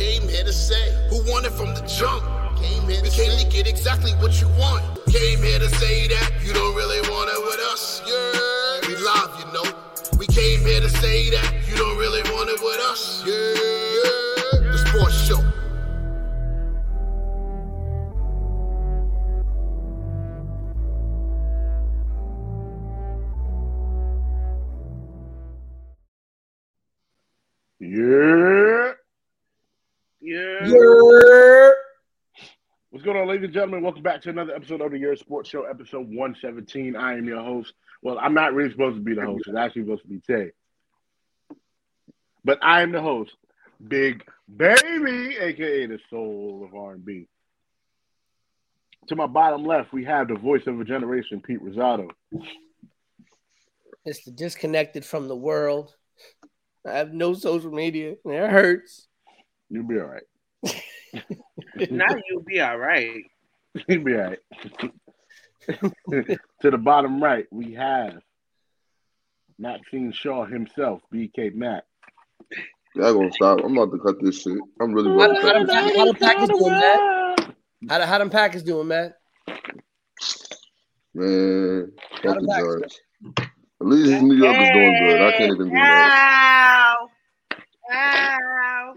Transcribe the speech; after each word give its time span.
Came 0.00 0.26
here 0.30 0.44
to 0.44 0.52
say 0.52 0.96
who 1.10 1.22
won 1.30 1.44
it 1.44 1.52
from 1.52 1.74
the 1.74 1.82
jump. 1.82 2.24
Came 2.56 2.88
here 2.88 3.02
we 3.02 3.10
came 3.10 3.38
to 3.38 3.46
get 3.50 3.68
exactly 3.68 4.12
what 4.12 4.40
you 4.40 4.48
want. 4.56 4.82
Came 5.12 5.42
here 5.42 5.58
to 5.58 5.68
say 5.76 6.08
that 6.08 6.32
you 6.42 6.54
don't 6.54 6.74
really 6.74 7.02
want 7.10 7.28
it 7.28 7.40
with 7.44 7.60
us. 7.70 8.00
Yeah, 8.08 8.88
we 8.88 8.96
live, 8.96 9.30
you 9.38 9.52
know. 9.52 10.18
We 10.18 10.26
came 10.26 10.60
here 10.60 10.80
to 10.80 10.88
say 10.88 11.28
that 11.28 11.52
you 11.68 11.76
don't 11.76 11.98
really 11.98 12.22
want 12.32 12.48
it 12.48 12.60
with 12.62 12.80
us. 12.80 13.22
Yeah, 13.26 13.34
yeah. 14.64 14.72
The 14.72 14.78
sports 14.88 15.20
show. 15.20 15.49
Ladies 33.40 33.46
and 33.48 33.54
gentlemen? 33.54 33.82
Welcome 33.82 34.02
back 34.02 34.20
to 34.20 34.28
another 34.28 34.54
episode 34.54 34.82
of 34.82 34.90
the 34.90 34.98
Year 34.98 35.16
Sports 35.16 35.48
Show, 35.48 35.64
episode 35.64 36.08
117. 36.08 36.94
I 36.94 37.14
am 37.14 37.24
your 37.24 37.42
host. 37.42 37.72
Well, 38.02 38.18
I'm 38.18 38.34
not 38.34 38.52
really 38.52 38.70
supposed 38.70 38.96
to 38.96 39.02
be 39.02 39.14
the 39.14 39.24
host. 39.24 39.44
It's 39.46 39.56
actually 39.56 39.84
supposed 39.84 40.02
to 40.02 40.08
be 40.08 40.20
Tay. 40.20 40.50
But 42.44 42.58
I 42.60 42.82
am 42.82 42.92
the 42.92 43.00
host, 43.00 43.34
Big 43.82 44.24
Baby, 44.54 45.38
aka 45.40 45.86
the 45.86 45.98
soul 46.10 46.68
of 46.68 46.74
R&B. 46.74 47.28
To 49.08 49.16
my 49.16 49.26
bottom 49.26 49.64
left, 49.64 49.90
we 49.90 50.04
have 50.04 50.28
the 50.28 50.34
voice 50.34 50.66
of 50.66 50.78
a 50.78 50.84
generation, 50.84 51.40
Pete 51.40 51.64
Rosado. 51.64 52.10
It's 54.04 54.22
the 54.22 54.32
disconnected 54.32 55.02
from 55.02 55.28
the 55.28 55.36
world. 55.36 55.94
I 56.86 56.98
have 56.98 57.14
no 57.14 57.32
social 57.32 57.70
media. 57.70 58.16
It 58.22 58.50
hurts. 58.50 59.08
You'll 59.70 59.88
be 59.88 59.98
all 59.98 60.08
right. 60.08 60.24
now 61.90 62.06
you'll 62.28 62.42
be 62.42 62.60
all 62.60 62.78
right. 62.78 63.24
You'll 63.88 64.02
be 64.02 64.16
all 64.16 64.22
right. 64.22 64.38
to 66.62 66.70
the 66.70 66.78
bottom 66.78 67.22
right, 67.22 67.46
we 67.52 67.74
have 67.74 68.18
Maxine 69.60 70.10
Shaw 70.10 70.44
himself, 70.44 71.02
BK 71.14 71.54
Mac. 71.54 71.84
Y'all 72.96 73.14
gonna 73.14 73.30
stop. 73.32 73.60
I'm 73.62 73.76
about 73.76 73.92
to 73.92 73.98
cut 74.00 74.16
this 74.20 74.42
shit. 74.42 74.58
I'm 74.80 74.92
really 74.92 75.10
How, 75.10 75.30
about 75.30 75.34
to 75.34 75.34
how, 75.34 75.40
cut 75.40 75.72
how, 75.72 75.84
this 75.84 75.96
how 75.96 76.04
the 76.06 76.14
Packers 76.14 76.48
doing, 76.48 76.72
Matt? 76.72 77.54
How 77.88 77.98
the, 77.98 78.06
how 78.06 78.18
them 78.18 78.30
Packers 78.30 78.62
doing, 78.64 78.88
Matt? 78.88 79.16
Man, 81.14 81.92
How 82.24 82.34
fuck 82.34 82.34
the 82.34 82.40
the 82.40 82.80
Giants. 82.80 83.00
At 83.80 83.86
least 83.86 84.22
New 84.22 84.34
York 84.34 84.56
is 84.56 84.70
doing 84.70 84.98
good. 84.98 85.20
I 85.22 85.30
can't 85.38 85.52
even 85.54 85.68
do 85.68 85.74
that. 85.74 86.98
Ow. 87.52 87.56
Ow. 87.92 88.94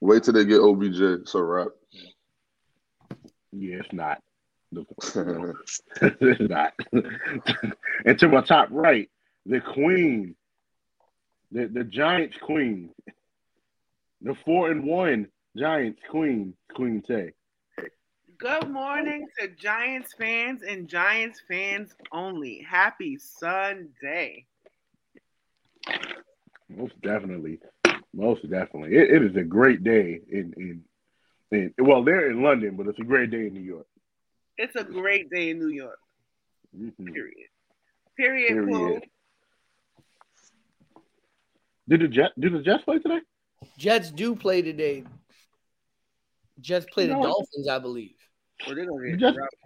Wait 0.00 0.22
till 0.22 0.34
they 0.34 0.44
get 0.44 0.60
OBJ. 0.60 1.00
It's 1.00 1.34
a 1.34 1.42
wrap. 1.42 1.68
Yeah, 3.52 3.76
it's 3.76 3.92
not. 3.92 4.20
it's 4.74 6.50
not. 6.50 6.72
and 8.04 8.18
to 8.18 8.28
my 8.28 8.40
top 8.40 8.68
right, 8.70 9.10
the 9.46 9.60
queen, 9.60 10.34
the, 11.50 11.66
the 11.66 11.84
Giants 11.84 12.36
queen, 12.40 12.90
the 14.22 14.34
four 14.44 14.70
and 14.70 14.84
one 14.84 15.28
Giants 15.56 16.00
queen, 16.10 16.54
Queen 16.74 17.02
Tay. 17.06 17.32
Good 18.38 18.70
morning 18.70 19.26
to 19.38 19.48
Giants 19.48 20.14
fans 20.18 20.62
and 20.66 20.88
Giants 20.88 21.42
fans 21.46 21.94
only. 22.10 22.66
Happy 22.68 23.18
Sunday. 23.18 24.46
Most 26.68 27.00
definitely. 27.02 27.60
Most 28.14 28.42
definitely. 28.50 28.96
It, 28.96 29.10
it 29.10 29.22
is 29.22 29.36
a 29.36 29.44
great 29.44 29.84
day 29.84 30.20
in, 30.30 30.54
in 30.56 30.82
in 31.52 31.72
well, 31.78 32.02
they're 32.02 32.30
in 32.30 32.42
London, 32.42 32.76
but 32.76 32.86
it's 32.88 32.98
a 32.98 33.04
great 33.04 33.30
day 33.30 33.46
in 33.46 33.54
New 33.54 33.60
York. 33.60 33.86
It's 34.58 34.74
a 34.76 34.84
great 34.84 35.30
day 35.30 35.50
in 35.50 35.58
New 35.58 35.68
York. 35.68 35.98
Mhm. 36.76 37.12
Period. 37.12 37.48
Period. 38.16 38.48
Period. 38.48 38.68
quote. 38.68 39.02
Did 41.88 42.00
the 42.00 42.08
Jet 42.08 42.32
did 42.38 42.52
the 42.52 42.60
Jets 42.60 42.84
play 42.84 42.98
today? 42.98 43.20
Jets 43.78 44.10
do 44.10 44.34
play 44.34 44.62
today. 44.62 45.04
Jets 46.60 46.86
play 46.92 47.06
the 47.06 47.14
Dolphins, 47.14 47.68
I 47.68 47.78
believe. 47.78 48.14
Well, 48.66 48.76
they're 48.76 48.86
gonna 48.86 49.10
get 49.10 49.18
just- 49.18 49.36
routed. 49.38 49.58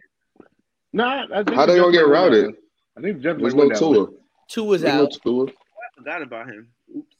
Nah, 0.92 1.26
I 1.32 1.44
think 1.44 1.50
How 1.50 1.66
the 1.66 1.72
they 1.72 1.78
Jets 1.78 1.84
gonna 1.84 1.92
get 1.92 1.98
might 2.00 2.06
win 2.06 2.12
that 2.12 2.18
routed? 2.18 2.44
one. 2.46 2.56
I 2.96 3.00
think 3.02 3.16
the 3.18 3.22
Jets 3.22 3.40
There's 3.40 3.54
win 3.54 3.68
no 3.68 3.74
that 3.74 3.84
one. 3.84 3.94
Tua. 3.94 4.18
Two 4.48 4.64
was 4.64 4.82
There's 4.82 4.94
no 4.94 5.04
out. 5.04 5.12
Tua. 5.22 5.46
I 5.46 5.50
forgot 5.98 6.22
about 6.22 6.48
him. 6.48 6.68
Oops. 6.96 7.16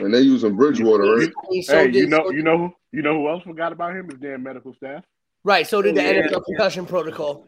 And 0.00 0.12
they 0.14 0.20
using 0.20 0.56
Bridgewater, 0.56 1.04
right? 1.04 1.32
So 1.62 1.76
hey, 1.76 1.90
you 1.92 2.06
know, 2.08 2.24
so- 2.24 2.30
you 2.32 2.42
know 2.42 2.58
who, 2.58 2.74
you 2.94 3.02
know 3.02 3.14
who 3.14 3.28
else 3.28 3.42
forgot 3.42 3.72
about 3.72 3.94
him? 3.96 4.08
His 4.08 4.18
damn 4.20 4.42
medical 4.42 4.74
staff. 4.74 5.04
right. 5.44 5.66
So 5.66 5.82
did 5.82 5.94
the 5.96 6.02
Oh, 6.06 6.10
yeah. 6.10 6.22
NFL 6.28 6.44
concussion 6.44 6.86
protocol. 6.86 7.46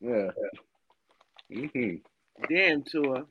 Yeah. 0.00 0.28
hmm 1.52 1.94
Damn 2.48 2.82
Tua. 2.82 3.24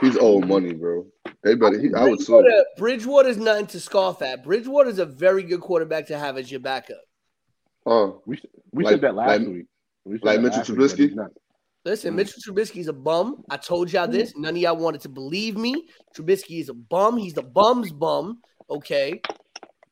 He's 0.00 0.16
old 0.16 0.48
money, 0.48 0.72
bro. 0.72 1.06
They 1.44 1.54
better. 1.54 1.78
He, 1.78 1.92
I 1.94 2.04
would 2.08 2.20
sue. 2.20 2.32
Bridgewater, 2.42 2.64
Bridgewater's 2.78 3.36
nothing 3.36 3.66
to 3.68 3.80
scoff 3.80 4.22
at. 4.22 4.42
Bridgewater's 4.42 4.98
a 4.98 5.06
very 5.06 5.42
good 5.44 5.60
quarterback 5.60 6.06
to 6.08 6.18
have 6.18 6.36
as 6.36 6.50
your 6.50 6.60
backup. 6.60 6.98
Oh, 7.86 8.22
We 8.26 8.40
we 8.72 8.82
Like- 8.84 8.92
said 8.94 9.00
that 9.02 9.14
last 9.14 9.40
like- 9.40 9.48
week. 9.48 9.66
We 10.06 10.18
like 10.18 10.36
that 10.36 10.42
Mitchell 10.42 10.58
last 10.58 10.98
week, 10.98 11.10
Trubisky? 11.10 11.10
he's. 11.10 11.18
Listen, 11.84 12.12
Mm. 12.12 12.16
Mitchell 12.16 12.42
Trubisky's 12.54 12.88
a 12.88 12.92
bum. 12.92 13.44
I 13.50 13.56
told 13.56 13.92
y'all 13.92 14.08
this. 14.08 14.34
None 14.36 14.54
of 14.54 14.60
y'all 14.60 14.76
wanted 14.76 15.02
to 15.02 15.08
believe 15.10 15.56
me. 15.56 15.86
Trubisky 16.16 16.60
is 16.60 16.68
a 16.70 16.74
bum. 16.74 17.16
He's 17.18 17.34
the 17.34 17.42
bum's 17.42 17.92
bum. 17.92 18.40
Okay. 18.70 19.20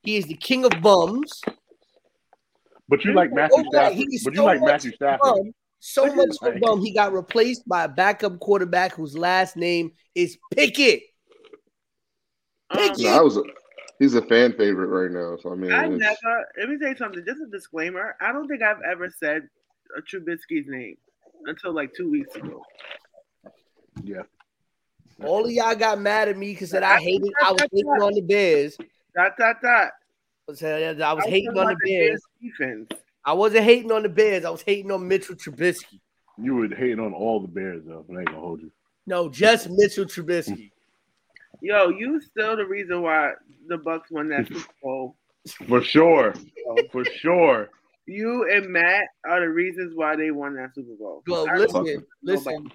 He 0.03 0.17
is 0.17 0.25
the 0.27 0.35
king 0.35 0.65
of 0.65 0.73
bums. 0.83 1.41
But 2.89 3.05
you 3.05 3.13
like 3.15 3.33
Matthew 3.33 3.65
Oh. 3.67 3.71
Stafford. 3.71 3.97
He's 3.97 4.25
But 4.25 4.35
so 4.35 4.41
you 4.43 4.47
like 4.47 4.61
Matthew 4.63 4.93
Stafford. 4.93 5.21
bum. 5.23 5.55
So 5.81 6.07
much 6.15 6.29
of 6.43 6.49
a 6.49 6.51
Right. 6.53 6.61
bum. 6.61 6.81
He 6.81 6.93
got 6.93 7.13
replaced 7.13 7.67
by 7.69 7.85
a 7.85 7.89
backup 7.89 8.39
quarterback 8.39 8.93
whose 8.93 9.17
last 9.17 9.57
name 9.57 9.93
is 10.15 10.39
Pickett. 10.55 11.03
Um, 12.71 12.79
Pickett. 12.79 13.01
no, 13.01 13.09
I 13.19 13.21
was. 13.21 13.37
A, 13.37 13.43
he's 13.99 14.15
a 14.15 14.23
fan 14.23 14.53
favorite 14.57 14.87
right 14.89 15.11
now. 15.11 15.37
So 15.43 15.53
I 15.53 15.57
mean, 15.57 15.73
I 15.73 15.85
it's- 15.87 15.99
never. 15.99 16.47
Let 16.59 16.69
me 16.69 16.79
say 16.81 16.95
something. 16.97 17.25
Just 17.27 17.41
a 17.41 17.47
disclaimer. 17.47 18.17
I 18.21 18.33
don't 18.33 18.49
think 18.49 18.63
I've 18.63 18.83
ever 18.83 19.11
said 19.11 19.49
a 19.97 20.03
Trubisky's 20.03 20.67
name 20.69 20.97
until 21.47 21.73
like 21.73 21.93
two 21.95 22.11
weeks 22.11 22.35
ago. 22.37 22.63
Yeah. 24.05 24.23
All 25.25 25.45
of 25.45 25.51
y'all 25.51 25.75
got 25.75 26.01
mad 26.01 26.29
at 26.29 26.37
me 26.37 26.53
because 26.53 26.71
said 26.71 26.83
I 26.83 26.99
hated 27.01 27.31
I 27.43 27.53
was 27.53 27.61
hating 27.73 27.87
on 27.89 28.13
the 28.15 28.23
Bears. 28.23 28.77
Dot 29.15 29.33
dot 29.39 29.57
dot. 29.63 29.91
Said 30.55 31.01
I 31.01 31.13
was 31.13 31.25
I 31.25 31.31
hating 31.31 31.57
on 31.57 31.67
the 31.69 31.77
Bears. 31.85 32.21
defense. 32.43 32.89
I 33.25 33.33
wasn't 33.33 33.65
hating 33.65 33.93
on 33.93 34.03
the 34.03 34.09
Bears. 34.09 34.45
I 34.45 34.51
was 34.51 34.63
hating 34.63 34.91
on 34.91 35.07
Mitchell 35.07 35.37
Trubisky. 35.37 36.01
You 36.37 36.57
would 36.57 36.75
hate 36.75 36.99
on 36.99 37.13
all 37.15 37.41
the 37.41 37.49
Bears 37.49 37.83
though. 37.87 38.05
I 38.11 38.19
ain't 38.19 38.27
gonna 38.27 38.41
hold 38.41 38.61
you. 38.61 38.71
No, 39.07 39.29
just 39.29 39.71
Mitchell 39.71 40.05
Trubisky. 40.05 40.71
Yo, 41.63 41.91
you 41.91 42.21
still 42.21 42.57
the 42.57 42.67
reason 42.67 43.03
why 43.03 43.33
the 43.69 43.79
Bucks 43.79 44.11
won 44.11 44.29
that 44.29 44.49
Super 44.49 44.69
Bowl. 44.83 45.17
For 45.69 45.83
sure. 45.83 46.35
For 46.91 47.05
sure. 47.05 47.69
You 48.07 48.51
and 48.51 48.69
Matt 48.69 49.05
are 49.25 49.41
the 49.41 49.49
reasons 49.49 49.93
why 49.95 50.17
they 50.17 50.33
won 50.33 50.57
that 50.57 50.75
Super 50.75 50.97
Bowl. 50.99 51.23
Well, 51.27 51.49
I 51.49 51.57
listen, 51.57 52.05
listen. 52.25 52.71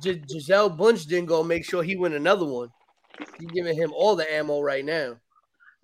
G- 0.00 0.20
Gisele 0.28 0.70
Bündchen 0.76 1.06
didn't 1.08 1.26
go 1.26 1.44
make 1.44 1.64
sure 1.64 1.84
he 1.84 1.94
win 1.94 2.14
another 2.14 2.44
one. 2.46 2.68
He's 3.38 3.50
giving 3.50 3.76
him 3.76 3.92
all 3.94 4.16
the 4.16 4.30
ammo 4.32 4.60
right 4.60 4.84
now. 4.84 5.16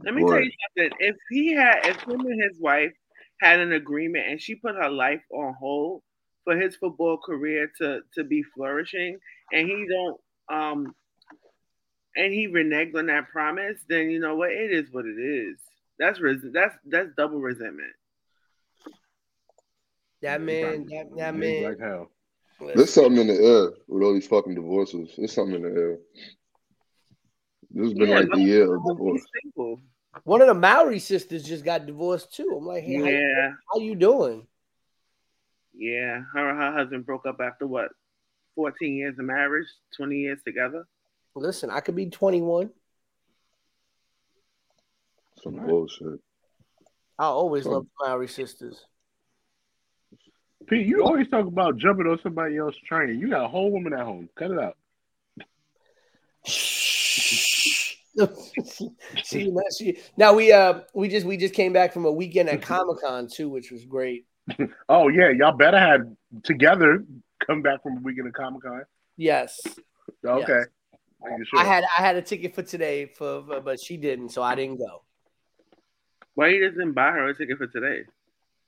Let 0.05 0.15
me 0.15 0.25
tell 0.25 0.41
you 0.41 0.51
something. 0.77 0.99
If 1.01 1.17
he 1.31 1.55
had, 1.55 1.81
if 1.85 1.97
him 2.03 2.21
and 2.21 2.43
his 2.43 2.59
wife 2.61 2.93
had 3.41 3.61
an 3.61 3.73
agreement 3.73 4.27
and 4.29 4.41
she 4.41 4.55
put 4.55 4.77
her 4.77 4.91
life 4.91 5.23
on 5.33 5.55
hold 5.59 6.03
for 6.45 6.57
his 6.57 6.77
football 6.77 7.19
career 7.19 7.71
to 7.79 8.01
to 8.15 8.25
be 8.25 8.43
flourishing, 8.55 9.19
and 9.53 9.69
he 9.69 9.87
don't, 9.89 10.21
um, 10.49 10.95
and 12.17 12.33
he 12.33 12.49
reneged 12.49 12.97
on 12.97 13.07
that 13.07 13.29
promise, 13.29 13.81
then 13.89 14.11
you 14.11 14.21
know 14.21 14.37
what? 14.37 14.51
It 14.51 14.73
is 14.73 14.87
what 14.93 15.05
it 15.05 15.19
is. 15.19 15.59
That's 15.99 16.21
res- 16.21 16.45
that's 16.53 16.77
that's 16.87 17.11
double 17.17 17.41
resentment. 17.41 17.93
That 20.23 20.41
man, 20.41 20.87
that, 20.91 21.07
that 21.17 21.35
man. 21.35 21.65
Like 21.65 21.81
hell. 21.81 22.11
There's 22.61 22.93
something 22.93 23.19
in 23.19 23.29
the 23.29 23.35
air 23.35 23.71
with 23.87 24.03
all 24.03 24.15
these 24.15 24.27
fucking 24.27 24.55
divorces. 24.55 25.11
There's 25.17 25.33
something 25.33 25.57
in 25.57 25.63
the 25.63 25.81
air. 25.81 25.99
This 27.71 27.85
has 27.89 27.95
been 27.95 28.09
Yeah, 28.09 28.19
like 28.21 28.31
the 28.31 28.41
year 28.41 28.75
of 28.75 28.83
divorce. 28.87 29.23
single. 29.43 29.81
One 30.25 30.41
of 30.41 30.49
the 30.49 30.55
Mowry 30.55 30.99
sisters 30.99 31.45
just 31.45 31.65
got 31.65 31.87
divorced 31.87 32.35
too. 32.35 32.55
I'm 32.57 32.65
like, 32.67 32.83
hey, 32.83 32.97
how, 32.97 33.05
you- 33.05 33.11
Yeah, 33.17 33.53
how 33.73 33.81
you 33.81 33.95
doing? 33.95 34.47
yeah. 35.75 36.23
Her 36.33 36.49
and 36.51 36.59
her 36.59 36.73
husband 36.73 37.05
broke 37.07 37.27
up 37.27 37.41
after 37.41 37.67
what? 37.67 37.91
14 38.55 38.95
years 38.97 39.19
of 39.19 39.25
marriage, 39.27 39.67
20 39.97 40.17
years 40.17 40.41
together. 40.45 40.87
Listen, 41.35 41.71
I 41.71 41.81
could 41.81 41.95
be 41.95 42.11
21. 42.11 42.71
Some 45.43 45.55
bullshit. 45.67 46.21
I 47.19 47.25
always 47.27 47.65
So- 47.65 47.71
love 47.73 47.85
the 48.01 48.07
Mowry 48.07 48.29
sisters. 48.29 48.85
Pete, 50.67 50.87
you 50.87 51.05
always 51.05 51.29
talk 51.29 51.47
about 51.47 51.77
jumping 51.77 52.07
on 52.09 52.19
somebody 52.23 52.57
else's 52.57 52.81
train. 52.83 53.19
You 53.21 53.29
got 53.31 53.45
a 53.45 53.49
whole 53.49 53.71
woman 53.71 53.93
at 53.93 54.01
home. 54.05 54.29
Cut 54.35 54.51
it 54.51 54.59
out. 54.59 54.77
she, 59.25 59.51
she, 59.77 59.99
now 60.17 60.33
we 60.33 60.53
uh 60.53 60.81
we 60.95 61.09
just 61.09 61.27
we 61.27 61.37
just 61.37 61.55
came 61.55 61.73
back 61.73 61.93
from 61.93 62.05
a 62.05 62.13
weekend 62.13 62.49
at 62.49 62.63
Comic 62.63 63.01
Con 63.05 63.29
too, 63.29 63.49
which 63.49 63.71
was 63.71 63.85
great. 63.85 64.27
Oh 64.89 65.09
yeah, 65.09 65.29
y'all 65.29 65.53
better 65.57 65.79
had 65.79 66.17
together 66.43 67.05
come 67.47 67.61
back 67.61 67.83
from 67.83 67.99
a 67.99 68.01
weekend 68.01 68.29
at 68.29 68.35
Comic 68.35 68.63
Con. 68.63 68.83
Yes, 69.17 69.61
Okay. 70.25 70.63
Making 71.23 71.45
sure. 71.45 71.61
I 71.61 71.65
had 71.65 71.85
I 71.99 72.01
had 72.03 72.17
a 72.17 72.23
ticket 72.23 72.55
for 72.55 72.63
today 72.63 73.07
for, 73.07 73.45
for- 73.45 73.61
but 73.61 73.79
she 73.81 73.97
didn't, 73.97 74.31
so 74.31 74.43
I 74.43 74.55
didn't 74.55 74.79
go 74.79 75.03
Why 76.35 76.49
you 76.49 76.61
didn't 76.61 76.93
buy 76.93 77.11
her 77.11 77.29
a 77.29 77.35
ticket 77.35 77.59
for 77.59 77.67
today? 77.67 78.05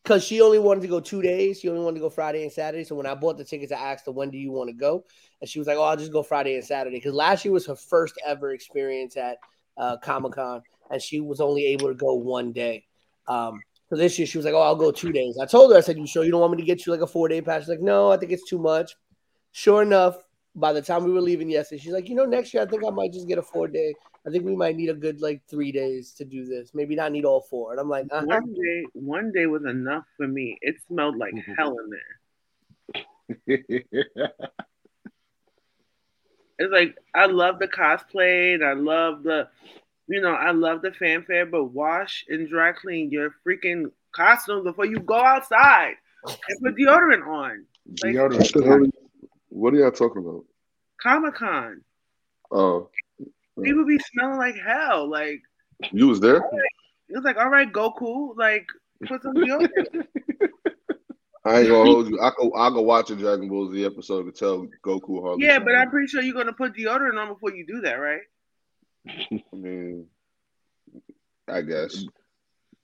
Because 0.03 0.25
she 0.25 0.41
only 0.41 0.59
wanted 0.59 0.81
to 0.83 0.89
go 0.89 1.01
two 1.01 1.23
days. 1.23 1.61
She 1.61 1.69
only 1.69 1.83
wanted 1.83 1.97
to 1.97 2.01
go 2.01 2.11
Friday 2.11 2.43
and 2.43 2.53
Saturday. 2.53 2.85
So 2.85 2.95
when 2.95 3.07
I 3.07 3.15
bought 3.15 3.37
the 3.37 3.45
tickets, 3.45 3.73
I 3.73 3.77
asked 3.77 4.07
her 4.07 4.13
when 4.13 4.31
do 4.31 4.39
you 4.39 4.51
want 4.51 4.69
to 4.69 4.75
go, 4.75 5.05
and 5.41 5.49
she 5.49 5.59
was 5.59 5.69
like, 5.69 5.77
"Oh, 5.77 5.83
I'll 5.83 5.97
just 5.97 6.13
go 6.13 6.23
Friday 6.23 6.55
and 6.55 6.65
Saturday." 6.65 6.97
Because 6.97 7.15
last 7.15 7.45
year 7.45 7.53
was 7.53 7.67
her 7.67 7.77
first 7.77 8.15
ever 8.27 8.51
experience 8.51 9.17
at 9.17 9.39
uh, 9.77 9.97
Comic 9.99 10.33
Con, 10.33 10.63
and 10.91 11.01
she 11.03 11.21
was 11.21 11.41
only 11.41 11.67
able 11.67 11.89
to 11.89 11.95
go 11.95 12.15
one 12.15 12.53
day. 12.53 12.85
Um, 13.29 13.61
so 13.89 13.97
this 13.97 14.19
year 14.19 14.27
she 14.27 14.39
was 14.39 14.45
like, 14.45 14.55
"Oh, 14.55 14.63
I'll 14.63 14.77
go 14.77 14.91
two 14.91 15.13
days." 15.13 15.39
I 15.41 15.47
told 15.47 15.73
her, 15.73 15.79
I 15.79 15.81
said, 15.81 15.99
"You 15.99 16.07
sure 16.07 16.25
you 16.25 16.31
don't 16.31 16.41
want 16.41 16.53
me 16.53 16.63
to 16.63 16.67
get 16.67 16.87
you 16.87 16.93
like 16.93 17.03
a 17.03 17.07
four 17.07 17.29
day 17.29 17.43
pass?" 17.43 17.63
She's 17.63 17.69
like, 17.69 17.81
"No, 17.81 18.11
I 18.11 18.17
think 18.17 18.33
it's 18.33 18.49
too 18.49 18.59
much." 18.59 18.97
Sure 19.53 19.83
enough, 19.83 20.17
by 20.55 20.73
the 20.73 20.83
time 20.83 21.05
we 21.05 21.13
were 21.13 21.21
leaving 21.21 21.49
yesterday, 21.49 21.81
she's 21.81 21.93
like, 21.93 22.09
"You 22.09 22.15
know, 22.17 22.25
next 22.25 22.53
year 22.53 22.63
I 22.63 22.67
think 22.67 22.85
I 22.85 22.91
might 22.91 23.13
just 23.13 23.29
get 23.29 23.39
a 23.39 23.43
four 23.43 23.69
day. 23.69 23.95
I 24.27 24.31
think 24.31 24.45
we 24.45 24.57
might 24.57 24.77
need 24.77 24.91
a 24.91 24.95
good 24.95 25.21
like 25.23 25.43
three 25.49 25.73
days 25.73 26.13
to 26.15 26.25
do 26.25 26.45
this. 26.45 26.73
Maybe 26.75 26.95
not 26.95 27.13
need 27.13 27.25
all 27.25 27.41
four. 27.43 27.71
And 27.73 27.81
I'm 27.81 27.89
like, 27.89 28.07
uh-huh. 28.11 28.27
One 28.27 28.53
day, 28.55 28.85
one 28.93 29.33
day 29.33 29.47
was 29.47 29.65
enough 29.65 30.05
for 30.17 30.27
me. 30.29 30.59
It 30.61 30.77
smelled 30.87 31.17
like 31.17 31.35
Mhm. 31.35 31.57
hell 31.57 31.77
in 31.79 31.91
there. 31.91 32.17
It's 36.63 36.71
like 36.71 36.95
I 37.15 37.25
love 37.25 37.59
the 37.59 37.67
cosplay 37.69 38.53
and 38.55 38.63
I 38.63 38.75
love 38.75 39.23
the, 39.23 39.49
you 40.09 40.21
know, 40.21 40.35
I 40.35 40.51
love 40.51 40.83
the 40.83 40.93
fanfare. 40.93 41.47
But 41.47 41.65
wash 41.73 42.27
and 42.29 42.47
dry 42.51 42.73
clean 42.73 43.11
your 43.11 43.35
freaking 43.47 43.91
costume 44.13 44.65
before 44.65 44.85
you 44.85 44.99
go 44.99 45.15
outside 45.15 45.95
and 46.27 46.61
put 46.63 46.77
deodorant 46.77 47.27
on. 47.27 47.65
Like- 48.03 48.13
the 48.13 48.63
hell? 48.67 48.79
Deodorant. 48.79 48.93
What 49.51 49.75
are 49.75 49.77
y'all 49.79 49.91
talking 49.93 50.23
about? 50.23 50.45
Comic 51.03 51.35
Con, 51.35 51.83
Oh, 52.51 52.91
people 53.63 53.85
be 53.87 53.99
smelling 54.13 54.39
like 54.39 54.57
hell. 54.57 55.09
Like 55.09 55.41
you 55.93 56.09
was 56.09 56.21
there? 56.21 56.43
it's 57.09 57.25
like, 57.25 57.37
all 57.37 57.49
right, 57.49 57.71
Goku, 57.71 58.37
like 58.37 58.67
put 59.07 59.23
some 59.23 59.35
deodorant. 59.35 60.05
I 61.45 61.61
ain't 61.61 61.69
gonna 61.69 61.85
hold 61.91 62.09
you. 62.11 62.21
I 62.21 62.33
go. 62.37 62.53
I 62.55 62.69
go 62.71 62.83
watch 62.83 63.11
a 63.11 63.17
Dragon 63.17 63.49
Ball 63.49 63.71
Z 63.73 63.85
episode 63.85 64.25
to 64.25 64.33
tell 64.33 64.67
Goku 64.85 65.23
hardly. 65.23 65.47
yeah, 65.47 65.59
but 65.59 65.75
I'm 65.75 65.91
pretty 65.91 66.09
sure 66.09 66.23
you're 66.23 66.35
gonna 66.35 66.53
put 66.53 66.75
deodorant 66.77 67.19
on 67.19 67.33
before 67.33 67.55
you 67.55 67.67
do 67.67 67.81
that, 67.83 67.95
right? 67.95 68.21
I 69.09 69.57
mean, 69.57 70.07
I 71.49 71.63
guess. 71.63 72.05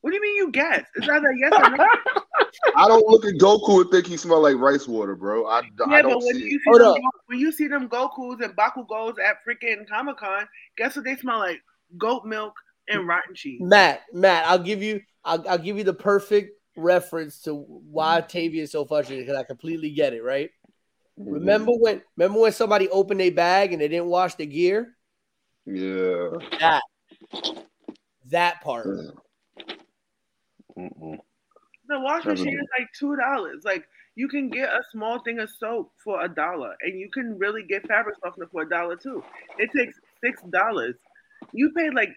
What 0.06 0.12
do 0.12 0.16
you 0.18 0.22
mean 0.22 0.36
you 0.36 0.52
guess? 0.52 0.84
It's 0.94 1.08
either 1.08 1.32
yes 1.32 1.52
or 1.52 1.68
no. 1.76 1.84
I 2.76 2.86
don't 2.86 3.04
look 3.08 3.24
at 3.24 3.34
Goku 3.40 3.80
and 3.80 3.90
think 3.90 4.06
he 4.06 4.16
smell 4.16 4.40
like 4.40 4.54
rice 4.54 4.86
water, 4.86 5.16
bro. 5.16 5.46
I, 5.46 5.58
I 5.58 5.62
Yeah, 5.90 6.02
don't 6.02 6.12
but 6.12 6.22
when 6.22 6.34
see 6.36 6.44
you 6.44 6.50
see 6.50 6.60
Hold 6.68 6.80
them, 6.80 7.04
up. 7.04 7.12
When 7.26 7.40
you 7.40 7.50
see 7.50 7.66
them 7.66 7.88
Goku's 7.88 8.40
and 8.40 8.54
Bakugos 8.56 9.14
at 9.18 9.38
freaking 9.44 9.84
Comic 9.88 10.18
Con, 10.18 10.46
guess 10.76 10.94
what 10.94 11.04
they 11.04 11.16
smell 11.16 11.38
like? 11.38 11.60
Goat 11.98 12.24
milk 12.24 12.54
and 12.88 13.08
rotten 13.08 13.34
cheese. 13.34 13.60
Matt, 13.60 14.02
Matt, 14.12 14.46
I'll 14.46 14.60
give 14.60 14.80
you, 14.80 15.00
I'll, 15.24 15.44
I'll 15.48 15.58
give 15.58 15.76
you 15.76 15.82
the 15.82 15.92
perfect 15.92 16.52
reference 16.76 17.40
to 17.40 17.54
why 17.56 18.20
Tavia 18.20 18.62
is 18.62 18.70
so 18.70 18.84
frustrated 18.84 19.26
because 19.26 19.40
I 19.40 19.42
completely 19.42 19.90
get 19.90 20.12
it. 20.12 20.22
Right? 20.22 20.50
Mm-hmm. 21.18 21.32
Remember 21.32 21.72
when, 21.72 22.00
remember 22.16 22.38
when 22.38 22.52
somebody 22.52 22.88
opened 22.90 23.22
a 23.22 23.30
bag 23.30 23.72
and 23.72 23.82
they 23.82 23.88
didn't 23.88 24.06
wash 24.06 24.36
the 24.36 24.46
gear? 24.46 24.94
Yeah. 25.66 26.28
That, 26.60 26.82
that 28.26 28.60
part. 28.62 28.86
Mm-mm. 30.78 31.18
The 31.88 32.00
wash 32.00 32.24
machine 32.24 32.58
is 32.58 32.68
like 32.78 32.88
two 32.98 33.16
dollars. 33.16 33.62
Like 33.64 33.84
you 34.16 34.28
can 34.28 34.50
get 34.50 34.68
a 34.68 34.82
small 34.90 35.20
thing 35.22 35.38
of 35.38 35.50
soap 35.50 35.92
for 36.02 36.24
a 36.24 36.28
dollar, 36.28 36.74
and 36.82 36.98
you 36.98 37.08
can 37.10 37.38
really 37.38 37.62
get 37.62 37.86
fabric 37.86 38.16
softener 38.22 38.48
for 38.50 38.62
a 38.62 38.68
dollar 38.68 38.96
too. 38.96 39.22
It 39.58 39.70
takes 39.76 39.98
six 40.22 40.42
dollars. 40.50 40.96
You 41.52 41.70
paid 41.76 41.94
like 41.94 42.10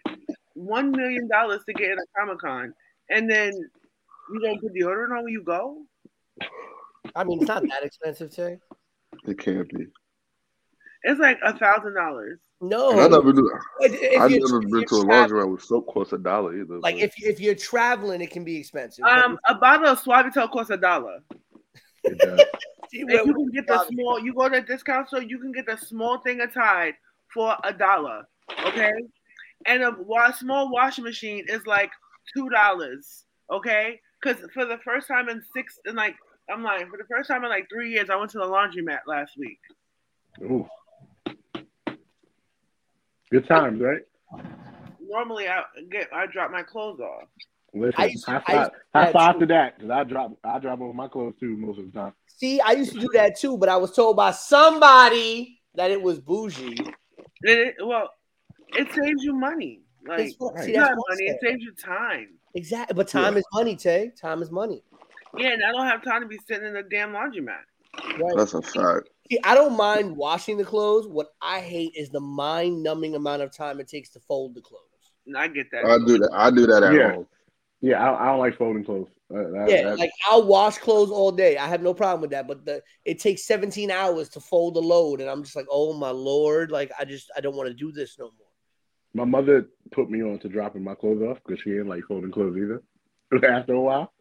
one 0.54 0.90
million 0.90 1.28
dollars 1.28 1.62
to 1.66 1.72
get 1.72 1.92
in 1.92 1.98
a 1.98 2.18
Comic 2.18 2.40
Con, 2.40 2.74
and 3.10 3.30
then 3.30 3.52
you 4.32 4.40
don't 4.40 4.60
put 4.60 4.74
deodorant 4.74 5.16
on 5.16 5.24
when 5.24 5.32
you 5.32 5.42
go. 5.44 5.82
I 7.14 7.24
mean, 7.24 7.38
it's 7.38 7.48
not 7.48 7.62
that 7.62 7.84
expensive, 7.84 8.30
Tay. 8.34 8.58
It 9.26 9.38
can't 9.38 9.68
be. 9.68 9.86
It's 11.02 11.20
like 11.20 11.38
a 11.42 11.56
thousand 11.58 11.94
dollars. 11.94 12.38
No, 12.60 12.90
And 12.90 13.00
I 13.00 13.08
never 13.08 13.32
do. 13.32 13.50
If- 13.80 13.92
if 13.94 14.20
I've 14.20 14.30
never 14.30 14.60
been 14.60 14.70
to 14.70 14.78
a 14.78 14.84
traveling- 15.04 15.08
laundromat 15.46 15.52
with 15.52 15.62
soap 15.62 15.86
cost 15.86 16.12
a 16.12 16.18
dollar 16.18 16.54
either. 16.60 16.78
Like 16.80 16.96
but- 16.96 17.02
if 17.04 17.14
if 17.18 17.40
you're 17.40 17.54
traveling, 17.54 18.20
it 18.20 18.30
can 18.30 18.44
be 18.44 18.58
expensive. 18.58 19.04
Um, 19.06 19.38
a 19.48 19.54
bottle 19.54 19.88
of 19.88 20.00
Suavitel 20.02 20.50
costs 20.50 20.70
a 20.70 20.76
dollar. 20.76 21.20
It 22.04 22.18
does. 22.18 22.40
See, 22.90 23.00
And 23.00 23.10
where- 23.10 23.24
you 23.26 23.32
can 23.34 23.50
get 23.50 23.66
the 23.66 23.84
small. 23.86 24.18
You 24.20 24.34
go 24.34 24.48
to 24.48 24.56
a 24.58 24.60
discount 24.60 25.08
store, 25.08 25.22
you 25.22 25.38
can 25.38 25.52
get 25.52 25.64
the 25.66 25.76
small 25.78 26.18
thing 26.18 26.40
of 26.42 26.52
Tide 26.52 26.94
for 27.32 27.56
a 27.64 27.72
dollar. 27.72 28.24
Okay, 28.66 28.92
and 29.64 29.82
a 29.82 29.96
wa- 29.98 30.32
small 30.32 30.70
washing 30.70 31.04
machine 31.04 31.44
is 31.48 31.66
like 31.66 31.90
two 32.36 32.50
dollars. 32.50 33.24
Okay, 33.50 34.00
because 34.20 34.38
for 34.52 34.66
the 34.66 34.76
first 34.84 35.08
time 35.08 35.28
in 35.30 35.40
six, 35.54 35.78
in 35.86 35.94
like 35.94 36.16
I'm 36.50 36.62
like 36.62 36.88
for 36.90 36.98
the 36.98 37.04
first 37.08 37.28
time 37.28 37.42
in 37.44 37.48
like 37.50 37.68
three 37.72 37.90
years, 37.92 38.10
I 38.10 38.16
went 38.16 38.32
to 38.32 38.38
the 38.38 38.44
laundromat 38.44 39.00
last 39.06 39.32
week. 39.38 39.60
Ooh. 40.42 40.66
Good 43.30 43.46
times, 43.46 43.80
right? 43.80 44.00
Normally, 45.00 45.48
I 45.48 45.62
get 45.90 46.08
I 46.12 46.26
drop 46.26 46.50
my 46.50 46.62
clothes 46.62 47.00
off. 47.00 47.28
Listen, 47.72 47.94
I 48.00 48.04
used 48.06 48.24
to- 48.24 48.30
high 48.32 48.42
I 48.46 48.52
used 48.62 48.70
five, 48.70 48.70
to 48.72 48.78
high 48.94 49.04
that 49.04 49.12
five 49.12 49.34
too. 49.34 49.40
to 49.40 49.46
that 49.46 49.76
because 49.76 49.90
I 49.90 50.04
drop 50.04 50.32
I 50.44 50.58
drop 50.58 50.80
over 50.80 50.92
my 50.92 51.08
clothes 51.08 51.34
too 51.38 51.56
most 51.56 51.78
of 51.78 51.86
the 51.92 51.98
time. 51.98 52.12
See, 52.26 52.60
I 52.60 52.72
used 52.72 52.92
to 52.94 53.00
do 53.00 53.08
that 53.14 53.38
too, 53.38 53.56
but 53.58 53.68
I 53.68 53.76
was 53.76 53.92
told 53.94 54.16
by 54.16 54.32
somebody 54.32 55.60
that 55.74 55.90
it 55.90 56.00
was 56.00 56.18
bougie. 56.20 56.78
It, 57.42 57.74
well, 57.84 58.10
it 58.68 58.88
saves 58.92 59.22
you 59.22 59.34
money. 59.34 59.82
Like 60.06 60.20
It's 60.20 60.36
right. 60.40 60.64
see, 60.64 60.72
that's 60.72 60.90
not 60.90 60.98
money, 61.08 61.24
it 61.26 61.38
saves 61.42 61.62
you 61.62 61.72
time. 61.72 62.28
Exactly, 62.54 62.94
but 62.94 63.06
time 63.06 63.36
is 63.36 63.44
money, 63.52 63.76
Tay. 63.76 64.12
Time 64.20 64.42
is 64.42 64.50
money. 64.50 64.82
Yeah, 65.36 65.50
and 65.50 65.62
I 65.62 65.70
don't 65.70 65.86
have 65.86 66.02
time 66.02 66.22
to 66.22 66.26
be 66.26 66.38
sitting 66.48 66.66
in 66.66 66.74
a 66.76 66.82
damn 66.82 67.12
laundromat. 67.12 67.60
Right? 68.18 68.32
That's 68.36 68.54
a 68.54 68.62
fact. 68.62 69.08
See, 69.30 69.38
I 69.44 69.54
don't 69.54 69.76
mind 69.76 70.16
washing 70.16 70.56
the 70.58 70.64
clothes. 70.64 71.06
What 71.06 71.28
I 71.40 71.60
hate 71.60 71.92
is 71.94 72.10
the 72.10 72.20
mind-numbing 72.20 73.14
amount 73.14 73.42
of 73.42 73.54
time 73.56 73.78
it 73.78 73.86
takes 73.88 74.10
to 74.10 74.20
fold 74.20 74.54
the 74.56 74.60
clothes. 74.60 74.80
And 75.26 75.36
I 75.36 75.46
get 75.48 75.66
that. 75.70 75.84
I 75.84 75.98
do 76.04 76.18
that. 76.18 76.30
I 76.32 76.50
do 76.50 76.66
that 76.66 76.82
at 76.82 76.92
Yeah. 76.94 77.12
home. 77.12 77.26
Yeah, 77.80 78.10
I, 78.10 78.24
I 78.24 78.26
don't 78.26 78.40
like 78.40 78.58
folding 78.58 78.84
clothes. 78.84 79.08
Uh, 79.32 79.36
that- 79.52 79.66
Yeah, 79.68 79.82
that- 79.84 79.98
like 79.98 80.10
I'll 80.28 80.46
wash 80.46 80.78
clothes 80.78 81.10
all 81.12 81.30
day. 81.30 81.56
I 81.56 81.66
have 81.68 81.80
no 81.82 81.94
problem 81.94 82.20
with 82.22 82.30
that. 82.30 82.48
But 82.48 82.64
the 82.64 82.82
it 83.04 83.20
takes 83.20 83.44
17 83.46 83.90
hours 83.90 84.28
to 84.30 84.40
fold 84.40 84.76
a 84.76 84.80
load, 84.80 85.20
and 85.20 85.30
I'm 85.30 85.44
just 85.44 85.54
like, 85.54 85.66
oh 85.70 85.92
my 85.92 86.10
lord, 86.10 86.72
like 86.72 86.90
I 86.98 87.04
just 87.04 87.30
I 87.36 87.40
don't 87.40 87.54
want 87.56 87.68
to 87.68 87.74
do 87.74 87.92
this 87.92 88.18
no 88.18 88.24
more. 88.26 88.48
my 89.14 89.24
mother 89.24 89.68
put 89.92 90.10
me 90.10 90.22
on 90.22 90.38
to 90.40 90.48
dropping 90.48 90.82
my 90.84 90.94
clothes 90.94 91.22
off 91.22 91.38
because 91.46 91.62
she 91.62 91.70
ain't 91.72 91.86
like 91.88 92.02
folding 92.08 92.32
clothes 92.32 92.56
either. 92.56 92.82
After 93.48 93.74
a 93.74 93.80
while, 93.80 94.12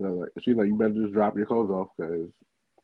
so 0.00 0.06
like, 0.06 0.30
she's 0.40 0.56
like, 0.56 0.66
"You 0.68 0.76
better 0.76 0.94
just 0.94 1.12
drop 1.12 1.36
your 1.36 1.46
clothes 1.46 1.70
off 1.70 1.88
because. 1.98 2.30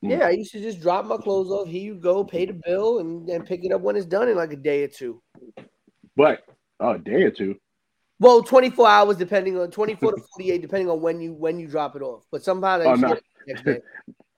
Mm. 0.04 0.10
Yeah, 0.10 0.26
I 0.26 0.30
used 0.30 0.52
to 0.52 0.60
just 0.60 0.80
drop 0.80 1.04
my 1.04 1.18
clothes 1.18 1.50
off. 1.50 1.68
Here 1.68 1.82
you 1.82 1.94
go, 1.94 2.24
pay 2.24 2.46
the 2.46 2.58
bill, 2.64 3.00
and 3.00 3.28
then 3.28 3.42
pick 3.42 3.64
it 3.64 3.72
up 3.72 3.82
when 3.82 3.96
it's 3.96 4.06
done 4.06 4.28
in 4.28 4.36
like 4.36 4.52
a 4.52 4.56
day 4.56 4.84
or 4.84 4.88
two. 4.88 5.22
But 6.16 6.40
oh, 6.80 6.92
a 6.92 6.98
day 6.98 7.22
or 7.22 7.30
two. 7.30 7.56
Well, 8.18 8.42
24 8.42 8.86
hours 8.86 9.16
depending 9.16 9.58
on 9.58 9.70
24 9.70 10.12
to 10.12 10.22
48, 10.36 10.60
depending 10.60 10.90
on 10.90 11.00
when 11.00 11.20
you 11.20 11.32
when 11.34 11.58
you 11.58 11.66
drop 11.66 11.96
it 11.96 12.02
off. 12.02 12.24
But 12.30 12.46
I 12.46 12.52
Oh, 12.52 12.94
no. 12.94 13.08
get 13.08 13.16
it 13.18 13.24
the 13.46 13.52
next 13.52 13.64
day. 13.64 13.80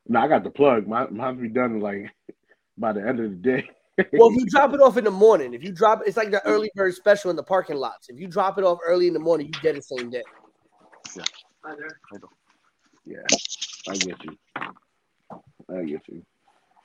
No, 0.09 0.19
I 0.19 0.27
got 0.27 0.43
the 0.43 0.51
plug. 0.51 0.89
My 0.89 1.07
mine's 1.09 1.41
be 1.41 1.49
done 1.49 1.79
like 1.79 2.11
by 2.77 2.93
the 2.93 3.07
end 3.07 3.21
of 3.21 3.31
the 3.31 3.37
day. 3.37 3.69
Well, 4.13 4.31
if 4.31 4.35
you 4.35 4.47
drop 4.51 4.75
it 4.75 4.81
off 4.81 4.97
in 4.97 5.05
the 5.05 5.13
morning, 5.13 5.55
if 5.55 5.63
you 5.63 5.73
drop 5.73 6.03
it's 6.05 6.17
like 6.17 6.33
the 6.33 6.45
early 6.45 6.71
bird 6.75 6.95
special 6.95 7.31
in 7.31 7.37
the 7.37 7.43
parking 7.43 7.77
lots. 7.77 8.09
If 8.09 8.19
you 8.19 8.27
drop 8.27 8.59
it 8.59 8.65
off 8.65 8.79
early 8.85 9.07
in 9.07 9.15
the 9.15 9.21
morning, 9.21 9.47
you 9.47 9.61
get 9.63 9.77
it 9.77 9.85
same 9.85 10.11
day. 10.11 10.25
Yeah, 11.17 11.23
yeah, 13.07 13.19
I 13.89 13.95
get 13.95 14.25
you. 14.25 14.37
I 15.69 15.83
get 15.83 16.03
you. 16.09 16.25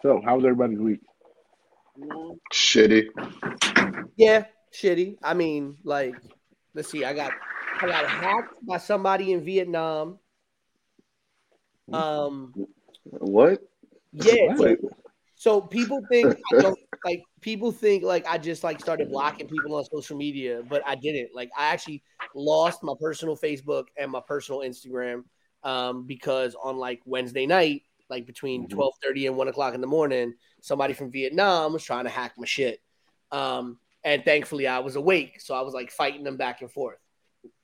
So, 0.02 0.22
how 0.24 0.36
was 0.36 0.46
everybody's 0.46 0.80
week? 0.80 1.02
Shitty. 2.54 3.08
Yeah, 4.16 4.46
shitty. 4.74 5.18
I 5.24 5.34
mean, 5.34 5.78
like, 5.84 6.16
let's 6.74 6.90
see. 6.90 7.04
I 7.04 7.14
got 7.14 7.32
I 7.82 7.88
got 7.88 8.06
hacked 8.06 8.66
by 8.66 8.78
somebody 8.78 9.34
in 9.34 9.44
Vietnam. 9.44 10.20
Um, 11.92 12.54
What? 13.04 13.62
yeah. 14.12 14.56
So, 14.56 14.76
so 15.36 15.62
people 15.62 16.02
think 16.10 16.36
I 16.54 16.62
don't 16.62 16.80
like 17.06 17.24
people 17.42 17.72
think 17.72 18.04
like 18.04 18.26
I 18.28 18.38
just 18.38 18.64
like 18.64 18.80
started 18.80 19.10
blocking 19.10 19.48
people 19.48 19.76
on 19.76 19.86
social 19.86 20.18
media, 20.18 20.62
but 20.68 20.82
I 20.86 20.96
didn't. 20.96 21.30
Like 21.34 21.50
I 21.58 21.68
actually 21.68 22.04
lost 22.36 22.84
my 22.84 22.94
personal 23.00 23.38
Facebook 23.38 23.86
and 23.98 24.12
my 24.12 24.22
personal 24.28 24.62
Instagram 24.62 25.24
um, 25.64 26.06
because 26.06 26.56
on 26.62 26.78
like 26.78 27.02
Wednesday 27.06 27.46
night, 27.46 27.84
like 28.10 28.26
between 28.26 28.66
Mhm. 28.66 28.70
twelve 28.70 28.96
thirty 29.04 29.28
and 29.28 29.36
one 29.38 29.48
o'clock 29.48 29.74
in 29.74 29.82
the 29.82 29.88
morning, 29.88 30.34
somebody 30.62 30.94
from 30.94 31.12
Vietnam 31.12 31.74
was 31.74 31.84
trying 31.84 32.06
to 32.06 32.10
hack 32.10 32.34
my 32.38 32.46
shit. 32.46 32.82
Um, 33.32 33.80
and 34.04 34.24
thankfully 34.24 34.68
I 34.68 34.80
was 34.80 34.96
awake, 34.96 35.42
so 35.42 35.54
I 35.56 35.62
was 35.62 35.74
like 35.74 35.92
fighting 35.92 36.24
them 36.24 36.38
back 36.38 36.62
and 36.62 36.72
forth. 36.72 37.00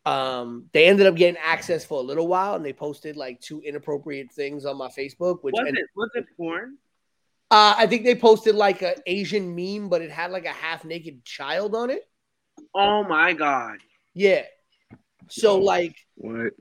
Um, 0.06 0.70
they 0.74 0.88
ended 0.88 1.08
up 1.08 1.16
getting 1.16 1.40
access 1.42 1.86
for 1.86 2.00
a 2.00 2.04
little 2.04 2.28
while, 2.28 2.56
and 2.56 2.66
they 2.66 2.74
posted 2.74 3.16
like 3.16 3.40
two 3.40 3.62
inappropriate 3.62 4.32
things 4.34 4.66
on 4.66 4.78
my 4.78 4.90
Facebook. 4.90 5.44
Which 5.44 5.54
Was 5.54 5.68
and, 5.68 5.78
it 5.78 5.86
was 5.96 6.10
it 6.16 6.26
porn? 6.36 6.78
uh, 7.52 7.76
I 7.78 7.88
think 7.88 8.04
they 8.04 8.16
posted 8.16 8.56
like 8.56 8.82
an 8.82 8.96
Asian 9.06 9.56
meme, 9.56 9.88
but 9.88 10.02
it 10.02 10.12
had 10.12 10.32
like 10.32 10.46
a 10.46 10.50
half 10.50 10.84
naked 10.84 11.24
child 11.24 11.74
on 11.76 11.90
it. 11.90 12.10
Oh 12.76 13.04
my 13.04 13.32
god. 13.34 13.78
Yeah. 14.14 14.44
So 15.30 15.58
like 15.60 15.96
What? 16.16 16.54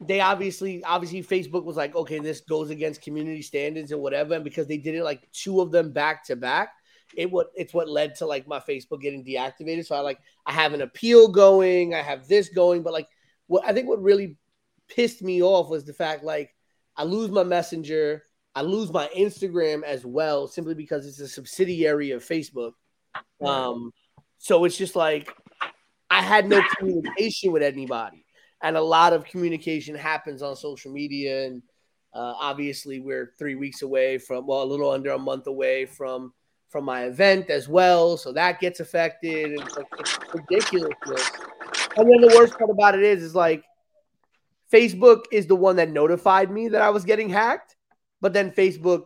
They 0.00 0.20
obviously 0.20 0.84
obviously 0.84 1.22
Facebook 1.22 1.64
was 1.64 1.76
like, 1.76 1.94
okay, 1.94 2.18
this 2.18 2.40
goes 2.40 2.70
against 2.70 3.02
community 3.02 3.42
standards 3.42 3.92
and 3.92 4.00
whatever. 4.00 4.34
And 4.34 4.44
because 4.44 4.66
they 4.66 4.78
did 4.78 4.94
it 4.94 5.04
like 5.04 5.30
two 5.32 5.60
of 5.60 5.70
them 5.70 5.92
back 5.92 6.24
to 6.26 6.36
back, 6.36 6.70
it 7.16 7.30
what 7.30 7.48
it's 7.54 7.72
what 7.72 7.88
led 7.88 8.14
to 8.16 8.26
like 8.26 8.46
my 8.46 8.60
Facebook 8.60 9.00
getting 9.00 9.24
deactivated. 9.24 9.86
So 9.86 9.96
I 9.96 10.00
like 10.00 10.18
I 10.44 10.52
have 10.52 10.74
an 10.74 10.82
appeal 10.82 11.28
going, 11.28 11.94
I 11.94 12.02
have 12.02 12.28
this 12.28 12.50
going, 12.50 12.82
but 12.82 12.92
like 12.92 13.08
what 13.46 13.64
I 13.64 13.72
think 13.72 13.88
what 13.88 14.02
really 14.02 14.36
pissed 14.88 15.22
me 15.22 15.42
off 15.42 15.70
was 15.70 15.84
the 15.84 15.94
fact 15.94 16.24
like 16.24 16.54
I 16.96 17.04
lose 17.04 17.30
my 17.30 17.44
messenger, 17.44 18.24
I 18.54 18.62
lose 18.62 18.92
my 18.92 19.08
Instagram 19.16 19.82
as 19.82 20.04
well, 20.04 20.46
simply 20.46 20.74
because 20.74 21.06
it's 21.06 21.20
a 21.20 21.28
subsidiary 21.28 22.10
of 22.10 22.24
Facebook. 22.24 22.72
Um, 23.42 23.92
so 24.38 24.64
it's 24.64 24.76
just 24.76 24.94
like 24.96 25.32
I 26.10 26.22
had 26.22 26.48
no 26.48 26.62
communication 26.76 27.52
with 27.52 27.62
anybody, 27.62 28.25
and 28.66 28.76
a 28.76 28.82
lot 28.82 29.12
of 29.12 29.24
communication 29.24 29.94
happens 29.94 30.42
on 30.42 30.56
social 30.56 30.92
media. 30.92 31.46
And 31.46 31.62
uh, 32.12 32.34
obviously, 32.36 32.98
we're 32.98 33.32
three 33.38 33.54
weeks 33.54 33.82
away 33.82 34.18
from, 34.18 34.44
well, 34.44 34.62
a 34.62 34.64
little 34.64 34.90
under 34.90 35.12
a 35.12 35.18
month 35.18 35.46
away 35.46 35.86
from 35.86 36.32
from 36.68 36.84
my 36.84 37.04
event 37.04 37.48
as 37.48 37.68
well, 37.68 38.16
so 38.16 38.32
that 38.32 38.58
gets 38.58 38.80
affected. 38.80 39.52
It's 39.52 39.76
like 39.76 39.86
it's 40.00 40.18
ridiculousness. 40.34 41.30
And 41.96 42.10
then 42.10 42.20
the 42.20 42.34
worst 42.36 42.58
part 42.58 42.70
about 42.70 42.96
it 42.96 43.04
is, 43.04 43.22
is 43.22 43.36
like 43.36 43.62
Facebook 44.72 45.22
is 45.30 45.46
the 45.46 45.54
one 45.54 45.76
that 45.76 45.90
notified 45.90 46.50
me 46.50 46.66
that 46.68 46.82
I 46.82 46.90
was 46.90 47.04
getting 47.04 47.30
hacked, 47.30 47.76
but 48.20 48.32
then 48.32 48.50
Facebook 48.50 49.04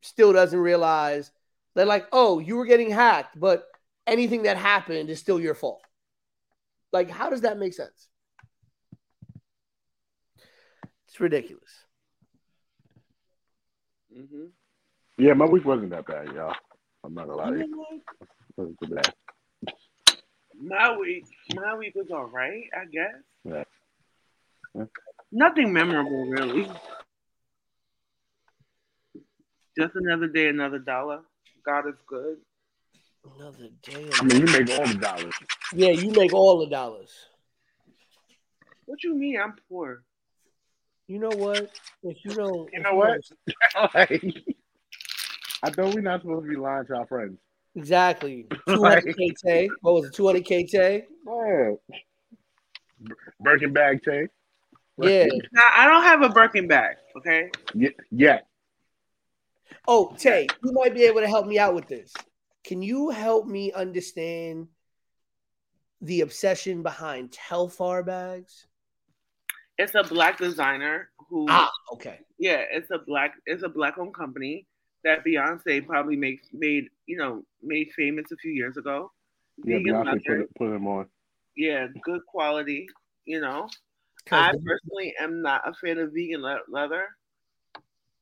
still 0.00 0.32
doesn't 0.32 0.58
realize 0.58 1.30
they're 1.74 1.84
like, 1.84 2.06
oh, 2.10 2.38
you 2.38 2.56
were 2.56 2.64
getting 2.64 2.90
hacked, 2.90 3.38
but 3.38 3.66
anything 4.06 4.44
that 4.44 4.56
happened 4.56 5.10
is 5.10 5.20
still 5.20 5.38
your 5.38 5.54
fault. 5.54 5.82
Like, 6.90 7.10
how 7.10 7.28
does 7.28 7.42
that 7.42 7.58
make 7.58 7.74
sense? 7.74 8.08
It's 11.14 11.20
ridiculous. 11.20 11.70
hmm 14.12 14.46
Yeah, 15.16 15.34
my 15.34 15.44
week 15.44 15.64
wasn't 15.64 15.90
that 15.90 16.06
bad, 16.06 16.26
y'all. 16.34 16.52
I'm 17.04 17.14
not 17.14 17.28
gonna 17.28 17.36
lie 17.36 17.50
to 17.50 17.58
you. 17.58 17.62
It 17.62 18.26
wasn't 18.56 18.78
too 18.82 18.94
bad. 18.96 19.14
My 20.60 20.98
week, 20.98 21.26
my 21.54 21.76
week 21.76 21.94
was 21.94 22.08
all 22.10 22.24
right, 22.24 22.64
I 22.76 22.86
guess. 22.86 23.22
Yeah. 23.44 23.62
Yeah. 24.74 24.86
Nothing 25.30 25.72
memorable, 25.72 26.26
really. 26.26 26.68
Just 29.78 29.94
another 29.94 30.26
day, 30.26 30.48
another 30.48 30.80
dollar. 30.80 31.20
God 31.64 31.86
is 31.86 31.94
good. 32.08 32.38
Another 33.38 33.68
day. 33.84 34.10
I 34.18 34.24
mean, 34.24 34.40
you 34.40 34.52
make 34.52 34.68
all 34.68 34.88
the 34.88 34.94
dollars. 34.94 35.34
Yeah, 35.72 35.90
you 35.90 36.10
make 36.10 36.32
all 36.32 36.58
the 36.58 36.66
dollars. 36.66 37.12
What 38.86 39.04
you 39.04 39.14
mean? 39.14 39.38
I'm 39.40 39.54
poor. 39.68 40.02
You 41.06 41.18
know 41.18 41.30
what? 41.30 41.70
If 42.02 42.16
you 42.24 42.34
don't, 42.34 42.70
You 42.72 42.80
know 42.80 42.94
what? 42.94 43.20
like, 43.94 44.10
I 45.62 45.70
know 45.76 45.90
we're 45.90 46.00
not 46.00 46.22
supposed 46.22 46.44
to 46.44 46.50
be 46.50 46.56
lying 46.56 46.86
to 46.86 46.96
our 46.96 47.06
friends. 47.06 47.38
Exactly. 47.76 48.46
200k 48.68 49.34
Tay. 49.44 49.68
What 49.80 49.94
was 49.94 50.06
it? 50.06 50.12
200k 50.14 50.70
Tay? 50.70 51.06
Oh. 51.28 51.80
Birkin 53.40 53.72
bag, 53.72 54.02
Tay. 54.02 54.28
Yeah. 54.98 55.26
Now, 55.52 55.70
I 55.74 55.86
don't 55.86 56.04
have 56.04 56.22
a 56.22 56.28
Birkin 56.28 56.68
bag, 56.68 56.96
okay? 57.16 57.50
Yeah. 57.74 57.90
yeah. 58.10 58.38
Oh, 59.88 60.14
Tay, 60.16 60.46
you 60.62 60.72
might 60.72 60.94
be 60.94 61.04
able 61.04 61.20
to 61.20 61.26
help 61.26 61.46
me 61.46 61.58
out 61.58 61.74
with 61.74 61.88
this. 61.88 62.12
Can 62.62 62.80
you 62.80 63.10
help 63.10 63.46
me 63.46 63.72
understand 63.72 64.68
the 66.00 66.20
obsession 66.22 66.82
behind 66.82 67.30
Telfar 67.32 68.06
bags? 68.06 68.66
It's 69.78 69.94
a 69.94 70.02
black 70.04 70.38
designer 70.38 71.10
who, 71.28 71.46
Ah, 71.48 71.70
okay. 71.94 72.20
yeah, 72.38 72.62
it's 72.70 72.90
a 72.90 72.98
black, 72.98 73.34
it's 73.46 73.62
a 73.64 73.68
black-owned 73.68 74.14
company 74.14 74.66
that 75.02 75.24
Beyonce 75.24 75.84
probably 75.86 76.16
made, 76.16 76.38
made, 76.52 76.88
you 77.06 77.16
know, 77.16 77.44
made 77.62 77.90
famous 77.96 78.30
a 78.32 78.36
few 78.36 78.52
years 78.52 78.76
ago. 78.76 79.10
Yeah, 79.64 79.78
Vegan 79.78 79.94
Beyonce 79.94 80.04
leather. 80.06 80.20
put, 80.26 80.40
it- 80.40 80.54
put 80.56 80.72
him 80.74 80.86
on. 80.86 81.06
yeah, 81.56 81.88
good 82.02 82.24
quality. 82.26 82.88
You 83.24 83.40
know, 83.40 83.68
I 84.30 84.52
personally 84.64 85.14
am 85.18 85.42
not 85.42 85.66
a 85.66 85.72
fan 85.74 85.98
of 85.98 86.12
vegan 86.12 86.42
le- 86.42 86.60
leather. 86.68 87.06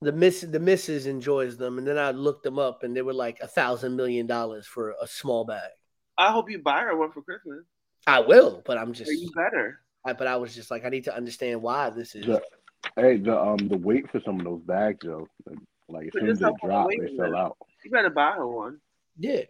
the 0.00 0.12
miss 0.12 0.40
the 0.42 0.60
missus 0.60 1.06
enjoys 1.06 1.56
them, 1.56 1.78
and 1.78 1.86
then 1.86 1.98
I 1.98 2.10
looked 2.12 2.44
them 2.44 2.58
up, 2.58 2.82
and 2.84 2.96
they 2.96 3.02
were 3.02 3.12
like 3.12 3.40
a 3.40 3.46
thousand 3.48 3.96
million 3.96 4.26
dollars 4.26 4.66
for 4.66 4.94
a 5.02 5.06
small 5.06 5.44
bag. 5.44 5.70
I 6.18 6.30
hope 6.32 6.50
you 6.50 6.60
buy 6.60 6.80
her 6.82 6.96
one 6.96 7.10
for 7.12 7.22
Christmas. 7.22 7.64
I 8.06 8.20
will, 8.20 8.62
but 8.64 8.78
I'm 8.78 8.92
just, 8.92 9.10
Or 9.10 9.14
you 9.14 9.30
better. 9.34 9.80
I, 10.04 10.12
but 10.12 10.26
I 10.26 10.36
was 10.36 10.54
just 10.54 10.70
like, 10.70 10.84
I 10.84 10.88
need 10.88 11.04
to 11.04 11.14
understand 11.14 11.62
why 11.62 11.90
this 11.90 12.14
is. 12.14 12.26
Yeah. 12.26 12.38
Hey, 12.96 13.16
the 13.18 13.38
um 13.38 13.68
the 13.68 13.78
weight 13.78 14.10
for 14.10 14.20
some 14.24 14.40
of 14.40 14.44
those 14.44 14.62
bags 14.62 14.98
though, 15.04 15.28
like 15.88 16.06
as 16.06 16.10
Put 16.12 16.20
soon 16.22 16.30
as 16.30 16.38
they 16.38 16.46
yourself 16.46 16.56
the 16.60 16.66
drop, 16.68 16.88
they 16.90 17.16
sell 17.16 17.36
out. 17.36 17.56
You 17.84 17.90
better 17.90 18.10
buy 18.10 18.32
her 18.32 18.46
one, 18.46 18.78
Yeah, 19.18 19.42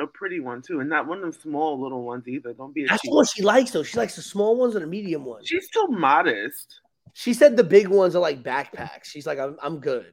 a 0.00 0.06
pretty 0.06 0.40
one 0.40 0.62
too, 0.62 0.80
and 0.80 0.88
not 0.88 1.06
one 1.06 1.18
of 1.18 1.22
them 1.22 1.32
small 1.32 1.80
little 1.80 2.02
ones 2.02 2.26
either. 2.26 2.52
Don't 2.52 2.74
be 2.74 2.84
a 2.84 2.88
that's 2.88 3.02
cheap. 3.02 3.10
the 3.10 3.16
one 3.16 3.26
she 3.26 3.42
likes 3.42 3.70
though. 3.70 3.82
She 3.82 3.96
likes 3.96 4.16
the 4.16 4.22
small 4.22 4.56
ones 4.56 4.76
or 4.76 4.80
the 4.80 4.86
medium 4.86 5.24
ones. 5.24 5.46
She's 5.46 5.68
too 5.70 5.86
modest. 5.88 6.80
She 7.12 7.32
said 7.32 7.56
the 7.56 7.64
big 7.64 7.88
ones 7.88 8.16
are 8.16 8.20
like 8.20 8.42
backpacks. 8.42 9.04
She's 9.04 9.26
like, 9.26 9.38
I'm, 9.38 9.56
I'm 9.62 9.78
good. 9.78 10.12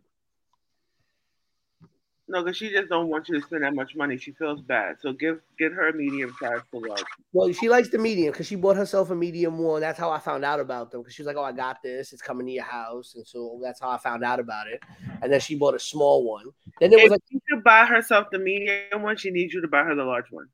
No, 2.31 2.41
because 2.41 2.55
she 2.55 2.69
just 2.69 2.87
don't 2.87 3.09
want 3.09 3.27
you 3.27 3.39
to 3.39 3.45
spend 3.45 3.63
that 3.65 3.75
much 3.75 3.93
money. 3.93 4.17
She 4.17 4.31
feels 4.31 4.61
bad. 4.61 4.95
So 5.01 5.11
give 5.11 5.41
get 5.59 5.73
her 5.73 5.89
a 5.89 5.93
medium 5.93 6.33
size 6.39 6.61
large. 6.71 7.03
Well, 7.33 7.51
she 7.51 7.67
likes 7.67 7.89
the 7.89 7.97
medium 7.97 8.31
because 8.31 8.47
she 8.47 8.55
bought 8.55 8.77
herself 8.77 9.09
a 9.09 9.15
medium 9.15 9.57
one. 9.57 9.81
That's 9.81 9.99
how 9.99 10.09
I 10.09 10.19
found 10.19 10.45
out 10.45 10.61
about 10.61 10.91
them 10.91 11.01
because 11.01 11.13
she 11.13 11.23
was 11.23 11.27
like, 11.27 11.35
"Oh, 11.35 11.43
I 11.43 11.51
got 11.51 11.83
this. 11.83 12.13
It's 12.13 12.21
coming 12.21 12.47
to 12.47 12.53
your 12.53 12.63
house," 12.63 13.15
and 13.15 13.27
so 13.27 13.59
that's 13.61 13.81
how 13.81 13.89
I 13.89 13.97
found 13.97 14.23
out 14.23 14.39
about 14.39 14.67
it. 14.67 14.81
And 15.21 15.29
then 15.31 15.41
she 15.41 15.55
bought 15.55 15.75
a 15.75 15.79
small 15.79 16.23
one. 16.23 16.45
Then 16.79 16.89
there 16.91 16.99
was 16.99 17.07
If 17.07 17.11
like, 17.11 17.21
she 17.29 17.41
could 17.49 17.63
buy 17.65 17.85
herself 17.85 18.27
the 18.31 18.39
medium 18.39 19.01
one, 19.01 19.17
she 19.17 19.29
needs 19.29 19.53
you 19.53 19.61
to 19.61 19.67
buy 19.67 19.83
her 19.83 19.93
the 19.93 20.05
large 20.05 20.31
one. 20.31 20.47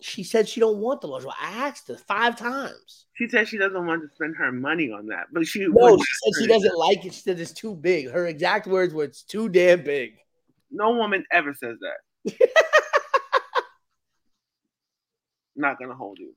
she 0.00 0.24
said 0.24 0.48
she 0.48 0.60
don't 0.60 0.78
want 0.78 1.00
the 1.00 1.06
large 1.06 1.24
one. 1.24 1.36
I 1.40 1.68
asked 1.68 1.88
her 1.88 1.96
five 1.96 2.36
times. 2.36 3.06
She 3.14 3.28
said 3.28 3.46
she 3.48 3.58
doesn't 3.58 3.86
want 3.86 4.02
to 4.02 4.08
spend 4.16 4.36
her 4.36 4.50
money 4.50 4.90
on 4.90 5.06
that, 5.06 5.26
but 5.32 5.46
she 5.46 5.64
No, 5.68 5.96
she 5.96 6.04
said 6.24 6.42
she 6.42 6.46
doesn't 6.48 6.76
like 6.76 7.06
it. 7.06 7.14
She 7.14 7.20
said 7.20 7.38
it's 7.38 7.52
too 7.52 7.74
big. 7.76 8.10
Her 8.10 8.26
exact 8.26 8.66
words 8.66 8.92
were, 8.92 9.04
"It's 9.04 9.22
too 9.22 9.48
damn 9.48 9.82
big." 9.82 10.18
No 10.74 10.90
woman 10.90 11.24
ever 11.32 11.54
says 11.54 11.76
that. 11.80 12.34
Not 15.56 15.78
gonna 15.78 15.94
hold 15.94 16.18
you. 16.18 16.34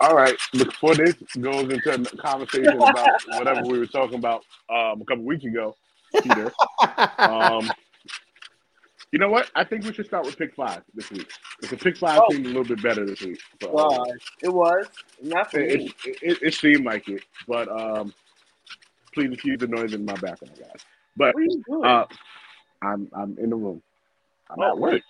All 0.00 0.14
right, 0.14 0.36
before 0.52 0.94
this 0.94 1.14
goes 1.40 1.72
into 1.72 1.94
a 1.94 2.16
conversation 2.18 2.74
about 2.76 3.22
whatever 3.28 3.62
we 3.62 3.78
were 3.78 3.86
talking 3.86 4.18
about 4.18 4.42
um, 4.68 5.00
a 5.00 5.04
couple 5.06 5.24
weeks 5.24 5.44
ago, 5.46 5.74
Peter. 6.22 6.52
Um, 7.18 7.70
you 9.12 9.18
know 9.18 9.30
what? 9.30 9.50
I 9.54 9.64
think 9.64 9.84
we 9.86 9.94
should 9.94 10.04
start 10.04 10.26
with 10.26 10.36
pick 10.36 10.54
five 10.54 10.82
this 10.94 11.10
week. 11.10 11.30
Because 11.58 11.78
the 11.78 11.82
pick 11.82 11.96
five 11.96 12.20
Oh. 12.22 12.30
seemed 12.30 12.44
a 12.44 12.48
little 12.48 12.64
bit 12.64 12.82
better 12.82 13.06
this 13.06 13.22
week. 13.22 13.40
So, 13.62 13.70
Wow, 13.70 14.04
it 14.42 14.50
was 14.52 14.86
not 15.22 15.50
for 15.50 15.60
it, 15.60 15.80
it, 15.80 15.94
it, 16.20 16.38
it 16.42 16.54
seemed 16.54 16.84
like 16.84 17.08
it, 17.08 17.22
but 17.48 17.66
um, 17.68 18.12
please 19.14 19.32
excuse 19.32 19.58
the 19.60 19.66
noise 19.68 19.94
in 19.94 20.04
my 20.04 20.12
background, 20.16 20.58
guys. 20.60 20.84
But 21.16 21.34
What 21.34 21.40
are 21.40 21.44
you 21.44 21.62
doing? 21.68 21.84
uh, 21.84 22.06
I'm 22.82 23.08
I'm 23.16 23.38
in 23.38 23.50
the 23.50 23.56
room. 23.56 23.82
I'm 24.50 24.60
Oh, 24.60 24.68
at 24.70 24.78
work. 24.78 25.02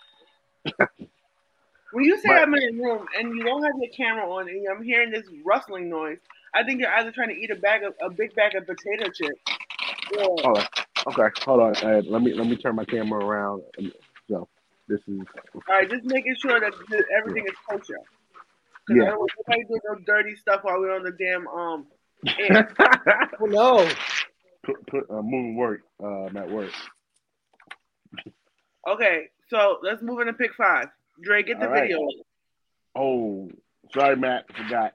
when 1.92 2.04
you 2.04 2.16
say 2.18 2.28
but- 2.28 2.42
I'm 2.42 2.54
in 2.54 2.76
the 2.76 2.82
room 2.82 3.06
and 3.18 3.36
you 3.36 3.44
don't 3.44 3.62
have 3.62 3.74
your 3.80 3.90
camera 3.96 4.28
on 4.30 4.48
and 4.48 4.66
I'm 4.68 4.82
hearing 4.82 5.10
this 5.10 5.26
rustling 5.44 5.88
noise, 5.90 6.18
I 6.54 6.62
think 6.64 6.80
you're 6.80 6.92
either 6.94 7.10
trying 7.12 7.28
to 7.28 7.34
eat 7.34 7.50
a 7.50 7.56
bag 7.56 7.82
of 7.82 7.94
a 8.00 8.10
big 8.10 8.34
bag 8.34 8.54
of 8.54 8.66
potato 8.66 9.10
chips. 9.10 9.40
or 10.18 10.36
Oh, 10.44 10.64
okay. 11.08 11.28
Hold 11.44 11.60
on. 11.60 11.76
Uh, 11.76 12.02
let 12.06 12.22
me 12.22 12.34
let 12.34 12.46
me 12.46 12.56
turn 12.56 12.76
my 12.76 12.84
camera 12.84 13.24
around. 13.24 13.62
So 14.28 14.48
this 14.88 15.00
is 15.08 15.18
All 15.54 15.62
right, 15.68 15.88
just 15.90 16.04
making 16.04 16.36
sure 16.40 16.60
that 16.60 16.72
th- 16.90 17.04
everything 17.18 17.46
is 17.46 17.54
kosher. 17.68 17.98
Because 18.86 19.02
I 19.02 19.04
yeah. 19.04 19.10
don't 19.10 19.18
want 19.18 19.32
nobody 19.48 19.64
doing 19.64 19.80
no 19.88 19.94
dirty 20.06 20.36
stuff 20.36 20.60
while 20.62 20.78
we're 20.78 20.94
on 20.94 21.02
the 21.02 21.10
damn 21.12 21.48
um. 21.48 21.86
air. 22.40 22.74
no! 23.40 23.88
put, 24.66 24.86
put 24.86 25.10
uh, 25.10 25.22
moving 25.22 25.56
work 25.56 25.80
um, 26.02 26.36
at 26.36 26.50
work. 26.50 26.70
okay, 28.88 29.28
so 29.48 29.78
let's 29.82 30.02
move 30.02 30.20
into 30.20 30.32
pick 30.32 30.54
five. 30.54 30.88
Dre, 31.22 31.42
get 31.42 31.60
the 31.60 31.68
video. 31.68 32.06
Oh, 32.94 33.48
sorry, 33.94 34.16
Matt, 34.16 34.44
forgot. 34.54 34.92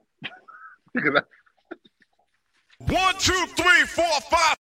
One, 2.88 3.14
two, 3.18 3.46
three, 3.56 3.84
four, 3.86 4.20
five. 4.30 4.56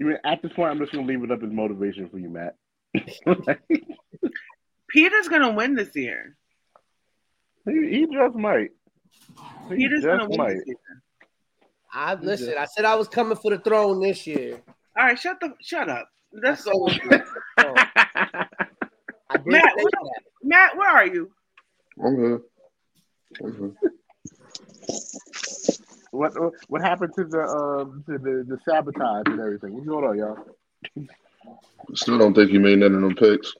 Even 0.00 0.18
at 0.24 0.42
this 0.42 0.52
point, 0.52 0.70
I'm 0.70 0.78
just 0.78 0.92
gonna 0.92 1.06
leave 1.06 1.22
it 1.22 1.30
up 1.30 1.42
as 1.42 1.50
motivation 1.50 2.08
for 2.08 2.18
you, 2.18 2.28
Matt. 2.28 2.56
Peter's 4.88 5.28
gonna 5.28 5.52
win 5.52 5.74
this 5.74 5.94
year. 5.96 6.36
he, 7.66 7.88
he 7.90 8.06
just 8.12 8.34
might. 8.36 8.70
He 9.68 9.76
Peter's 9.76 10.02
just 10.02 10.06
gonna 10.06 10.28
win 10.28 10.38
might. 10.38 10.54
this 10.54 10.62
year. 10.66 10.76
I 11.92 12.14
listen. 12.14 12.54
I 12.58 12.66
said 12.66 12.84
I 12.84 12.94
was 12.96 13.08
coming 13.08 13.36
for 13.36 13.50
the 13.50 13.58
throne 13.58 14.00
this 14.00 14.26
year. 14.26 14.60
All 14.96 15.04
right, 15.06 15.18
shut 15.18 15.38
the 15.40 15.54
shut 15.60 15.88
up. 15.88 16.08
Let's 16.32 16.64
go. 16.64 16.72
Oh, 16.74 16.88
Matt, 19.46 19.72
say 19.76 19.82
what- 19.82 19.92
that. 19.92 20.22
Matt, 20.42 20.76
where 20.76 20.90
are 20.90 21.06
you? 21.06 21.30
I'm 22.04 22.16
here. 22.16 22.40
I'm 23.42 23.56
here. 23.56 23.72
what 26.10 26.32
what 26.68 26.82
happened 26.82 27.12
to 27.16 27.24
the 27.24 27.40
um 27.40 28.04
to 28.06 28.18
the, 28.18 28.44
the 28.46 28.58
sabotage 28.68 29.24
and 29.26 29.40
everything? 29.40 29.74
What's 29.74 29.86
going 29.86 30.04
on, 30.04 30.18
y'all? 30.18 30.38
Still 31.94 32.18
don't 32.18 32.34
think 32.34 32.50
he 32.50 32.58
made 32.58 32.78
none 32.78 32.94
of 32.94 33.00
them 33.00 33.14
picks. 33.14 33.52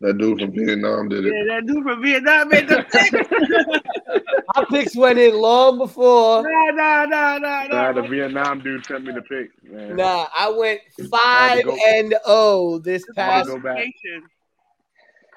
That 0.00 0.16
dude 0.16 0.40
from 0.40 0.52
Vietnam 0.52 1.08
did 1.10 1.26
it. 1.26 1.34
Yeah, 1.34 1.54
that 1.56 1.66
dude 1.66 1.82
from 1.82 2.00
Vietnam 2.02 2.48
made 2.48 2.66
the 2.68 2.82
picks. 2.90 4.42
My 4.56 4.64
picks 4.70 4.96
went 4.96 5.18
in 5.18 5.34
long 5.34 5.76
before. 5.76 6.42
nah, 6.42 6.70
nah, 6.72 7.04
nah, 7.04 7.36
nah, 7.38 7.66
Nah, 7.66 7.92
nah. 7.92 7.92
the 7.92 8.08
Vietnam 8.08 8.60
dude 8.62 8.86
sent 8.86 9.04
me 9.04 9.12
the 9.12 9.20
pick. 9.22 9.50
man. 9.70 9.96
Nah, 9.96 10.28
I 10.34 10.48
went 10.50 10.80
five 11.10 11.62
go- 11.64 11.76
and 11.88 12.14
oh 12.24 12.78
this 12.78 13.04
past 13.14 13.48
go 13.48 13.58
back. 13.58 13.84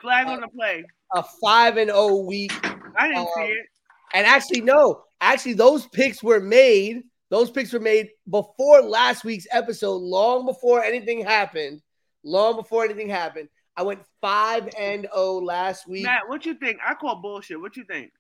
Flag 0.02 0.28
on 0.28 0.40
the 0.42 0.48
play. 0.48 0.86
a 1.14 1.24
five 1.44 1.76
and 1.78 1.92
oh 1.94 2.24
week. 2.24 2.54
I 2.98 3.08
didn't 3.10 3.20
Um, 3.20 3.28
see 3.36 3.42
it. 3.42 3.66
And 4.14 4.26
actually, 4.26 4.62
no, 4.62 5.04
actually, 5.20 5.54
those 5.54 5.86
picks 5.88 6.24
were 6.24 6.40
made. 6.40 7.04
Those 7.30 7.52
picks 7.52 7.72
were 7.74 7.80
made 7.80 8.10
before 8.30 8.82
last 8.82 9.24
week's 9.24 9.48
episode, 9.52 9.98
long 9.98 10.46
before 10.46 10.84
anything 10.84 11.24
happened. 11.24 11.82
Long 12.24 12.56
before 12.56 12.84
anything 12.84 13.08
happened. 13.10 13.50
I 13.78 13.84
went 13.84 14.02
five 14.20 14.68
and 14.78 15.08
oh 15.14 15.38
last 15.38 15.88
week. 15.88 16.04
Matt, 16.04 16.28
what 16.28 16.46
you 16.46 16.54
think? 16.56 16.80
I 16.86 16.96
call 16.96 17.22
bullshit. 17.22 17.62
What 17.62 17.78
you 17.78 17.86
think? 17.86 18.12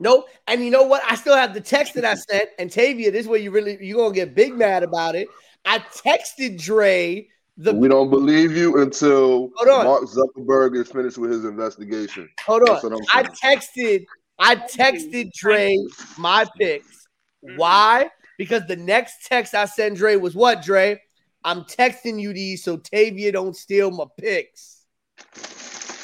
Nope. 0.00 0.26
And 0.46 0.64
you 0.64 0.70
know 0.70 0.84
what? 0.84 1.02
I 1.08 1.14
still 1.14 1.36
have 1.36 1.54
the 1.54 1.60
text 1.60 1.94
that 1.94 2.04
I 2.04 2.14
sent. 2.14 2.48
And 2.58 2.70
Tavia, 2.70 3.10
this 3.10 3.22
is 3.22 3.28
where 3.28 3.38
you 3.38 3.50
really 3.50 3.78
you're 3.84 3.98
gonna 3.98 4.14
get 4.14 4.34
big 4.34 4.54
mad 4.54 4.82
about 4.82 5.14
it. 5.14 5.28
I 5.64 5.78
texted 5.78 6.60
Dre 6.60 7.28
the 7.56 7.72
We 7.72 7.88
don't 7.88 8.10
believe 8.10 8.56
you 8.56 8.80
until 8.82 9.50
Hold 9.56 9.68
on. 9.68 9.84
Mark 9.84 10.04
Zuckerberg 10.04 10.76
is 10.76 10.90
finished 10.90 11.18
with 11.18 11.30
his 11.30 11.44
investigation. 11.44 12.28
hold 12.44 12.68
on. 12.68 12.92
I'm 12.92 12.98
I 13.12 13.28
saying. 13.42 13.58
texted 13.58 14.04
I 14.38 14.56
texted 14.56 15.30
Dre 15.32 15.76
my 16.18 16.44
picks. 16.58 17.06
Mm-hmm. 17.46 17.56
Why? 17.56 18.10
Because 18.38 18.66
the 18.66 18.76
next 18.76 19.26
text 19.26 19.54
I 19.54 19.64
sent 19.66 19.96
Dre 19.96 20.16
was 20.16 20.34
what, 20.34 20.62
Dre? 20.62 21.00
I'm 21.44 21.62
texting 21.64 22.20
you 22.20 22.32
these 22.32 22.64
so 22.64 22.76
Tavia 22.78 23.30
don't 23.32 23.54
steal 23.54 23.90
my 23.90 24.04
picks. 24.18 24.82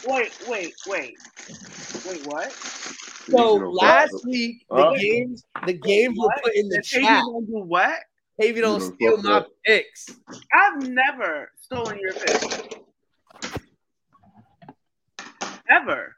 Wait, 0.07 0.33
wait, 0.49 0.75
wait. 0.87 1.15
Wait, 2.07 2.27
what? 2.27 2.53
So 2.53 3.55
last 3.57 4.13
fuck- 4.13 4.25
week, 4.25 4.65
the 4.71 4.83
Huh? 4.85 4.95
games, 4.99 5.45
the 5.67 5.73
games 5.73 6.17
were 6.19 6.31
put 6.43 6.55
in 6.55 6.69
the 6.69 6.77
The 6.77 6.83
Tavy 6.83 7.07
chat. 7.07 7.23
gonna 7.25 7.47
do 7.47 7.59
what? 7.67 7.99
Tavia 8.41 8.63
don't 8.63 8.81
steal 8.95 9.17
my 9.19 9.41
that. 9.41 9.47
picks. 9.67 10.09
I've 10.55 10.89
never 10.89 11.51
stolen 11.61 11.99
your 12.01 12.13
pick. 12.15 12.83
Ever. 15.71 16.17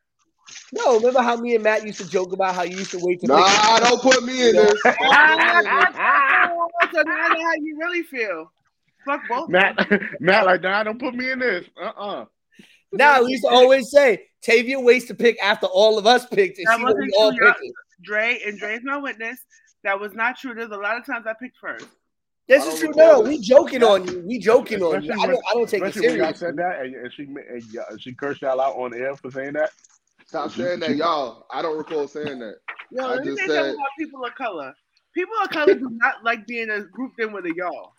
No, 0.72 0.96
remember 0.96 1.20
how 1.20 1.36
me 1.36 1.54
and 1.54 1.62
Matt 1.62 1.84
used 1.84 2.00
to 2.00 2.08
joke 2.08 2.32
about 2.32 2.54
how 2.54 2.62
you 2.62 2.78
used 2.78 2.92
to 2.92 2.98
wait 3.02 3.20
to 3.20 3.26
Nah, 3.26 3.78
don't 3.80 4.00
put 4.00 4.24
me 4.24 4.48
in 4.48 4.56
this. 4.56 4.80
so 4.86 4.90
now 4.96 5.04
I 5.04 6.46
know 7.28 7.42
how 7.42 7.52
you 7.60 7.76
really 7.78 8.02
feel. 8.02 8.50
Fuck 9.04 9.20
both. 9.28 9.50
Matt, 9.50 9.76
Matt, 10.20 10.46
like, 10.46 10.62
nah, 10.62 10.82
don't 10.82 10.98
put 10.98 11.14
me 11.14 11.30
in 11.30 11.40
this. 11.40 11.66
Uh 11.80 11.92
uh 11.96 12.24
Now 12.92 13.22
we 13.22 13.32
used 13.32 13.44
to 13.44 13.50
always 13.50 13.90
say 13.90 14.26
Tavia 14.42 14.80
waits 14.80 15.04
to 15.06 15.14
pick 15.14 15.36
after 15.42 15.66
all 15.66 15.98
of 15.98 16.06
us 16.06 16.24
picked, 16.26 16.58
and 16.58 16.66
That 16.66 16.78
she 16.78 16.84
was 16.84 16.94
wasn't 16.94 17.12
all 17.18 17.34
true, 17.34 17.46
y'all. 17.46 17.54
Dre 18.02 18.40
and 18.46 18.58
Dre's 18.58 18.80
my 18.82 18.96
witness. 18.96 19.38
That 19.84 20.00
was 20.00 20.14
not 20.14 20.38
true. 20.38 20.54
There's 20.54 20.70
a 20.70 20.76
lot 20.76 20.96
of 20.96 21.04
times 21.04 21.26
I 21.26 21.34
picked 21.34 21.58
first. 21.58 21.86
This 22.48 22.64
I 22.64 22.68
is 22.68 22.80
don't 22.80 22.94
true. 22.94 22.96
No, 22.96 23.08
recall 23.18 23.22
we 23.24 23.38
joking 23.40 23.84
on 23.84 24.06
you. 24.06 24.22
We 24.26 24.38
joking 24.38 24.82
on 24.82 25.02
you. 25.02 25.10
Especially 25.12 25.22
I 25.22 25.26
don't. 25.26 25.44
I 25.50 25.54
don't 25.54 25.68
take 25.68 25.82
it 25.82 25.86
Especially 25.88 26.08
when 26.08 26.16
y'all 26.18 26.34
serious. 26.34 26.38
said 26.38 26.56
that 26.56 26.80
and, 26.80 26.94
and 26.94 27.12
she 27.12 27.22
and 27.24 27.62
y'all- 27.72 27.96
she 27.98 28.14
cursed 28.14 28.40
y'all 28.42 28.60
out 28.60 28.76
on 28.76 28.94
air 28.94 29.14
for 29.16 29.30
saying 29.30 29.52
that. 29.54 29.70
Stop 30.26 30.50
mm-hmm. 30.50 30.60
saying 30.60 30.80
that, 30.80 30.96
y'all. 30.96 31.46
I 31.50 31.62
don't 31.62 31.76
recall 31.76 32.08
saying 32.08 32.38
that. 32.40 32.56
Yo, 32.90 33.04
I 33.04 33.14
let 33.14 33.20
me 33.20 33.26
just 33.26 33.40
say 33.40 33.46
something 33.46 33.64
said- 33.64 33.74
about 33.74 33.88
people 33.98 34.24
of 34.24 34.34
color. 34.34 34.74
People 35.14 35.34
of 35.44 35.50
color 35.50 35.74
do 35.74 35.90
not 35.90 36.14
like 36.24 36.46
being 36.46 36.70
a 36.70 36.80
grouped 36.80 37.20
in 37.20 37.32
with 37.32 37.44
a 37.44 37.52
y'all. 37.54 37.92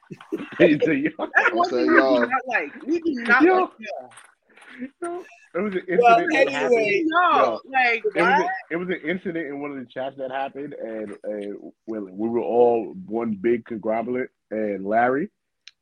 He 0.58 0.80
said, 0.84 0.98
"Yo." 0.98 1.12
That's 1.20 1.52
I 1.52 1.54
one 1.54 1.70
say 1.70 1.86
thing 1.86 1.94
we 1.94 2.00
do 2.00 2.20
not 2.20 2.48
like. 2.48 2.84
We 2.88 3.00
do 3.00 3.14
not 3.24 3.44
Yo. 3.44 3.60
like 3.60 3.70
y'all. 3.80 5.24
It 5.56 5.60
was 5.60 5.74
an 5.74 5.82
incident. 5.82 6.02
Well, 6.02 6.18
that 6.18 6.34
anyway, 6.34 6.52
happened. 6.52 7.06
No, 7.06 7.62
like 7.70 8.04
It 8.16 8.22
was, 8.22 8.42
a, 8.42 8.50
it 8.72 8.76
was 8.78 8.88
an 8.90 9.02
incident 9.08 9.48
in 9.48 9.62
one 9.62 9.72
of 9.72 9.78
the 9.78 9.86
chats 9.86 10.18
that 10.18 10.32
happened, 10.32 10.74
and, 10.74 11.16
and 11.24 11.72
when 11.86 12.18
we 12.18 12.28
were 12.28 12.40
all 12.40 12.96
one 13.06 13.38
big 13.40 13.66
conglomerate, 13.66 14.32
and 14.50 14.84
Larry 14.84 15.30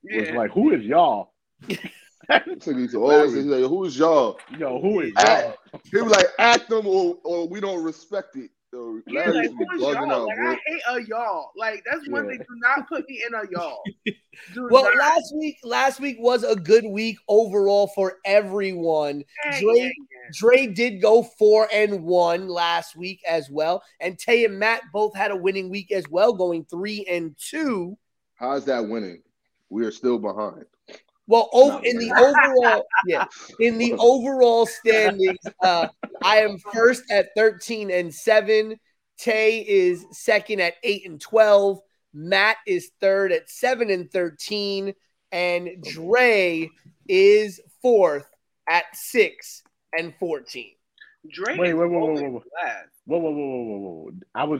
was 0.03 0.31
like, 0.31 0.51
"Who 0.51 0.73
is 0.73 0.83
y'all?" 0.83 1.33
So 2.61 2.73
he 2.75 2.95
always 2.95 3.33
say, 3.33 3.41
like, 3.41 3.69
"Who's 3.69 3.97
y'all?" 3.97 4.39
Yo, 4.57 4.79
who 4.81 5.01
is 5.01 5.13
y'all? 5.13 5.55
He 5.91 6.01
was 6.01 6.11
like, 6.11 6.27
"Act 6.39 6.69
them, 6.69 6.85
or, 6.85 7.17
or 7.23 7.47
we 7.47 7.59
don't 7.59 7.83
respect 7.83 8.35
it." 8.35 8.51
So 8.71 9.01
Yeah, 9.07 9.31
like 9.31 9.43
used 9.43 9.51
to 9.51 9.57
be 9.57 9.65
who 9.77 9.89
is 9.89 9.95
y'all? 9.95 10.11
out, 10.11 10.27
Like 10.27 10.37
bro. 10.37 10.51
I 10.51 10.57
hate 10.65 10.81
a 10.89 11.07
y'all. 11.07 11.51
Like 11.57 11.83
that's 11.89 12.07
one 12.09 12.25
Yeah. 12.25 12.31
thing. 12.31 12.39
Do 12.39 12.55
not 12.55 12.87
put 12.87 13.07
me 13.09 13.23
in 13.27 13.33
a 13.33 13.43
y'all. 13.51 13.83
Do 14.53 14.67
Well, 14.71 14.83
not. 14.83 14.97
last 14.97 15.33
week, 15.37 15.57
last 15.63 15.99
week 15.99 16.17
was 16.19 16.43
a 16.43 16.55
good 16.55 16.85
week 16.85 17.17
overall 17.27 17.87
for 17.87 18.17
everyone. 18.25 19.23
Yeah, 19.45 19.59
Dre- 19.59 19.73
yeah, 19.75 19.83
yeah. 19.83 20.29
Dre 20.33 20.67
did 20.67 21.01
go 21.01 21.23
four 21.23 21.67
and 21.73 22.03
one 22.03 22.47
last 22.47 22.95
week 22.95 23.21
as 23.27 23.49
well, 23.49 23.83
and 23.99 24.17
Tay 24.17 24.45
and 24.45 24.57
Matt 24.57 24.83
both 24.93 25.15
had 25.15 25.31
a 25.31 25.35
winning 25.35 25.69
week 25.69 25.91
as 25.91 26.05
well, 26.09 26.31
going 26.33 26.65
three 26.65 27.05
and 27.09 27.35
two. 27.37 27.97
How's 28.35 28.65
that 28.65 28.87
winning? 28.87 29.21
We 29.69 29.85
are 29.85 29.91
still 29.91 30.17
behind. 30.17 30.65
Well, 31.31 31.47
over 31.53 31.79
in 31.85 31.97
the 31.97 32.11
overall, 32.11 32.83
yeah, 33.07 33.23
in 33.61 33.77
the 33.77 33.93
overall 33.93 34.65
standings, 34.65 35.39
uh, 35.63 35.87
I 36.21 36.39
am 36.39 36.57
first 36.57 37.09
at 37.09 37.29
thirteen 37.37 37.89
and 37.89 38.13
seven. 38.13 38.77
Tay 39.17 39.59
is 39.65 40.03
second 40.11 40.59
at 40.59 40.73
eight 40.83 41.07
and 41.07 41.21
twelve. 41.21 41.79
Matt 42.13 42.57
is 42.67 42.91
third 42.99 43.31
at 43.31 43.49
seven 43.49 43.89
and 43.89 44.11
thirteen, 44.11 44.93
and 45.31 45.81
Dre 45.81 46.69
is 47.07 47.61
fourth 47.81 48.29
at 48.67 48.83
six 48.91 49.63
and 49.97 50.13
fourteen. 50.19 50.73
Drake 51.31 51.57
Wait, 51.57 51.69
is 51.69 51.75
wait, 51.75 51.89
wait, 51.89 51.91
wait, 51.91 51.97
always 51.97 52.21
wait, 52.23 52.31
wait. 52.33 52.43
last. 52.61 52.89
Whoa, 53.05 53.19
whoa, 53.19 53.31
whoa, 53.31 53.45
whoa, 53.47 53.63
whoa, 53.63 53.77
whoa! 53.77 54.11
I 54.35 54.43
was, 54.43 54.59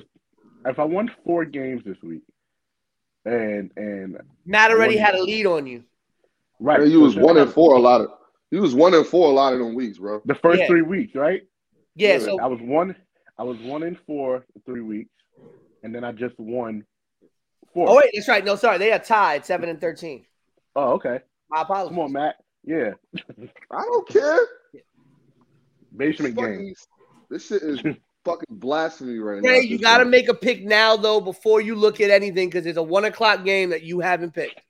if 0.66 0.80
I 0.80 0.86
won 0.86 1.12
four 1.26 1.44
games 1.44 1.82
this 1.84 1.98
week, 2.02 2.24
and 3.26 3.72
and 3.76 4.22
Matt 4.46 4.72
already 4.72 4.96
had 4.96 5.16
a 5.16 5.22
lead 5.22 5.46
on 5.48 5.68
you. 5.68 5.84
Right, 6.62 6.80
Hey, 6.82 6.88
you 6.88 7.02
was 7.02 7.16
one 7.16 7.36
like 7.36 7.46
and 7.46 7.54
four 7.54 7.76
a 7.76 7.80
lot 7.80 8.02
of. 8.02 8.08
You 8.52 8.62
was 8.62 8.74
one 8.76 8.94
and 8.94 9.06
four 9.06 9.30
a 9.30 9.34
lot 9.34 9.54
of 9.54 9.60
them 9.60 9.76
weeks, 9.76 9.98
bro. 9.98 10.22
the 10.26 10.36
first 10.36 10.60
Yeah. 10.60 10.68
three 10.68 10.82
weeks, 10.82 11.16
right? 11.16 11.42
Yeah, 11.96 12.20
so 12.20 12.40
I 12.40 12.46
was 12.48 12.60
one. 12.62 12.96
I 13.38 13.44
was 13.44 13.58
one 13.60 13.84
in 13.84 13.96
four 14.08 14.46
three 14.66 14.82
weeks, 14.82 15.10
and 15.84 15.94
then 15.94 16.04
I 16.04 16.12
just 16.12 16.38
won 16.40 16.86
four. 17.74 17.90
oh 17.90 17.96
wait, 17.98 18.12
that's 18.14 18.28
right. 18.28 18.44
No, 18.46 18.56
sorry, 18.56 18.78
they 18.78 18.92
are 18.94 19.00
tied 19.00 19.46
seven 19.46 19.68
and 19.70 19.80
thirteen. 19.82 20.26
Oh, 20.76 20.92
okay. 20.94 21.20
My 21.50 21.64
apologies. 21.64 21.90
Come 21.90 22.00
on, 22.00 22.12
Matt. 22.14 22.36
Yeah, 22.64 22.92
I 23.72 23.82
don't 23.84 24.08
care. 24.08 24.40
basement 25.96 26.36
game. 26.36 26.74
This 27.30 27.48
shit 27.48 27.62
is 27.64 27.82
fucking 28.26 28.46
blasphemy 28.50 29.18
right 29.20 29.42
now. 29.42 29.50
Ray, 29.50 29.60
at 29.60 29.68
you 29.68 29.80
got 29.80 29.98
to 30.00 30.06
make 30.06 30.30
a 30.30 30.34
pick 30.34 30.64
now, 30.64 30.96
though, 30.96 31.20
before 31.22 31.62
you 31.62 31.76
look 31.76 32.00
at 32.02 32.10
anything, 32.10 32.50
because 32.50 32.66
it's 32.66 32.78
a 32.78 32.84
one 32.84 33.06
o'clock 33.06 33.44
game 33.44 33.70
that 33.72 33.84
you 33.84 34.00
haven't 34.00 34.34
picked. 34.34 34.62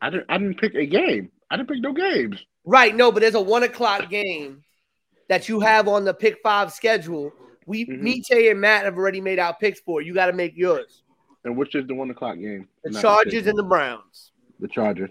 I 0.00 0.10
didn't. 0.10 0.26
I 0.28 0.38
didn't 0.38 0.58
pick 0.60 0.74
a 0.74 0.86
game. 0.86 1.30
I 1.50 1.56
didn't 1.56 1.68
pick 1.68 1.80
no 1.80 1.92
games. 1.92 2.44
Right? 2.64 2.94
No, 2.94 3.10
but 3.10 3.20
there's 3.20 3.34
a 3.34 3.40
one 3.40 3.62
o'clock 3.62 4.10
game 4.10 4.62
that 5.28 5.48
you 5.48 5.60
have 5.60 5.88
on 5.88 6.04
the 6.04 6.14
pick 6.14 6.38
five 6.42 6.72
schedule. 6.72 7.32
We, 7.66 7.84
Mhm. 7.86 8.00
me, 8.00 8.22
Tay, 8.22 8.50
and 8.50 8.60
Matt 8.60 8.84
have 8.84 8.96
already 8.96 9.20
made 9.20 9.38
our 9.38 9.54
picks 9.56 9.80
for. 9.80 10.00
You 10.00 10.14
got 10.14 10.26
to 10.26 10.32
make 10.32 10.56
yours. 10.56 11.02
And 11.44 11.56
which 11.56 11.74
is 11.74 11.86
the 11.86 11.94
one 11.94 12.10
o'clock 12.10 12.38
game? 12.38 12.68
The 12.84 12.90
Not 12.90 13.00
Chargers 13.02 13.24
mistaken. 13.32 13.48
and 13.50 13.58
the 13.58 13.62
Browns. 13.64 14.32
the 14.60 14.68
Chargers. 14.68 15.10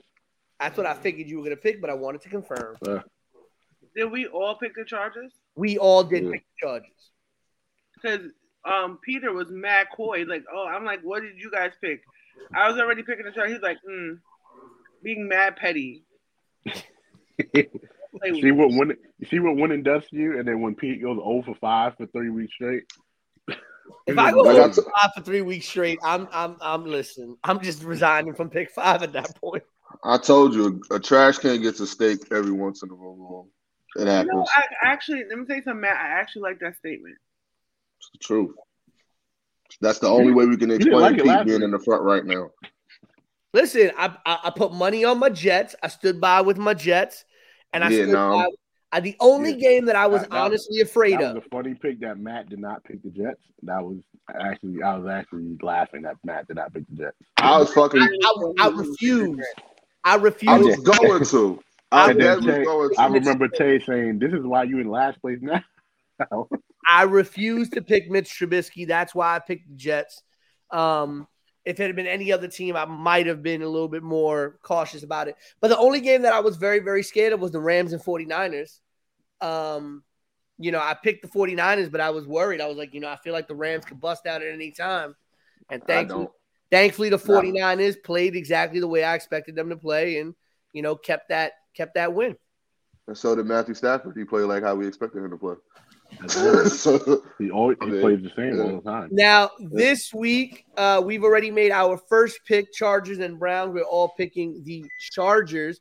That's 0.59 0.75
what 0.77 0.85
I 0.87 0.93
figured 0.95 1.27
you 1.29 1.37
were 1.37 1.43
gonna 1.43 1.55
pick, 1.55 1.79
but 1.79 1.89
I 1.89 1.93
wanted 1.93 2.21
to 2.21 2.29
confirm. 2.29 2.75
Did 3.95 4.11
we 4.11 4.27
all 4.27 4.55
pick 4.55 4.75
the 4.75 4.83
Chargers? 4.85 5.31
We 5.55 5.77
all 5.77 6.03
did 6.03 6.23
Yeah. 6.25 6.31
pick 6.31 6.41
the 6.61 6.67
Chargers. 6.67 7.11
Because 7.95 8.31
um, 8.65 8.99
Peter 9.03 9.31
was 9.31 9.49
mad 9.49 9.87
coy. 9.95 10.25
Like, 10.25 10.43
oh, 10.53 10.67
I'm 10.67 10.83
like, 10.83 10.99
what 11.01 11.21
did 11.21 11.37
you 11.37 11.49
guys 11.49 11.71
pick? 11.79 12.03
I 12.53 12.69
was 12.69 12.77
already 12.79 13.01
picking 13.03 13.23
the 13.25 13.31
Chargers. 13.31 13.53
He's 13.53 13.61
like, 13.63 13.77
mm, 13.89 14.19
being 15.07 15.27
mad 15.29 15.55
petty. 15.55 16.03
Like, 18.19 18.33
see 18.41 18.49
what 18.51 18.69
winning? 18.71 18.97
You 19.19 19.27
see 19.27 19.37
what 19.37 19.57
winning 19.57 19.83
does 19.83 20.01
you? 20.11 20.39
And 20.39 20.47
then 20.47 20.59
when 20.61 20.73
Pete 20.73 21.03
goes 21.03 21.17
0 21.17 21.43
for 21.45 21.53
five 21.61 21.95
for 21.97 22.07
three 22.07 22.31
weeks 22.31 22.51
straight. 22.55 22.83
If 24.07 24.17
I 24.17 24.31
go 24.31 24.39
Like 24.41 24.57
I 24.57 24.61
over 24.61 24.73
t- 24.73 24.81
five 24.81 25.11
for 25.15 25.21
three 25.21 25.43
weeks 25.43 25.67
straight, 25.67 25.99
I'm 26.03 26.27
I'm 26.31 26.55
I'm 26.59 26.85
listening. 26.85 27.37
I'm 27.43 27.59
just 27.61 27.83
resigning 27.83 28.33
from 28.33 28.49
pick 28.49 28.71
five 28.71 29.03
at 29.03 29.13
that 29.13 29.39
point. 29.39 29.61
I 30.03 30.17
told 30.17 30.55
you, 30.55 30.81
a 30.89 30.99
trash 30.99 31.37
can 31.37 31.61
gets 31.61 31.79
a 31.79 31.85
steak 31.85 32.19
every 32.31 32.51
once 32.53 32.81
in 32.81 32.89
a 32.89 32.95
while. 32.95 33.49
It 33.95 33.99
You 33.99 34.05
know, 34.05 34.13
happens. 34.13 34.49
I 34.55 34.63
actually 34.83 35.23
let 35.29 35.37
me 35.37 35.45
say 35.45 35.61
something, 35.61 35.81
Matt. 35.81 35.97
I 35.97 36.19
actually 36.19 36.41
like 36.43 36.59
that 36.61 36.77
statement. 36.77 37.17
It's 37.99 38.09
the 38.13 38.19
truth. 38.19 38.55
That's 39.79 39.99
the 39.99 40.07
only 40.07 40.33
way 40.33 40.47
we 40.47 40.57
can 40.57 40.71
explain 40.71 41.01
like 41.01 41.15
Pete 41.17 41.45
being 41.45 41.59
week. 41.59 41.63
in 41.63 41.71
the 41.71 41.79
front 41.79 42.01
right 42.01 42.25
now. 42.25 42.49
Listen, 43.53 43.91
I, 43.97 44.15
I 44.25 44.39
I 44.45 44.49
put 44.51 44.73
money 44.73 45.03
on 45.05 45.19
my 45.19 45.29
Jets. 45.29 45.75
I 45.81 45.87
stood 45.87 46.19
by 46.21 46.41
with 46.41 46.57
my 46.57 46.73
Jets, 46.73 47.25
and 47.73 47.83
I 47.83 47.89
Yeah, 47.89 48.03
stood 48.03 48.13
no. 48.13 48.29
by. 48.31 48.47
I, 48.91 48.99
the 49.01 49.15
only 49.19 49.51
Yeah. 49.51 49.57
game 49.69 49.85
that 49.85 49.95
I 49.95 50.07
was 50.07 50.21
That- 50.21 50.31
that- 50.31 50.37
honestly 50.39 50.79
afraid 50.81 51.19
That 51.19 51.23
of. 51.31 51.35
was 51.35 51.43
a 51.45 51.49
funny 51.49 51.73
pick 51.73 51.99
that 52.01 52.17
Matt 52.19 52.49
did 52.49 52.59
not 52.59 52.83
pick 52.85 53.01
the 53.03 53.09
Jets. 53.09 53.41
That 53.63 53.83
was 53.83 53.97
actually 54.33 54.81
I 54.81 54.97
was 54.97 55.07
actually 55.09 55.57
laughing 55.61 56.03
that 56.03 56.15
Matt 56.23 56.47
did 56.47 56.55
not 56.57 56.73
pick 56.73 56.83
the 56.89 56.95
Jets. 56.95 57.17
I 57.37 57.57
was 57.57 57.73
fucking. 57.73 57.99
I, 58.01 58.05
I, 58.59 58.67
I 58.67 58.69
refuse. 58.69 59.45
I 60.03 60.13
I 60.13 60.15
refuse. 60.15 60.65
was 60.77 60.97
going 60.97 61.25
to. 61.25 61.63
I 61.91 62.09
And 62.11 62.19
dead 62.19 62.25
then 62.41 62.45
was 62.45 62.55
Tay, 62.55 62.63
going 62.65 62.89
I 62.97 63.07
remember 63.07 63.47
Tay 63.47 63.79
saying, 63.79 64.19
"This 64.19 64.33
is 64.33 64.43
why 64.45 64.63
you 64.63 64.79
in 64.79 64.89
last 64.89 65.21
place 65.21 65.39
now." 65.41 65.61
I 66.89 67.03
refuse 67.03 67.69
to 67.71 67.81
pick 67.81 68.09
Mitch 68.09 68.29
Trubisky. 68.29 68.87
That's 68.87 69.13
why 69.15 69.35
I 69.35 69.39
picked 69.39 69.69
the 69.69 69.75
Jets. 69.75 70.21
Um, 70.71 71.27
if 71.67 71.81
it 71.81 71.87
had 71.87 71.95
been 71.97 72.07
any 72.07 72.31
other 72.31 72.47
team, 72.47 72.77
I 72.77 72.85
might 72.85 73.27
have 73.27 73.43
been 73.43 73.61
a 73.61 73.67
little 73.67 73.89
bit 73.89 74.01
more 74.01 74.57
cautious 74.63 75.03
about 75.03 75.27
it. 75.27 75.35
But 75.59 75.67
the 75.67 75.77
only 75.77 75.99
game 75.99 76.21
that 76.21 76.31
I 76.31 76.39
was 76.39 76.55
very, 76.55 76.79
very 76.79 77.03
scared 77.03 77.33
of 77.33 77.41
was 77.41 77.51
the 77.51 77.59
Rams 77.59 77.91
and 77.91 78.01
49ers. 78.01 78.79
Um, 79.41 80.03
you 80.57 80.71
know, 80.71 80.79
I 80.79 80.93
picked 80.93 81.23
the 81.23 81.27
49ers, 81.27 81.91
but 81.91 81.99
I 81.99 82.11
was 82.11 82.25
worried. 82.25 82.61
I 82.61 82.67
was 82.67 82.77
like, 82.77 82.93
you 82.93 83.01
know, 83.01 83.09
I 83.09 83.17
feel 83.17 83.33
like 83.33 83.49
the 83.49 83.55
Rams 83.55 83.83
could 83.83 83.99
bust 83.99 84.25
out 84.25 84.41
at 84.41 84.47
any 84.47 84.71
time. 84.71 85.13
And 85.69 85.83
thankfully, 85.85 86.29
thankfully 86.71 87.09
the 87.09 87.17
No. 87.17 87.41
49ers 87.41 88.01
played 88.01 88.37
exactly 88.37 88.79
the 88.79 88.87
way 88.87 89.03
I 89.03 89.15
expected 89.15 89.55
them 89.55 89.67
to 89.69 89.75
play 89.75 90.19
and, 90.19 90.35
you 90.71 90.81
know, 90.81 90.95
kept 90.95 91.29
that 91.29 91.51
kept 91.75 91.95
that 91.95 92.13
win. 92.13 92.37
And 93.07 93.17
so 93.17 93.35
did 93.35 93.45
Matthew 93.45 93.73
Stafford. 93.73 94.15
He 94.15 94.23
played 94.23 94.43
like 94.43 94.63
how 94.63 94.75
we 94.75 94.87
expected 94.87 95.21
him 95.21 95.31
to 95.31 95.37
play. 95.37 95.55
That's 96.21 96.35
it. 96.35 96.69
so, 96.79 97.23
he 97.37 97.51
always 97.51 97.77
he 97.81 97.87
Okay. 97.87 98.01
plays 98.01 98.21
the 98.23 98.31
same 98.35 98.59
all 98.59 98.81
the 98.81 98.89
time. 98.89 99.09
Now, 99.11 99.51
this 99.59 100.13
week, 100.13 100.65
uh, 100.75 101.01
we've 101.05 101.23
already 101.23 101.51
made 101.51 101.71
our 101.71 101.97
first 102.09 102.39
pick, 102.47 102.73
Chargers 102.73 103.19
and 103.19 103.37
Browns. 103.39 103.73
We're 103.73 103.83
all 103.83 104.13
picking 104.17 104.63
the 104.63 104.85
Chargers. 104.99 105.79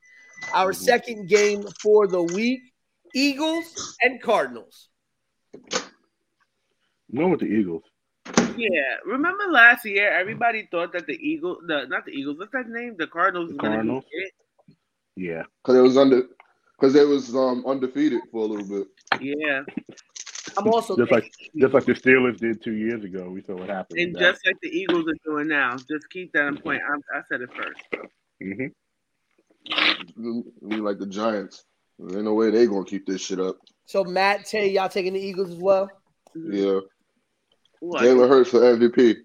Our 0.54 0.72
Mhm. 0.72 0.76
second 0.76 1.28
game 1.28 1.64
for 1.82 2.06
the 2.06 2.22
week, 2.22 2.60
Eagles 3.14 3.96
and 4.02 4.20
Cardinals. 4.22 4.88
I'm 5.54 7.18
going 7.18 7.30
with 7.30 7.40
the 7.40 7.46
Eagles. 7.46 7.82
Yeah, 8.56 8.96
remember 9.04 9.44
last 9.50 9.84
year, 9.84 10.10
everybody 10.10 10.66
thought 10.70 10.92
that 10.92 11.06
the 11.06 11.14
Eagles, 11.14 11.58
the 11.66 11.86
not 11.86 12.04
the 12.04 12.12
Eagles, 12.12 12.38
what's 12.38 12.52
that 12.52 12.68
name? 12.68 12.96
The 12.98 13.06
Cardinals. 13.06 13.48
The 13.48 13.54
was 13.54 13.62
gonna 13.62 13.70
be 13.74 13.76
Cardinals? 13.76 14.04
it. 14.10 14.32
Yeah, 15.16 15.42
because 15.62 15.76
it 15.76 15.82
was 15.82 15.96
under, 15.96 16.22
because 16.78 16.94
it 16.94 17.06
was 17.06 17.34
um 17.34 17.64
undefeated 17.66 18.22
for 18.30 18.44
a 18.44 18.46
little 18.46 18.64
bit. 18.64 18.88
Yeah, 19.20 19.62
I'm 20.58 20.68
also 20.72 20.96
just 20.96 21.10
like 21.12 21.30
just 21.56 21.74
like 21.74 21.84
the 21.84 21.92
Steelers 21.94 22.38
did 22.38 22.62
two 22.62 22.72
years 22.74 23.04
ago. 23.04 23.28
We 23.30 23.42
saw 23.42 23.54
what 23.54 23.68
happened. 23.68 23.98
and 24.00 24.12
with 24.12 24.22
that. 24.22 24.32
just 24.34 24.46
like 24.46 24.56
the 24.62 24.68
Eagles 24.68 25.06
are 25.08 25.16
doing 25.30 25.48
now. 25.48 25.76
Just 25.76 26.08
keep 26.10 26.32
that 26.32 26.46
in 26.48 26.58
point. 26.58 26.80
I, 26.82 27.18
I 27.18 27.22
said 27.28 27.40
it 27.42 27.50
first. 27.54 28.10
Mhm. 28.42 28.70
I 29.72 29.96
mean, 30.62 30.84
like 30.84 30.98
the 30.98 31.06
Giants. 31.06 31.64
There 31.98 32.16
ain't 32.18 32.24
no 32.26 32.34
way 32.34 32.50
they're 32.50 32.66
gonna 32.66 32.84
keep 32.84 33.06
this 33.06 33.22
shit 33.22 33.40
up. 33.40 33.56
so 33.86 34.04
Matt, 34.04 34.44
Tay, 34.44 34.68
y'all 34.70 34.88
taking 34.88 35.14
the 35.14 35.20
Eagles 35.20 35.50
as 35.50 35.56
well? 35.56 35.88
Yeah, 36.34 36.80
What? 37.80 38.02
Jalen 38.02 38.28
Hurts 38.28 38.50
for 38.50 38.60
MVP. 38.60 39.16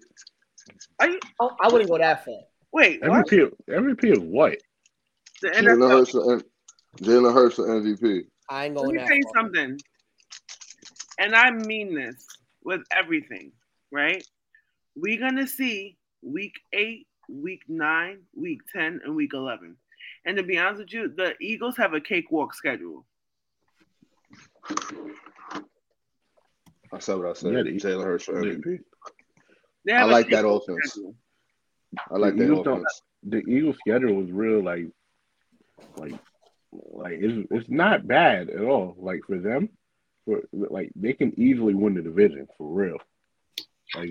Are 0.98 1.08
you? 1.10 1.20
Oh, 1.38 1.50
I 1.60 1.68
wouldn't 1.68 1.90
go 1.90 1.98
that 1.98 2.24
far. 2.24 2.38
Wait, 2.72 3.00
what? 3.06 3.26
MVP 3.26 3.50
MVP 3.68 4.04
is 4.12 4.18
what? 4.20 4.56
The 5.42 5.48
Jalen 5.50 5.76
NFL. 5.78 5.90
Hurts 5.90 6.10
for 6.12 6.42
Jalen 7.02 7.34
Hurts 7.34 7.56
for 7.56 7.66
MVP. 7.68 8.22
I 8.48 8.66
ain't 8.66 8.74
Let 8.74 8.82
going 8.84 8.94
me 8.96 8.98
that 9.02 9.06
tell 9.08 9.16
you 9.16 9.22
far. 9.34 9.42
something, 9.42 9.78
and 11.18 11.34
I 11.34 11.50
mean 11.50 11.94
this 11.94 12.26
with 12.64 12.82
everything, 12.92 13.52
right? 13.90 14.26
We're 14.96 15.18
gonna 15.20 15.46
see 15.46 15.96
week 16.22 16.54
eight, 16.72 17.06
week 17.28 17.62
nine, 17.68 18.20
week 18.34 18.60
ten, 18.72 19.00
and 19.04 19.14
week 19.16 19.32
eleven. 19.34 19.76
And 20.24 20.36
to 20.36 20.42
be 20.42 20.58
honest 20.58 20.80
with 20.80 20.92
you, 20.92 21.08
the 21.08 21.34
Eagles 21.40 21.76
have 21.76 21.94
a 21.94 22.00
cakewalk 22.00 22.54
schedule. 22.54 23.04
I 26.92 26.98
said 26.98 27.16
what 27.18 27.26
I 27.28 27.32
said. 27.32 27.52
Yeah, 27.54 27.62
the- 27.62 27.70
Jalen 27.72 28.04
Hurts 28.04 28.24
for 28.24 28.34
MVP. 28.42 28.78
They 29.84 29.92
I 29.92 30.00
have 30.00 30.08
a 30.08 30.12
like 30.12 30.26
that 30.30 30.36
cakewalk 30.42 30.62
offense. 30.68 30.92
schedule. 30.92 31.14
I 32.10 32.16
like 32.18 32.34
The 32.36 32.38
that 32.38 32.44
Eagles 32.52 32.66
offense. 32.66 33.02
The 33.24 33.38
Eagles' 33.38 33.76
schedule 33.86 34.22
is 34.24 34.30
real 34.30 34.62
like 34.62 34.86
like 35.96 36.14
like 36.72 37.18
it's 37.20 37.48
it's 37.50 37.68
not 37.70 38.06
bad 38.06 38.50
at 38.50 38.62
all. 38.62 38.94
Like 38.98 39.20
for 39.26 39.38
them, 39.38 39.68
for 40.24 40.42
like 40.52 40.90
they 40.96 41.12
can 41.12 41.38
easily 41.38 41.74
win 41.74 41.94
the 41.94 42.02
division 42.02 42.46
for 42.56 42.66
real. 42.68 42.96
Like 43.94 44.10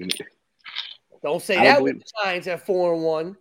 Don't 1.24 1.41
say 1.41 1.58
I 1.58 1.63
that 1.65 1.78
believe- 1.80 1.95
with 1.95 2.04
the 2.04 2.12
Giants 2.24 2.47
at 2.47 2.65
four 2.65 2.93
and 2.93 3.04
one. 3.04 3.38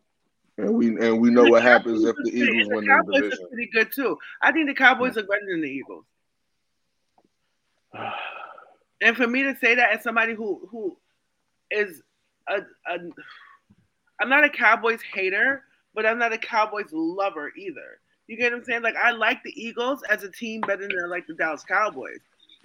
And 0.58 0.74
we 0.74 0.88
and 0.88 1.20
we 1.20 1.30
know 1.30 1.44
what 1.44 1.62
happens 1.62 2.04
if 2.04 2.14
the 2.22 2.30
And 2.30 2.38
Eagles 2.50 2.68
the 2.68 2.74
win 2.76 2.84
the 2.84 2.90
Cowboys 2.90 3.14
division. 3.22 3.44
are 3.44 3.48
pretty 3.48 3.70
good 3.72 3.92
too. 3.92 4.18
I 4.42 4.52
think 4.52 4.68
the 4.68 4.74
Cowboys 4.74 5.16
are 5.16 5.22
better 5.22 5.46
than 5.50 5.62
the 5.62 5.68
Eagles. 5.68 6.04
And 9.02 9.16
for 9.16 9.26
me 9.26 9.42
to 9.44 9.56
say 9.56 9.74
that 9.76 9.92
as 9.96 10.02
somebody 10.02 10.34
who 10.34 10.68
who 10.70 10.94
is 11.70 12.02
a, 12.48 12.56
a 12.86 12.98
I'm 14.20 14.28
not 14.28 14.44
a 14.44 14.50
Cowboys 14.50 15.00
hater, 15.00 15.64
but 15.94 16.04
I'm 16.04 16.18
not 16.18 16.34
a 16.34 16.38
Cowboys 16.38 16.90
lover 16.92 17.50
either. 17.56 18.00
You 18.26 18.36
get 18.36 18.52
what 18.52 18.58
I'm 18.58 18.64
saying? 18.64 18.82
Like 18.82 18.96
I 19.02 19.12
like 19.12 19.42
the 19.42 19.58
Eagles 19.58 20.02
as 20.10 20.22
a 20.22 20.30
team 20.30 20.60
better 20.60 20.82
than 20.86 20.98
I 21.02 21.08
like 21.08 21.26
the 21.26 21.32
Dallas 21.34 21.64
Cowboys. 21.64 22.20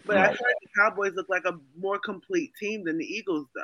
But 0.05 0.17
I 0.17 0.27
feel 0.27 0.45
like 0.45 0.55
the 0.61 0.69
Cowboys 0.77 1.13
look 1.15 1.29
like 1.29 1.45
a 1.45 1.59
more 1.79 1.99
complete 1.99 2.53
team 2.59 2.83
than 2.83 2.97
the 2.97 3.05
Eagles 3.05 3.47
do. 3.55 3.61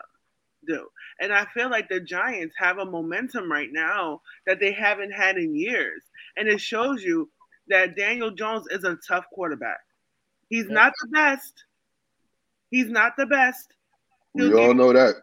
do. 0.68 0.88
And 1.20 1.34
I 1.34 1.46
feel 1.54 1.70
like 1.70 1.90
the 1.90 2.00
Giants 2.00 2.56
have 2.58 2.78
a 2.78 2.86
momentum 2.86 3.52
right 3.52 3.70
now 3.72 4.22
that 4.46 4.60
they 4.60 4.72
haven't 4.72 5.12
had 5.12 5.38
in 5.38 5.56
years. 5.56 6.04
And 6.38 6.48
it 6.48 6.62
shows 6.62 7.04
you 7.04 7.30
that 7.68 7.96
Daniel 7.96 8.32
Jones 8.32 8.66
is 8.70 8.84
a 8.84 8.98
tough 9.08 9.26
quarterback. 9.34 9.80
He's 10.50 10.66
Yeah. 10.68 10.74
not 10.74 10.94
the 11.02 11.08
best. 11.10 11.66
He's 12.70 12.90
not 12.90 13.18
the 13.18 13.26
best. 13.26 13.74
We 14.34 14.54
all 14.54 14.74
know 14.74 14.94
that. 14.94 15.16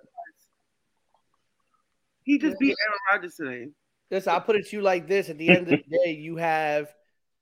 He 2.24 2.38
just 2.38 2.58
beat 2.58 2.76
Aaron 2.80 2.98
Rodgers 3.10 3.36
today. 3.36 3.70
Listen, 4.10 4.32
I'll 4.32 4.40
put 4.40 4.56
it 4.56 4.66
to 4.66 4.76
you 4.76 4.82
like 4.82 5.06
this: 5.08 5.30
at 5.30 5.38
the 5.38 5.48
end 5.48 5.72
of 5.72 5.80
the 5.80 5.98
day, 6.04 6.12
you 6.12 6.36
have, 6.36 6.94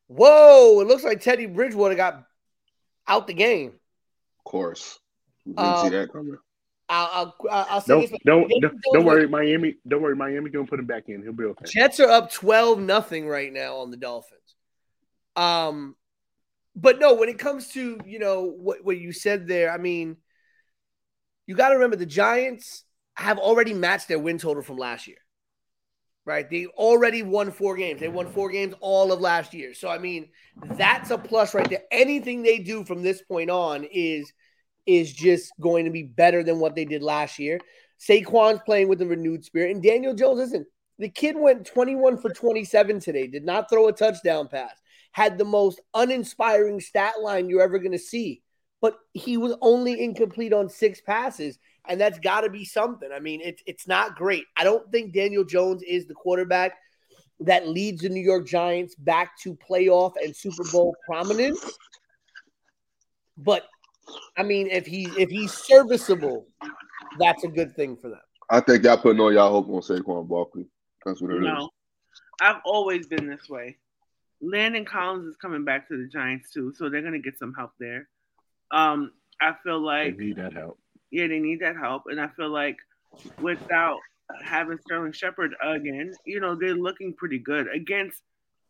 whoa! 0.06 0.80
It 0.80 0.86
looks 0.86 1.02
like 1.02 1.20
Teddy 1.20 1.46
Bridgewater 1.46 1.94
got 1.94 2.24
out 3.08 3.26
the 3.26 3.34
game. 3.34 3.68
Of 4.38 4.44
course. 4.44 4.98
We 5.44 5.52
didn't 5.52 5.68
Um, 5.68 5.84
see 5.84 5.96
that 5.96 6.12
coming. 6.12 6.36
I'll, 6.88 7.34
I'll, 7.50 7.66
I'll 7.70 7.80
say 7.80 7.94
don't 7.94 8.00
this: 8.10 8.20
don't 8.24 8.40
Daniel 8.48 8.60
don't, 8.60 8.80
don't 8.92 9.04
worry, 9.04 9.26
Miami. 9.26 9.74
Don't 9.88 10.02
worry, 10.02 10.14
Miami 10.14 10.50
gonna 10.50 10.66
put 10.66 10.78
him 10.78 10.86
back 10.86 11.08
in. 11.08 11.22
He'll 11.22 11.32
be 11.32 11.44
okay. 11.44 11.64
Jets 11.66 11.98
are 11.98 12.08
up 12.08 12.32
twelve 12.32 12.78
nothing 12.78 13.26
right 13.26 13.52
now 13.52 13.78
on 13.78 13.90
the 13.90 13.96
Dolphins. 13.96 14.40
Um, 15.34 15.96
but 16.76 17.00
no, 17.00 17.14
when 17.14 17.28
it 17.28 17.38
comes 17.38 17.68
to 17.72 17.98
you 18.06 18.18
know 18.20 18.42
what 18.42 18.84
what 18.84 18.98
you 18.98 19.12
said 19.12 19.48
there, 19.48 19.72
I 19.72 19.78
mean, 19.78 20.16
you 21.46 21.56
got 21.56 21.70
to 21.70 21.74
remember 21.74 21.96
the 21.96 22.06
Giants 22.06 22.84
have 23.14 23.38
already 23.38 23.74
matched 23.74 24.06
their 24.06 24.18
win 24.20 24.38
total 24.38 24.62
from 24.62 24.76
last 24.76 25.08
year. 25.08 25.18
Right, 26.26 26.50
they 26.50 26.66
already 26.66 27.22
won 27.22 27.52
four 27.52 27.76
games. 27.76 28.00
They 28.00 28.08
won 28.08 28.26
four 28.26 28.50
games 28.50 28.74
all 28.80 29.12
of 29.12 29.20
last 29.20 29.54
year. 29.54 29.72
So 29.74 29.88
I 29.88 29.98
mean, 29.98 30.28
that's 30.72 31.10
a 31.12 31.18
plus 31.18 31.54
right 31.54 31.70
there. 31.70 31.84
Anything 31.92 32.42
they 32.42 32.58
do 32.58 32.84
from 32.84 33.02
this 33.02 33.22
point 33.22 33.48
on 33.48 33.84
is 33.84 34.32
is 34.86 35.12
just 35.12 35.52
going 35.60 35.84
to 35.84 35.90
be 35.92 36.02
better 36.02 36.42
than 36.42 36.58
what 36.58 36.74
they 36.74 36.84
did 36.84 37.02
last 37.02 37.38
year. 37.38 37.60
Saquon's 38.00 38.60
playing 38.66 38.88
with 38.88 39.00
a 39.02 39.06
renewed 39.06 39.44
spirit, 39.44 39.70
and 39.70 39.82
Daniel 39.82 40.14
Jones 40.14 40.40
isn't. 40.40 40.66
The 40.98 41.08
kid 41.08 41.36
went 41.36 41.66
21 41.66 42.18
for 42.18 42.30
27 42.30 43.00
today, 43.00 43.26
did 43.26 43.44
not 43.44 43.70
throw 43.70 43.88
a 43.88 43.92
touchdown 43.92 44.48
pass, 44.48 44.74
had 45.12 45.38
the 45.38 45.44
most 45.44 45.80
uninspiring 45.94 46.80
stat 46.80 47.14
line 47.22 47.48
you're 47.48 47.62
ever 47.62 47.78
going 47.78 47.92
to 47.92 47.98
see. 47.98 48.42
But 48.80 48.96
he 49.12 49.36
was 49.36 49.56
only 49.60 50.02
incomplete 50.02 50.52
on 50.52 50.68
six 50.68 51.00
passes, 51.00 51.58
and 51.88 52.00
that's 52.00 52.18
got 52.18 52.42
to 52.42 52.50
be 52.50 52.64
something. 52.64 53.10
I 53.12 53.20
mean, 53.20 53.40
it's 53.42 53.62
it's 53.66 53.86
not 53.86 54.16
great. 54.16 54.44
I 54.56 54.64
don't 54.64 54.90
think 54.90 55.12
Daniel 55.12 55.44
Jones 55.44 55.82
is 55.82 56.06
the 56.06 56.14
quarterback 56.14 56.72
that 57.40 57.68
leads 57.68 58.02
the 58.02 58.08
New 58.08 58.22
York 58.22 58.46
Giants 58.46 58.94
back 58.94 59.38
to 59.42 59.56
playoff 59.56 60.12
and 60.22 60.34
Super 60.34 60.64
Bowl 60.70 60.96
prominence. 61.06 61.78
But 63.36 63.66
I 64.36 64.42
mean, 64.42 64.68
if 64.68 64.86
he 64.86 65.04
if 65.18 65.30
he's 65.30 65.52
serviceable, 65.52 66.46
that's 67.18 67.44
a 67.44 67.48
good 67.48 67.74
thing 67.76 67.96
for 67.96 68.08
them. 68.08 68.20
I 68.48 68.60
think 68.60 68.84
y'all 68.84 68.96
putting 68.96 69.20
all 69.20 69.32
y'all 69.32 69.50
hope 69.50 69.68
on 69.68 69.80
Saquon 69.80 70.28
Barkley. 70.28 70.66
That's 71.04 71.20
what 71.20 71.32
it 71.32 71.38
is. 71.38 71.42
No, 71.42 71.70
I've 72.40 72.60
always 72.64 73.06
been 73.06 73.28
this 73.28 73.48
way. 73.48 73.76
Landon 74.40 74.84
Collins 74.84 75.26
is 75.26 75.36
coming 75.36 75.64
back 75.64 75.88
to 75.88 75.96
the 75.96 76.08
Giants 76.08 76.52
too, 76.52 76.72
so 76.76 76.88
they're 76.88 77.02
gonna 77.02 77.18
get 77.18 77.38
some 77.38 77.54
help 77.54 77.72
there. 77.78 78.08
Um, 78.70 79.12
I 79.40 79.54
feel 79.62 79.80
They 79.80 79.86
like 79.86 80.18
need 80.18 80.36
that 80.36 80.52
help. 80.52 80.78
Yeah, 81.10 81.28
they 81.28 81.38
need 81.38 81.60
that 81.60 81.76
help, 81.76 82.04
and 82.06 82.20
I 82.20 82.28
feel 82.28 82.50
like 82.50 82.76
without 83.40 83.98
having 84.42 84.78
Sterling 84.84 85.12
Shepard 85.12 85.54
again, 85.62 86.12
you 86.24 86.40
know, 86.40 86.54
they're 86.54 86.74
looking 86.74 87.14
pretty 87.14 87.38
good 87.38 87.68
against 87.72 88.22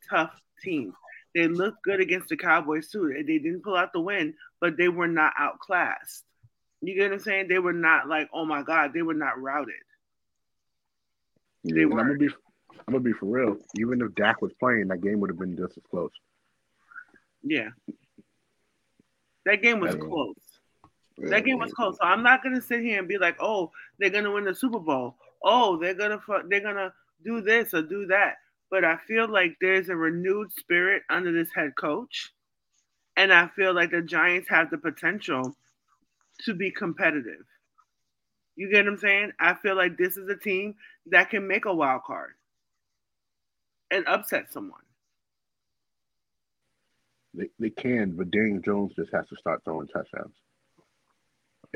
tough 0.09 0.39
teams. 0.63 0.95
They 1.35 1.49
looked 1.49 1.83
good 1.83 2.01
against 2.01 2.29
the 2.29 2.37
Cowboys 2.37 2.89
too. 2.89 3.13
They 3.15 3.39
didn't 3.39 3.63
pull 3.63 3.77
out 3.77 3.93
the 3.93 4.01
win, 4.01 4.35
but 4.61 4.77
they 4.77 4.89
were 4.89 5.09
not 5.09 5.33
outclassed. 5.39 6.25
You 6.81 6.95
get 6.95 7.11
what 7.11 7.15
I'm 7.15 7.21
saying? 7.21 7.49
They 7.49 7.59
were 7.59 7.73
not 7.73 8.09
like, 8.09 8.29
oh 8.33 8.45
my 8.45 8.63
god, 8.63 8.93
they 8.95 9.03
were 9.03 9.15
not 9.15 9.41
routed. 9.41 9.75
They 11.65 11.83
And 11.83 11.93
were. 11.93 12.01
I'm 12.01 12.07
gonna 12.07 12.19
be, 12.19 12.29
I'm 12.87 12.93
gonna 12.93 13.01
be 13.01 13.13
for 13.13 13.27
real. 13.27 13.57
Even 13.79 14.01
if 14.01 14.15
Dak 14.15 14.41
was 14.41 14.53
playing, 14.61 14.89
that 14.89 15.01
game 15.01 15.21
would 15.21 15.31
have 15.31 15.39
been 15.39 15.57
just 15.57 15.77
as 15.77 15.83
close. 15.91 16.13
Yeah. 17.43 17.69
That 19.45 19.63
game 19.63 19.81
was 19.81 19.95
close. 19.95 20.37
That 21.19 21.45
game 21.45 21.59
was 21.59 21.73
close. 21.73 21.97
So 21.97 22.07
I'm 22.07 22.23
not 22.23 22.43
gonna 22.43 22.61
sit 22.61 22.83
here 22.83 22.99
and 22.99 23.09
be 23.09 23.19
like, 23.19 23.37
oh, 23.41 23.73
they're 23.99 24.11
gonna 24.11 24.31
win 24.31 24.45
the 24.45 24.55
Super 24.55 24.79
Bowl. 24.79 25.17
Oh, 25.43 25.79
they're 25.79 25.95
gonna 25.95 26.21
they're 26.49 26.61
gonna 26.61 26.93
do 27.25 27.41
this 27.41 27.73
or 27.73 27.83
do 27.83 28.07
that. 28.07 28.37
But 28.71 28.85
I 28.85 28.99
feel 29.07 29.29
like 29.29 29.57
there's 29.61 29.89
a 29.89 29.97
renewed 29.97 30.53
spirit 30.53 31.03
under 31.09 31.33
this 31.33 31.53
head 31.55 31.75
coach, 31.77 32.33
and 33.17 33.33
I 33.33 33.49
feel 33.49 33.75
like 33.75 33.91
the 33.91 34.03
Giants 34.03 34.49
have 34.49 34.71
the 34.71 34.79
potential 34.79 35.57
to 36.45 36.55
be 36.55 36.71
competitive. 36.71 37.45
You 38.57 38.71
get 38.71 38.85
what 38.85 38.93
I'm 38.93 38.99
saying? 38.99 39.33
I 39.39 39.55
feel 39.55 39.77
like 39.77 39.97
this 39.97 40.17
is 40.17 40.29
a 40.29 40.37
team 40.37 40.75
that 41.07 41.31
can 41.31 41.47
make 41.47 41.67
a 41.67 41.75
wild 41.75 42.03
card 42.05 42.33
and 43.91 44.07
upset 44.07 44.53
someone. 44.53 44.81
They, 47.35 47.49
they 47.59 47.71
can, 47.71 48.13
but 48.17 48.31
Daniel 48.31 48.61
Jones 48.61 48.93
just 48.97 49.13
has 49.13 49.29
to 49.29 49.37
start 49.37 49.63
throwing 49.65 49.89
touchdowns. 49.89 50.35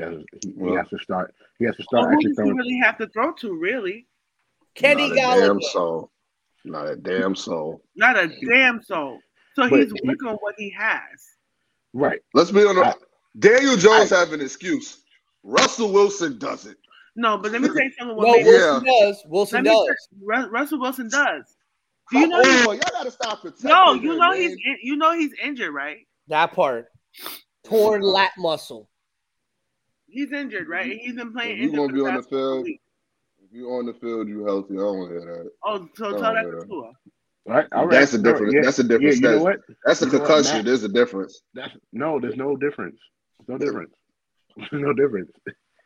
He 0.09 0.15
has, 0.15 0.23
he, 0.43 0.53
he 0.69 0.75
has 0.75 0.89
to 0.89 0.99
start. 0.99 1.33
He 1.59 1.65
has 1.65 1.75
to 1.77 1.85
Well, 1.91 2.03
start 2.03 2.13
who 2.13 2.17
actually 2.19 2.33
does 2.33 2.45
he 2.45 2.51
really 2.51 2.79
have 2.83 2.97
to 2.97 3.07
throw 3.07 3.33
to? 3.33 3.53
Really, 3.53 4.07
Kenny 4.75 5.09
Not 5.09 5.17
a 5.17 5.21
Golladay. 5.21 5.47
damn 5.47 5.61
soul. 5.61 6.11
Not 6.63 6.87
a 6.89 6.95
damn 6.95 7.35
soul. 7.35 7.81
not 7.95 8.17
a 8.17 8.27
damn 8.45 8.81
soul. 8.83 9.19
So 9.55 9.69
But 9.69 9.79
he's 9.79 9.91
he- 9.91 10.07
working 10.07 10.27
on 10.27 10.35
what 10.35 10.55
he 10.57 10.69
has. 10.77 11.01
Right. 11.93 12.19
Let's 12.33 12.51
be 12.51 12.61
on 12.63 12.93
Daniel 13.39 13.75
Jones 13.77 14.09
have 14.11 14.31
an 14.33 14.41
excuse. 14.41 15.03
Russell 15.43 15.91
Wilson 15.91 16.37
doesn't. 16.37 16.77
No, 17.15 17.37
but 17.37 17.51
let 17.51 17.61
me 17.61 17.67
tell 17.67 17.77
you 17.83 17.91
something. 17.97 18.15
What 18.15 18.27
No, 18.27 18.33
makes, 18.33 18.47
Wilson 18.47 18.85
does. 18.85 19.23
Wilson 19.27 19.63
let 19.63 19.71
me 19.71 19.87
does. 19.87 20.07
tell- 20.29 20.49
Russell 20.49 20.79
Wilson 20.79 21.09
does. 21.09 21.57
Do 22.11 22.19
you 22.19 22.27
know? 22.27 22.41
oh, 22.43 22.71
y'all 22.71 22.79
gotta 22.91 23.11
stop 23.11 23.41
protecting 23.41 23.69
no, 23.69 23.93
you 23.93 24.17
know 24.17 24.29
man. 24.31 24.37
he's 24.41 24.51
in, 24.51 24.77
you 24.83 24.95
know 24.97 25.13
he's 25.13 25.31
injured, 25.43 25.73
right? 25.73 26.05
That 26.27 26.53
part. 26.53 26.87
Torn 27.65 28.01
lat 28.01 28.31
muscle. 28.37 28.89
He's 30.11 30.31
injured, 30.31 30.67
right? 30.67 30.97
He's 30.99 31.15
been 31.15 31.33
playing 31.33 31.53
If 31.53 31.57
you 31.59 31.63
injured. 31.69 31.79
gonna 31.79 31.93
be 31.93 32.01
on 32.01 32.15
the 32.17 32.23
field, 32.23 32.63
weeks. 32.65 32.83
If 33.43 33.53
you 33.55 33.69
on 33.71 33.85
the 33.85 33.93
field, 33.93 34.27
you 34.27 34.45
healthy. 34.45 34.75
I 34.75 34.77
don't 34.77 34.97
want 34.99 35.11
to 35.11 35.19
hear 35.19 35.43
that. 35.43 35.51
Oh, 35.63 35.89
so 35.95 36.11
tell 36.11 36.33
that 36.33 36.43
to 36.43 36.65
Tua. 36.67 36.91
Right. 37.45 37.65
All 37.71 37.85
right. 37.87 37.91
That's 37.91 38.13
a 38.13 38.17
difference. 38.19 38.53
yeah, 38.53 38.61
That's 38.63 38.79
a 38.79 38.83
difference. 38.83 39.19
Yeah. 39.19 39.29
You 39.31 39.35
know 39.37 39.43
what? 39.43 39.59
That's 39.85 40.01
a 40.01 40.05
You 40.05 40.11
know 40.11 40.19
what, 40.19 40.27
concussion. 40.27 40.65
There's 40.65 40.83
a 40.83 40.89
difference. 40.89 41.41
That's 41.53 41.73
no. 41.91 42.19
There's 42.19 42.35
no 42.35 42.55
difference. 42.55 42.99
No 43.47 43.57
difference. 43.57 43.91
No 44.73 44.91
difference. 44.93 45.31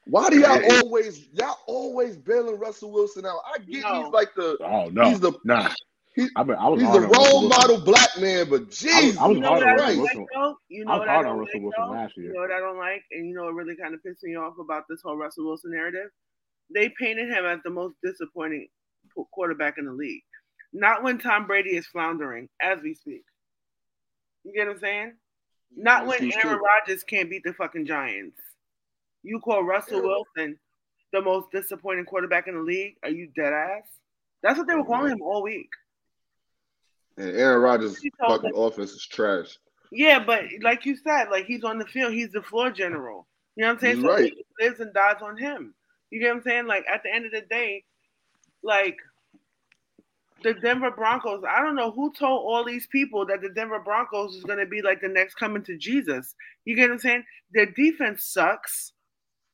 Why 0.07 0.29
do 0.31 0.39
y'all 0.39 0.59
always 0.81 1.27
y'all 1.33 1.55
always 1.67 2.17
bailing 2.17 2.57
Russell 2.59 2.91
Wilson 2.91 3.25
out? 3.27 3.37
I 3.53 3.59
get 3.59 3.83
No. 3.83 4.03
he's 4.03 4.11
like 4.11 4.33
the 4.35 4.57
Oh 4.63 4.87
no. 4.91 5.05
he's 5.05 5.19
the 5.19 5.33
nah. 5.43 5.69
He- 6.15 6.29
I, 6.35 6.43
mean, 6.43 6.57
I 6.57 6.67
was 6.69 6.79
he's 6.81 6.89
hard 6.89 7.03
the 7.03 7.07
on 7.07 7.11
Russell 7.11 7.39
role 7.41 7.49
model 7.49 7.77
black 7.81 8.09
man, 8.19 8.49
but 8.49 8.61
I 8.61 8.65
was, 8.65 8.69
jeez, 8.79 9.17
I 9.17 9.27
was 9.27 9.35
You 9.35 9.41
know 9.41 9.47
hard 9.49 9.61
what 9.61 9.67
I 9.67 9.71
on 9.71 9.77
don't 9.77 9.85
Russell 9.85 10.03
like 10.03 10.15
Wilson. 10.15 10.55
You 10.69 10.85
know 10.85 10.91
I 10.91 10.95
was 10.95 10.99
what 10.99 11.09
I 11.09 11.13
hard 11.13 11.25
don't 11.25 11.31
on 11.33 11.37
like 11.39 11.45
Russell 11.47 11.61
Wilson 11.61 11.89
last 11.91 12.17
year. 12.17 12.27
You 12.27 12.33
know 12.33 12.39
what 12.41 12.51
I 12.51 12.59
don't 12.59 12.77
like, 12.77 13.03
and 13.11 13.27
you 13.27 13.35
know 13.35 13.43
what 13.45 13.53
really 13.55 13.75
kind 13.75 13.93
of 13.93 14.03
pissed 14.03 14.23
me 14.23 14.35
off 14.35 14.53
about 14.59 14.83
this 14.89 15.01
whole 15.03 15.17
Russell 15.17 15.45
Wilson 15.45 15.71
narrative? 15.71 16.09
They 16.73 16.89
painted 16.89 17.29
him 17.29 17.45
as 17.45 17.59
the 17.63 17.69
most 17.69 17.95
disappointing 18.03 18.67
quarterback 19.31 19.77
in 19.77 19.85
the 19.85 19.91
league. 19.93 20.23
Not 20.73 21.03
when 21.03 21.17
Tom 21.19 21.47
Brady 21.47 21.75
is 21.77 21.85
floundering 21.87 22.49
as 22.61 22.81
we 22.81 22.95
speak. 22.95 23.23
You 24.43 24.53
get 24.53 24.67
what 24.67 24.75
I'm 24.75 24.79
saying? 24.79 25.13
Not 25.75 26.05
when 26.07 26.31
Aaron. 26.33 26.59
Rodgers 26.59 27.03
can't 27.03 27.29
beat 27.29 27.43
the 27.43 27.53
fucking 27.53 27.85
Giants. 27.85 28.39
You 29.23 29.39
call 29.39 29.63
Russell 29.63 29.97
Yeah. 30.01 30.07
Wilson 30.07 30.59
the 31.13 31.21
most 31.21 31.49
disappointing 31.51 32.05
quarterback 32.05 32.47
in 32.47 32.55
the 32.55 32.61
league? 32.61 32.95
Are 33.03 33.09
you 33.09 33.27
dead 33.35 33.53
ass? 33.53 33.83
That's 34.43 34.57
what 34.57 34.67
they 34.67 34.75
were 34.75 34.83
calling 34.83 35.11
him 35.13 35.21
all 35.21 35.41
week. 35.43 35.69
And 37.17 37.29
Aaron 37.29 37.61
Rodgers' 37.61 37.97
He 37.97 38.11
fucking 38.19 38.53
offense 38.55 38.91
is 38.91 39.05
trash. 39.05 39.57
Yeah, 39.91 40.23
but 40.23 40.43
like 40.61 40.85
you 40.85 40.97
said, 40.97 41.29
like 41.29 41.45
he's 41.45 41.63
on 41.63 41.77
the 41.77 41.85
field, 41.85 42.13
he's 42.13 42.31
the 42.31 42.41
floor 42.41 42.69
general. 42.69 43.27
You 43.55 43.61
know 43.61 43.69
what 43.69 43.73
I'm 43.75 43.79
saying? 43.79 43.95
He's 43.97 44.05
so 44.05 44.11
right. 44.11 44.25
it 44.25 44.45
lives 44.59 44.79
and 44.79 44.93
dies 44.93 45.21
on 45.21 45.37
him. 45.37 45.73
You 46.09 46.19
get 46.19 46.29
what 46.29 46.37
I'm 46.37 46.43
saying? 46.43 46.67
Like 46.67 46.85
at 46.91 47.03
the 47.03 47.13
end 47.13 47.25
of 47.25 47.31
the 47.31 47.41
day, 47.41 47.83
like 48.63 48.97
the 50.43 50.53
Denver 50.55 50.91
Broncos, 50.91 51.43
I 51.47 51.61
don't 51.61 51.75
know 51.75 51.91
who 51.91 52.11
told 52.13 52.41
all 52.45 52.65
these 52.65 52.87
people 52.87 53.25
that 53.27 53.41
the 53.41 53.49
Denver 53.49 53.79
Broncos 53.79 54.35
is 54.35 54.43
gonna 54.43 54.65
be 54.65 54.81
like 54.81 55.01
the 55.01 55.07
next 55.07 55.35
coming 55.35 55.63
to 55.63 55.77
Jesus. 55.77 56.35
You 56.65 56.75
get 56.75 56.89
what 56.89 56.95
I'm 56.95 56.99
saying? 56.99 57.23
Their 57.53 57.67
defense 57.67 58.25
sucks. 58.25 58.93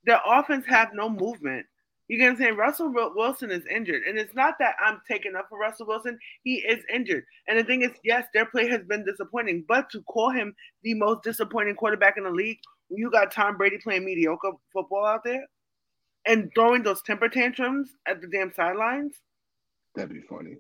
Their 0.06 0.20
offense 0.26 0.66
have 0.66 0.90
no 0.94 1.10
movement. 1.10 1.68
You 2.12 2.18
get 2.18 2.26
what 2.26 2.32
I'm 2.32 2.38
saying? 2.40 2.58
Russell 2.58 2.92
Wilson 3.16 3.52
is 3.52 3.66
injured. 3.74 4.04
And 4.06 4.20
it's 4.20 4.36
not 4.36 4.56
that 4.60 4.76
I'm 4.86 5.00
taking 5.10 5.34
up 5.34 5.46
for 5.48 5.58
Russell 5.58 5.88
Wilson. 5.88 6.20
He 6.44 6.56
is 6.56 6.84
injured. 6.94 7.24
And 7.48 7.58
the 7.58 7.64
thing 7.64 7.84
is, 7.84 7.92
yes, 8.04 8.28
their 8.34 8.46
play 8.46 8.68
has 8.68 8.82
been 8.84 9.06
disappointing, 9.06 9.64
but 9.66 9.90
to 9.92 10.02
call 10.02 10.30
him 10.30 10.54
the 10.84 10.94
most 10.96 11.24
disappointing 11.24 11.76
quarterback 11.76 12.18
in 12.18 12.26
the 12.26 12.30
league 12.30 12.58
when 12.90 13.00
you 13.00 13.10
got 13.10 13.32
Tom 13.32 13.56
Brady 13.56 13.78
playing 13.78 14.04
mediocre 14.04 14.52
football 14.74 15.06
out 15.06 15.24
there 15.24 15.46
and 16.28 16.52
throwing 16.54 16.84
those 16.84 17.02
temper 17.02 17.30
tantrums 17.30 17.92
at 18.06 18.20
the 18.20 18.28
damn 18.28 18.52
sidelines. 18.52 19.16
That'd 19.96 20.14
be 20.14 20.20
funny. 20.20 20.58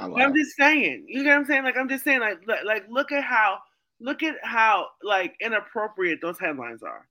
I 0.00 0.06
like 0.06 0.24
I'm 0.24 0.34
just 0.34 0.56
saying, 0.56 1.04
you 1.06 1.22
know 1.22 1.30
what 1.30 1.36
I'm 1.36 1.44
saying? 1.44 1.62
Like 1.62 1.76
I'm 1.76 1.88
just 1.88 2.02
saying, 2.02 2.18
like 2.18 2.40
li- 2.48 2.66
like 2.66 2.86
look 2.90 3.12
at 3.12 3.22
how 3.22 3.58
look 4.00 4.24
at 4.24 4.34
how 4.42 4.88
like 5.04 5.36
inappropriate 5.40 6.18
those 6.20 6.40
headlines 6.40 6.82
are. 6.82 7.06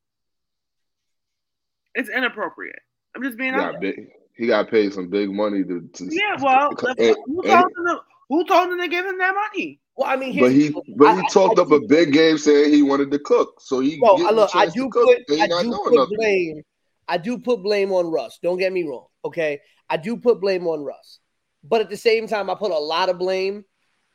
It's 1.96 2.10
inappropriate. 2.10 2.80
I'm 3.18 3.24
just 3.24 3.34
He 3.34 3.38
being 3.38 3.54
got 3.54 3.80
big. 3.82 4.10
He 4.36 4.48
got 4.48 4.70
paid 4.70 4.94
some 4.94 5.10
big 5.10 5.32
money 5.32 5.64
to. 5.64 5.82
to 5.82 6.06
Yeah, 6.12 6.38
well, 6.42 6.70
because- 6.70 6.96
who 6.98 7.42
and- 7.42 7.50
told 7.50 7.66
him 7.66 7.86
to, 7.88 8.00
who 8.30 8.46
told 8.46 8.72
him 8.72 8.80
to 8.80 8.88
give 8.88 9.06
him 9.06 9.18
that 9.18 9.34
money? 9.34 9.80
Well, 9.96 10.08
I 10.08 10.16
mean, 10.16 10.40
But 10.40 10.52
he, 10.52 10.70
but 10.96 11.16
he 11.16 11.22
I- 11.22 11.28
talked 11.32 11.58
I 11.58 11.64
up 11.64 11.70
do- 11.70 11.76
a 11.76 11.88
big 11.88 12.14
game 12.14 12.38
saying 12.38 12.72
he 12.72 12.84
wanted 12.84 13.10
to 13.12 13.20
cook, 13.20 13.60
so 13.60 13.80
he. 13.80 14.00
Bro, 14.00 14.18
get 14.18 14.28
I 14.28 14.32
look, 14.32 14.56
I 14.56 14.68
do 14.68 14.90
cook, 14.90 15.10
put, 15.28 15.40
I 15.42 15.48
do 15.48 15.72
put 15.84 15.94
nothing. 15.96 16.18
blame, 16.18 16.62
I 17.08 17.18
do 17.18 17.40
put 17.40 17.64
blame 17.64 17.92
on 17.92 18.06
Russ. 18.12 18.38
Don't 18.44 18.60
get 18.60 18.72
me 18.72 18.84
wrong, 18.84 19.08
okay? 19.26 19.60
I 19.90 19.98
do 19.98 20.18
put 20.18 20.40
blame 20.40 20.68
on 20.68 20.82
Russ, 20.84 21.20
but 21.64 21.82
at 21.82 21.90
the 21.90 21.98
same 21.98 22.28
time, 22.28 22.50
I 22.52 22.54
put 22.56 22.70
a 22.72 22.78
lot 22.78 23.10
of 23.10 23.18
blame 23.18 23.66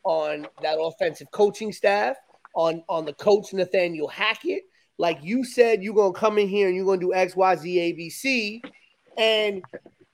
on 0.05 0.47
that 0.61 0.77
offensive 0.79 1.27
coaching 1.31 1.73
staff, 1.73 2.15
on 2.55 2.81
on 2.87 3.03
the 3.03 3.13
coach 3.13 3.51
Nathaniel 3.53 4.07
Hackett. 4.07 4.63
Like 4.97 5.19
you 5.21 5.43
said, 5.43 5.83
you're 5.83 5.95
gonna 5.95 6.13
come 6.13 6.37
in 6.37 6.47
here 6.47 6.67
and 6.67 6.77
you're 6.77 6.85
gonna 6.85 7.01
do 7.01 7.13
X, 7.13 7.35
Y, 7.35 7.55
Z, 7.57 7.79
A, 7.79 7.91
B, 7.91 8.09
C, 8.09 8.61
and 9.17 9.63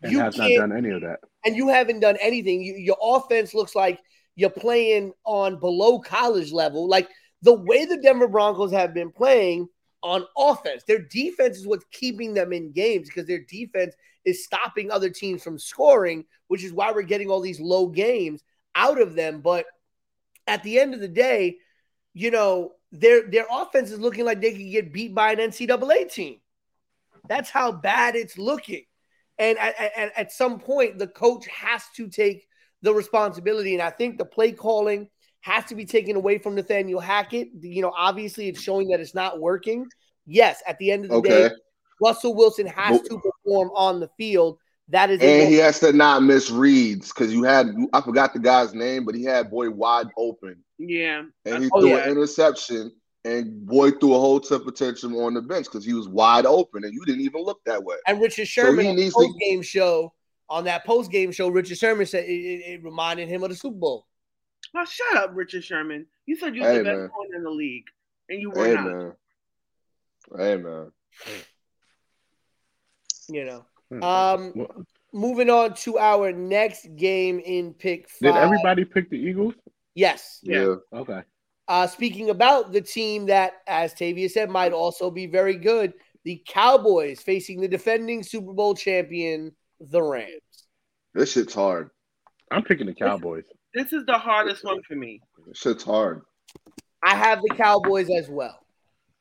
And 0.01 0.11
you 0.11 0.19
have 0.19 0.37
not 0.37 0.49
done 0.49 0.71
any 0.75 0.89
of 0.89 1.01
that. 1.01 1.19
and 1.45 1.55
you 1.55 1.67
haven't 1.69 1.99
done 1.99 2.17
anything. 2.21 2.61
You, 2.61 2.75
your 2.75 2.97
offense 3.01 3.53
looks 3.53 3.75
like 3.75 3.99
you're 4.35 4.49
playing 4.49 5.13
on 5.25 5.59
below 5.59 5.99
college 5.99 6.51
level. 6.51 6.87
Like 6.87 7.09
the 7.41 7.53
way 7.53 7.85
the 7.85 7.97
Denver 7.97 8.27
Broncos 8.27 8.71
have 8.71 8.93
been 8.93 9.11
playing 9.11 9.67
on 10.01 10.25
offense, 10.37 10.83
their 10.87 10.99
defense 11.01 11.57
is 11.57 11.67
what's 11.67 11.85
keeping 11.91 12.33
them 12.33 12.53
in 12.53 12.71
games 12.71 13.07
because 13.07 13.25
their 13.25 13.43
defense 13.49 13.95
is 14.25 14.43
stopping 14.45 14.91
other 14.91 15.09
teams 15.09 15.43
from 15.43 15.59
scoring, 15.59 16.23
which 16.47 16.63
is 16.63 16.71
why 16.71 16.91
we're 16.91 17.01
getting 17.01 17.29
all 17.29 17.41
these 17.41 17.59
low 17.59 17.87
games 17.87 18.41
out 18.75 19.01
of 19.01 19.15
them. 19.15 19.41
But 19.41 19.65
at 20.47 20.63
the 20.63 20.79
end 20.79 20.93
of 20.93 20.99
the 21.01 21.07
day, 21.07 21.57
you 22.13 22.31
know, 22.31 22.73
their 22.91 23.29
their 23.29 23.45
offense 23.51 23.91
is 23.91 23.99
looking 23.99 24.25
like 24.25 24.41
they 24.41 24.51
could 24.51 24.71
get 24.71 24.93
beat 24.93 25.13
by 25.13 25.33
an 25.33 25.39
NCAA 25.39 26.11
team. 26.11 26.39
That's 27.27 27.49
how 27.49 27.71
bad 27.71 28.15
it's 28.15 28.37
looking. 28.37 28.83
And 29.39 29.57
at, 29.57 29.75
at, 29.79 30.11
at 30.17 30.31
some 30.31 30.59
point, 30.59 30.99
the 30.99 31.07
coach 31.07 31.47
has 31.47 31.83
to 31.95 32.09
take 32.09 32.45
the 32.81 32.93
responsibility. 32.93 33.73
And 33.73 33.81
I 33.81 33.89
think 33.89 34.17
the 34.17 34.25
play 34.25 34.51
calling 34.51 35.09
has 35.41 35.65
to 35.65 35.75
be 35.75 35.85
taken 35.85 36.15
away 36.15 36.37
from 36.37 36.55
Nathaniel 36.55 36.99
Hackett. 36.99 37.49
You 37.61 37.81
know, 37.81 37.93
obviously, 37.97 38.49
it's 38.49 38.61
showing 38.61 38.89
that 38.89 38.99
it's 38.99 39.15
not 39.15 39.39
working. 39.39 39.87
Yes, 40.25 40.61
at 40.67 40.77
the 40.77 40.91
end 40.91 41.05
of 41.05 41.11
the 41.11 41.17
Okay, 41.17 41.47
day, 41.49 41.49
Russell 42.01 42.35
Wilson 42.35 42.67
has 42.67 43.01
to 43.01 43.19
perform 43.19 43.71
on 43.75 43.99
the 43.99 44.09
field. 44.17 44.57
That 44.89 45.09
is 45.11 45.21
and 45.21 45.29
a 45.29 45.45
he 45.45 45.55
has 45.57 45.79
to 45.81 45.93
not 45.93 46.23
miss 46.23 46.49
reads 46.49 47.09
because 47.13 47.31
you 47.33 47.43
had 47.43 47.67
I 47.93 48.01
forgot 48.01 48.33
the 48.33 48.39
guy's 48.39 48.73
name, 48.73 49.05
but 49.05 49.15
he 49.15 49.23
had 49.23 49.49
boy 49.51 49.69
wide 49.69 50.07
open, 50.17 50.63
Yeah. 50.77 51.23
and 51.45 51.63
he 51.63 51.69
Oh, 51.71 51.81
threw 51.81 51.89
yeah. 51.91 52.03
an 52.03 52.09
interception, 52.09 52.91
and 53.29 53.65
boy 53.65 53.91
threw 53.91 54.13
a 54.15 54.19
whole 54.19 54.39
temper 54.39 54.71
tantrum 54.71 55.15
on 55.15 55.33
the 55.33 55.41
bench 55.41 55.65
because 55.65 55.85
he 55.85 55.93
was 55.93 56.07
wide 56.07 56.45
open, 56.45 56.83
and 56.83 56.93
you 56.93 57.03
didn't 57.05 57.21
even 57.21 57.41
look 57.43 57.59
that 57.65 57.83
way. 57.83 57.95
and 58.07 58.19
Richard 58.21 58.47
Sherman 58.47 58.85
he 58.85 58.89
on 58.91 58.95
the 58.95 59.01
needs 59.03 59.13
to- 59.15 59.21
post 59.25 59.39
game 59.39 59.61
show. 59.61 60.13
On 60.51 60.63
that 60.63 60.83
post 60.83 61.11
game 61.11 61.31
show, 61.31 61.47
Richard 61.49 61.77
Sherman 61.77 62.07
said 62.07 62.23
it, 62.23 62.31
it, 62.31 62.61
it 62.73 62.83
reminded 62.83 63.27
him 63.29 63.43
of 63.43 63.49
the 63.51 63.55
Super 63.55 63.77
Bowl. 63.77 64.07
Oh, 64.75 64.83
shut 64.83 65.15
up, 65.17 65.31
Richard 65.35 65.63
Sherman. 65.63 66.07
You 66.25 66.35
said 66.37 66.55
you 66.55 66.63
were 66.63 66.69
Hey, 66.71 66.77
the 66.79 66.83
best 66.85 66.97
man. 67.01 67.09
corner 67.09 67.35
in 67.35 67.43
the 67.43 67.51
league, 67.51 67.83
and 68.29 68.41
you 68.41 68.49
were 68.49 68.65
Hey 68.65 68.73
not. 68.73 68.83
man, 68.85 69.13
hey 70.37 70.57
man, 70.57 70.91
You 73.29 73.45
know. 73.45 73.65
Hmm. 73.89 74.03
Um, 74.03 74.51
Well, 74.55 74.85
moving 75.13 75.49
on 75.49 75.73
to 75.75 75.97
our 75.99 76.31
next 76.31 76.87
game 76.95 77.39
in 77.39 77.73
pick 77.73 78.09
five. 78.09 78.33
Did 78.33 78.35
everybody 78.35 78.85
pick 78.85 79.09
the 79.09 79.17
Eagles? 79.17 79.53
Yes. 79.95 80.39
Yeah. 80.43 80.61
Yeah. 80.93 80.99
Okay. 80.99 81.21
Uh, 81.69 81.85
speaking 81.85 82.31
about 82.31 82.71
the 82.71 82.81
team 82.81 83.27
that, 83.27 83.61
as 83.67 83.93
Tavia 83.93 84.27
said, 84.27 84.49
might 84.49 84.73
also 84.73 85.11
be 85.11 85.27
very 85.27 85.55
good, 85.55 85.93
the 86.25 86.41
Cowboys 86.47 87.21
facing 87.21 87.61
the 87.61 87.67
defending 87.67 88.23
Super 88.23 88.53
Bowl 88.53 88.73
champion, 88.73 89.51
the 89.79 90.01
Rams. 90.01 90.41
This 91.13 91.31
shit's 91.33 91.53
hard. 91.53 91.91
I'm 92.49 92.63
picking 92.63 92.87
the 92.87 92.95
Cowboys. 92.95 93.43
This 93.75 93.93
is 93.93 94.03
the 94.07 94.17
hardest 94.17 94.65
one 94.65 94.81
for 94.81 94.95
me. 94.95 95.21
This 95.47 95.59
shit's 95.59 95.83
hard. 95.83 96.23
I 97.03 97.15
have 97.15 97.39
the 97.43 97.53
Cowboys 97.55 98.09
as 98.09 98.29
well. 98.29 98.65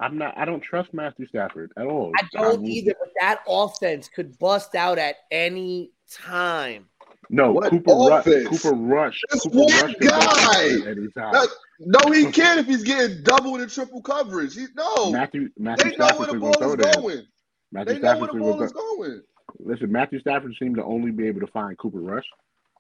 I'm 0.00 0.16
not. 0.16 0.32
I 0.38 0.46
don't 0.46 0.60
trust 0.62 0.94
Matthew 0.94 1.26
Stafford 1.26 1.72
at 1.76 1.84
all. 1.84 2.12
I 2.16 2.22
don't 2.32 2.62
will- 2.62 2.68
either, 2.68 2.94
but 2.98 3.10
that 3.20 3.40
offense 3.46 4.08
could 4.08 4.38
bust 4.38 4.74
out 4.74 4.96
at 4.96 5.16
any 5.30 5.90
time. 6.10 6.86
No, 7.28 7.52
What 7.52 7.68
Cooper 7.70 7.92
Rush. 7.92 8.24
Cooper 8.24 8.74
Rush. 8.74 9.22
It's 9.32 9.42
Cooper 9.42 9.58
one 9.58 9.82
Rush 9.82 9.94
guy. 9.96 10.16
out 10.16 10.86
at 10.86 10.96
any 10.96 11.08
time. 11.08 11.32
That- 11.32 11.48
No, 11.80 12.10
he 12.10 12.30
can't 12.32 12.58
if 12.58 12.66
he's 12.66 12.82
getting 12.82 13.22
double 13.22 13.56
and 13.56 13.70
triple 13.70 14.02
coverage. 14.02 14.54
He 14.54 14.66
no. 14.74 15.10
Matthew 15.12 15.50
Matthew 15.58 15.92
They 15.92 15.96
know 15.96 16.06
Stafford 16.06 16.18
where 16.18 16.26
the 16.26 16.40
ball 16.40 16.70
is 16.70 16.96
going. 16.96 17.26
Matthew 17.70 17.94
They 17.94 18.00
know 18.00 18.18
where 18.18 18.28
Stafford 18.28 18.30
the 18.30 18.42
was 18.42 18.56
ball 18.56 18.62
is 18.62 18.72
gonna, 18.72 19.20
listen. 19.60 19.92
Matthew 19.92 20.20
Stafford 20.20 20.54
seemed 20.58 20.76
to 20.76 20.84
only 20.84 21.12
be 21.12 21.28
able 21.28 21.40
to 21.40 21.46
find 21.48 21.78
Cooper 21.78 22.00
Rush. 22.00 22.26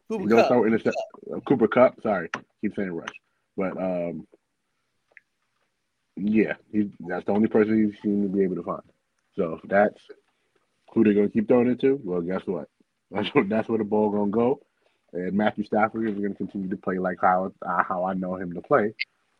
Cooper 0.08 0.24
He 0.24 0.28
don't 0.28 0.48
throw 0.48 0.64
intercept. 0.64 0.96
Uh, 1.32 1.40
Cooper 1.40 1.68
Kupp. 1.68 2.02
Sorry, 2.02 2.28
keep 2.60 2.74
saying 2.74 2.90
Rush, 2.90 3.14
but 3.56 3.76
um, 3.76 4.26
yeah, 6.16 6.54
he, 6.72 6.90
that's 7.00 7.24
the 7.26 7.32
only 7.32 7.48
person 7.48 7.92
he 7.92 8.00
seemed 8.00 8.30
to 8.30 8.36
be 8.36 8.42
able 8.42 8.56
to 8.56 8.62
find. 8.64 8.82
So 9.36 9.60
if 9.62 9.68
that's 9.68 10.00
who 10.92 11.04
they're 11.04 11.14
gonna 11.14 11.28
keep 11.28 11.46
throwing 11.46 11.68
it 11.68 11.80
to. 11.82 12.00
Well, 12.02 12.20
guess 12.20 12.42
what? 12.46 12.68
That's 13.10 13.34
what 13.34 13.48
that's 13.48 13.66
where 13.70 13.78
the 13.78 13.84
ball 13.84 14.10
gonna 14.10 14.30
go. 14.30 14.60
And 15.12 15.32
Matthew 15.32 15.64
Stafford 15.64 16.08
is 16.08 16.16
going 16.16 16.30
to 16.32 16.36
continue 16.36 16.68
to 16.68 16.76
play 16.76 16.98
like 16.98 17.18
how 17.20 17.52
uh, 17.66 17.82
how 17.82 18.04
I 18.04 18.14
know 18.14 18.36
him 18.36 18.52
to 18.54 18.60
play, 18.60 18.94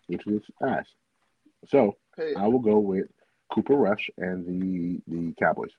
which 0.07 0.26
is 0.26 0.42
ass. 0.66 0.87
So 1.66 1.96
Pay, 2.16 2.35
I 2.35 2.46
will 2.46 2.59
go 2.61 2.78
with 2.78 3.07
Cooper 3.52 3.74
Rush 3.74 4.09
and 4.18 4.46
the 4.46 5.00
the 5.09 5.33
Cowboys. 5.38 5.70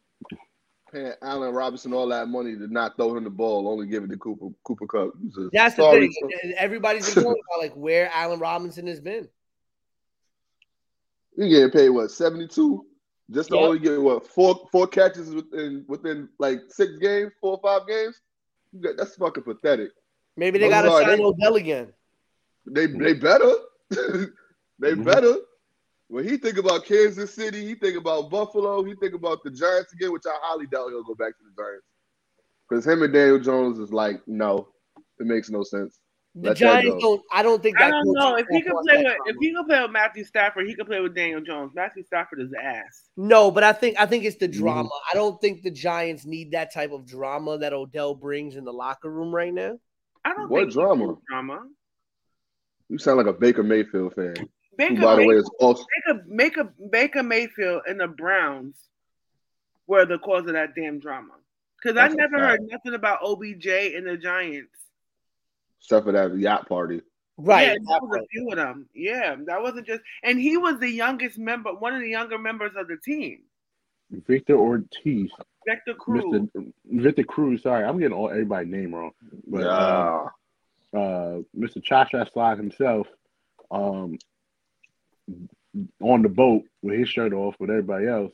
paying 0.91 1.13
Allen 1.21 1.53
Robinson 1.53 1.93
all 1.93 2.07
that 2.09 2.27
money 2.27 2.55
to 2.55 2.67
not 2.67 2.97
throw 2.97 3.15
him 3.15 3.23
the 3.23 3.29
ball, 3.29 3.67
only 3.67 3.87
give 3.87 4.03
it 4.03 4.09
to 4.09 4.17
Cooper 4.17 4.47
Cooper 4.63 4.87
Kupp. 4.87 5.13
He's 5.21 5.37
a 5.37 5.49
That's 5.51 5.75
the 5.75 5.83
thing. 5.89 6.11
son. 6.11 6.53
Everybody's 6.57 7.05
going 7.05 7.25
about 7.25 7.59
like 7.59 7.73
where 7.73 8.11
Allen 8.13 8.39
Robinson 8.39 8.87
has 8.87 8.99
been. 8.99 9.27
He 11.35 11.49
getting 11.49 11.71
paid 11.71 11.89
what 11.89 12.11
seventy 12.11 12.47
two, 12.47 12.85
just 13.31 13.49
to 13.49 13.55
Yep. 13.55 13.63
only 13.65 13.79
get 13.79 14.01
what 14.01 14.25
four 14.27 14.67
four 14.71 14.87
catches 14.87 15.33
within 15.33 15.85
within 15.87 16.29
like 16.37 16.59
six 16.69 16.97
games, 16.97 17.31
four 17.39 17.53
or 17.53 17.61
five 17.63 17.87
games. 17.87 18.19
You 18.71 18.81
got- 18.81 18.97
That's 18.97 19.15
fucking 19.15 19.43
pathetic. 19.43 19.91
Maybe 20.37 20.59
they 20.59 20.69
got 20.69 20.83
to 20.83 20.89
sorry, 20.89 21.05
sign 21.05 21.17
they- 21.17 21.23
Odell 21.23 21.55
again. 21.55 21.93
They 22.65 22.85
they 22.87 23.13
better. 23.13 23.51
they 23.89 24.93
Mhm. 24.93 25.03
better. 25.05 25.35
When 26.07 26.27
he 26.27 26.37
think 26.37 26.57
about 26.57 26.85
Kansas 26.85 27.33
City, 27.33 27.65
he 27.65 27.75
think 27.75 27.97
about 27.97 28.29
Buffalo, 28.29 28.83
he 28.83 28.95
think 28.95 29.13
about 29.13 29.43
the 29.43 29.51
Giants 29.51 29.93
again, 29.93 30.11
which 30.11 30.23
I 30.25 30.35
highly 30.41 30.65
doubt 30.67 30.89
he'll 30.89 31.03
go 31.03 31.15
back 31.15 31.37
to 31.37 31.43
the 31.43 31.61
Giants. 31.63 31.85
Because 32.67 32.85
him 32.85 33.03
and 33.03 33.13
Daniel 33.13 33.39
Jones 33.39 33.79
is 33.79 33.91
like, 33.91 34.21
no, 34.27 34.69
it 35.19 35.25
makes 35.27 35.49
no 35.49 35.63
sense. 35.63 35.99
The 36.41 36.49
Let 36.49 36.57
Giants 36.57 37.01
don't. 37.01 37.21
I 37.33 37.43
don't 37.43 37.61
think 37.61 37.77
that. 37.79 37.87
I 37.87 37.89
don't 37.89 38.13
know 38.13 38.35
if 38.35 38.47
he 38.49 38.61
can 38.61 38.71
play 38.83 39.03
that 39.03 39.17
with 39.25 39.35
if 39.35 39.41
he 39.41 39.53
can 39.53 39.65
play 39.65 39.81
with 39.81 39.91
Matthew 39.91 40.23
Stafford, 40.23 40.67
he 40.67 40.75
can 40.75 40.85
play 40.85 41.01
with 41.01 41.13
Daniel 41.15 41.41
Jones. 41.41 41.71
Matthew 41.75 42.03
Stafford 42.03 42.39
is 42.39 42.53
ass. 42.53 43.09
No, 43.17 43.51
but 43.51 43.63
I 43.63 43.73
think 43.73 43.99
I 43.99 44.05
think 44.05 44.23
it's 44.23 44.37
the 44.37 44.47
Mhm. 44.47 44.53
drama. 44.53 44.89
I 45.11 45.15
don't 45.15 45.41
think 45.41 45.63
the 45.63 45.71
Giants 45.71 46.25
need 46.25 46.51
that 46.51 46.73
type 46.73 46.91
of 46.91 47.05
drama 47.05 47.57
that 47.57 47.73
Odell 47.73 48.15
brings 48.15 48.55
in 48.55 48.63
the 48.63 48.71
locker 48.71 49.09
room 49.09 49.35
right 49.35 49.53
now. 49.53 49.79
I 50.23 50.33
don't 50.33 50.49
What 50.49 50.59
think 50.61 50.73
drama? 50.73 51.17
drama. 51.27 51.67
You 52.87 52.97
sound 52.97 53.17
like 53.17 53.27
a 53.27 53.33
Baker 53.33 53.63
Mayfield 53.63 54.15
fan. 54.15 54.35
Who, 54.37 54.49
Baker, 54.77 55.01
by 55.01 55.15
the 55.15 55.21
way, 55.21 55.27
May- 55.35 55.39
is 55.41 55.51
also 55.59 55.83
Baker, 56.07 56.23
Baker, 56.35 56.73
Baker 56.89 57.23
Mayfield 57.23 57.81
and 57.87 57.99
the 57.99 58.07
Browns 58.07 58.87
were 59.87 60.05
the 60.05 60.19
cause 60.19 60.47
of 60.47 60.53
that 60.53 60.73
damn 60.75 60.99
drama. 60.99 61.33
Because 61.81 61.97
I 61.97 62.07
never 62.09 62.39
heard 62.39 62.61
nothing 62.63 62.93
about 62.93 63.19
OBJ 63.23 63.95
and 63.95 64.05
the 64.07 64.17
Giants. 64.17 64.71
Except 65.79 66.05
for 66.05 66.11
that 66.11 66.37
yacht 66.37 66.67
party. 66.67 67.01
Right. 67.37 67.67
Yeah, 67.67 67.73
that 67.73 68.01
was 68.01 68.21
a 68.21 68.27
few 68.27 68.49
of 68.49 68.57
them. 68.57 68.87
Yeah, 68.93 69.35
that 69.45 69.61
wasn't 69.61 69.87
just. 69.87 70.01
And 70.23 70.39
he 70.39 70.57
was 70.57 70.79
the 70.79 70.89
youngest 70.89 71.37
member, 71.37 71.73
one 71.73 71.95
of 71.95 72.01
the 72.01 72.09
younger 72.09 72.37
members 72.37 72.71
of 72.75 72.87
the 72.87 72.97
team. 72.97 73.43
Victor 74.27 74.57
Ortiz, 74.57 75.29
Victor 75.65 75.93
Cruz. 75.93 76.23
Mr. 76.23 76.73
Victor 76.85 77.23
Cruz. 77.23 77.63
Sorry, 77.63 77.85
I'm 77.85 77.97
getting 77.99 78.17
all 78.17 78.29
everybody's 78.29 78.71
name 78.71 78.93
wrong. 78.93 79.11
But 79.47 79.63
uh, 79.67 80.25
uh, 80.93 81.39
Mr. 81.57 81.81
Cha 81.83 82.05
Cha 82.05 82.25
Slide 82.25 82.57
himself, 82.57 83.07
um, 83.71 84.17
on 86.01 86.21
the 86.23 86.29
boat 86.29 86.63
with 86.81 86.99
his 86.99 87.09
shirt 87.09 87.33
off 87.33 87.55
with 87.59 87.69
everybody 87.69 88.07
else, 88.07 88.33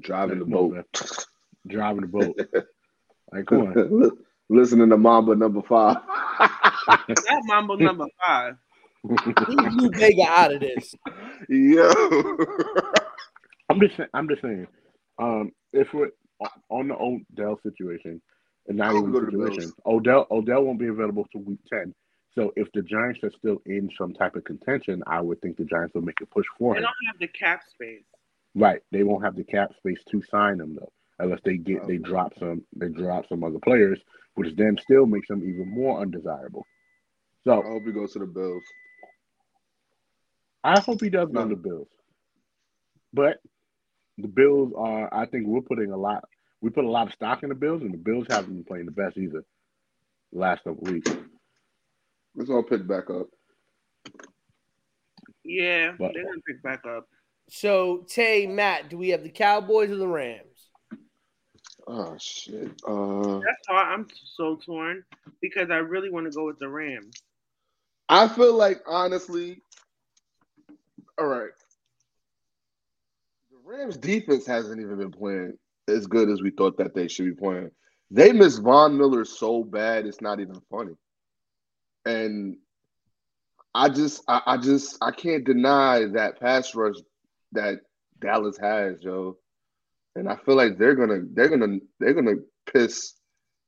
driving 0.00 0.38
the 0.38 0.44
boat. 0.46 0.72
man. 0.72 0.84
driving 1.66 2.00
the 2.02 2.06
boat. 2.06 2.40
like, 3.32 3.46
come 3.46 3.66
on. 3.68 4.10
Listening 4.48 4.90
to 4.90 4.96
Mamba 4.96 5.34
number 5.36 5.62
five. 5.62 5.98
That 7.08 7.42
Mambo 7.46 7.76
number 7.76 8.06
five. 8.26 8.54
Leave 9.04 9.72
Lou 9.74 9.90
Bega 9.90 10.24
out 10.28 10.54
of 10.54 10.60
this. 10.60 10.94
Yo. 11.48 11.90
I'm 13.70 13.80
just 13.80 13.96
saying. 13.96 14.08
I'm 14.14 14.28
just 14.28 14.42
saying. 14.42 14.66
Um, 15.18 15.52
if 15.72 15.92
we're 15.94 16.10
on 16.70 16.88
the 16.88 16.94
Odell 16.96 17.58
situation, 17.62 18.20
and 18.68 18.76
not 18.78 18.90
I 18.90 18.92
would 18.94 19.10
even 19.10 19.12
the 19.12 19.30
situation, 19.30 19.60
Bills. 19.60 19.74
Odell 19.86 20.26
Odell 20.30 20.64
won't 20.64 20.78
be 20.80 20.88
available 20.88 21.26
to 21.32 21.38
week 21.38 21.60
ten. 21.72 21.94
So 22.34 22.52
if 22.56 22.68
the 22.72 22.82
Giants 22.82 23.20
are 23.22 23.30
still 23.38 23.60
in 23.66 23.90
some 23.96 24.12
type 24.14 24.36
of 24.36 24.44
contention, 24.44 25.02
I 25.06 25.20
would 25.20 25.40
think 25.40 25.56
the 25.56 25.64
Giants 25.64 25.94
will 25.94 26.02
make 26.02 26.20
a 26.22 26.26
push 26.26 26.46
for 26.58 26.74
They 26.74 26.78
him. 26.78 26.84
don't 26.84 26.94
have 27.12 27.18
the 27.20 27.28
cap 27.28 27.62
space. 27.68 28.04
Right. 28.54 28.80
They 28.90 29.02
won't 29.02 29.24
have 29.24 29.36
the 29.36 29.44
cap 29.44 29.72
space 29.76 30.00
to 30.10 30.22
sign 30.30 30.60
him 30.60 30.76
though, 30.80 30.92
unless 31.18 31.40
they 31.44 31.56
get 31.58 31.86
they 31.86 31.98
drop 31.98 32.32
some 32.38 32.62
they 32.76 32.88
drop 32.88 33.28
some 33.28 33.44
other 33.44 33.58
players, 33.58 34.00
which 34.34 34.54
then 34.56 34.76
still 34.80 35.06
makes 35.06 35.28
them 35.28 35.42
even 35.48 35.68
more 35.68 36.00
undesirable. 36.00 36.66
So 37.44 37.60
I 37.62 37.66
hope 37.66 37.82
he 37.84 37.92
goes 37.92 38.12
to 38.12 38.20
the 38.20 38.26
Bills. 38.26 38.62
I 40.64 40.80
hope 40.80 41.00
he 41.00 41.10
does 41.10 41.28
go 41.28 41.42
No. 41.42 41.48
to 41.48 41.54
the 41.56 41.60
Bills. 41.60 41.88
But 43.12 43.40
the 44.18 44.28
Bills 44.28 44.72
are 44.76 45.12
I 45.12 45.26
think 45.26 45.46
we're 45.46 45.60
putting 45.60 45.90
a 45.90 45.96
lot 45.96 46.24
we 46.60 46.70
put 46.70 46.84
a 46.84 46.90
lot 46.90 47.08
of 47.08 47.12
stock 47.14 47.42
in 47.42 47.48
the 47.48 47.54
Bills 47.54 47.82
and 47.82 47.92
the 47.92 47.98
Bills 47.98 48.26
haven't 48.30 48.54
been 48.54 48.64
playing 48.64 48.86
the 48.86 48.92
best 48.92 49.16
either 49.18 49.44
the 50.32 50.38
last 50.38 50.62
couple 50.64 50.82
weeks. 50.92 51.10
Let's 52.36 52.48
all 52.50 52.62
pick 52.62 52.86
back 52.86 53.10
up. 53.10 53.26
Yeah, 55.44 55.96
But- 55.98 56.12
they're 56.14 56.24
gonna 56.24 56.40
pick 56.46 56.62
back 56.62 56.84
up. 56.86 57.08
So 57.48 58.04
Tay, 58.08 58.46
Matt, 58.46 58.88
do 58.88 58.96
we 58.96 59.08
have 59.10 59.22
the 59.24 59.28
Cowboys 59.30 59.90
or 59.90 59.96
the 59.96 60.06
Rams? 60.08 60.51
Oh 61.94 62.16
shit. 62.18 62.70
Uh 62.86 63.40
That's 63.40 63.66
hard. 63.68 63.86
I'm 63.88 64.06
so 64.36 64.56
torn 64.56 65.04
because 65.42 65.70
I 65.70 65.76
really 65.76 66.08
want 66.08 66.24
to 66.24 66.32
go 66.32 66.46
with 66.46 66.58
the 66.58 66.68
Rams. 66.68 67.14
I 68.08 68.28
feel 68.28 68.54
like 68.54 68.80
honestly, 68.86 69.60
all 71.18 71.26
right. 71.26 71.50
The 73.50 73.58
Rams 73.62 73.98
defense 73.98 74.46
hasn't 74.46 74.80
even 74.80 74.96
been 74.96 75.10
playing 75.10 75.58
as 75.86 76.06
good 76.06 76.30
as 76.30 76.40
we 76.40 76.50
thought 76.50 76.78
that 76.78 76.94
they 76.94 77.08
should 77.08 77.26
be 77.26 77.34
playing. 77.34 77.70
They 78.10 78.32
miss 78.32 78.56
Von 78.56 78.96
Miller 78.96 79.26
so 79.26 79.62
bad 79.62 80.06
it's 80.06 80.22
not 80.22 80.40
even 80.40 80.62
funny. 80.70 80.94
And 82.06 82.56
I 83.74 83.90
just 83.90 84.22
I, 84.28 84.40
I 84.46 84.56
just 84.56 84.96
I 85.02 85.10
can't 85.10 85.44
deny 85.44 86.06
that 86.14 86.40
pass 86.40 86.74
rush 86.74 86.96
that 87.52 87.80
Dallas 88.18 88.56
has, 88.56 88.96
yo. 89.02 89.36
And 90.14 90.28
I 90.28 90.36
feel 90.36 90.56
like 90.56 90.78
they're 90.78 90.94
gonna 90.94 91.22
they're 91.32 91.48
gonna 91.48 91.78
they're 91.98 92.14
gonna 92.14 92.36
piss 92.72 93.14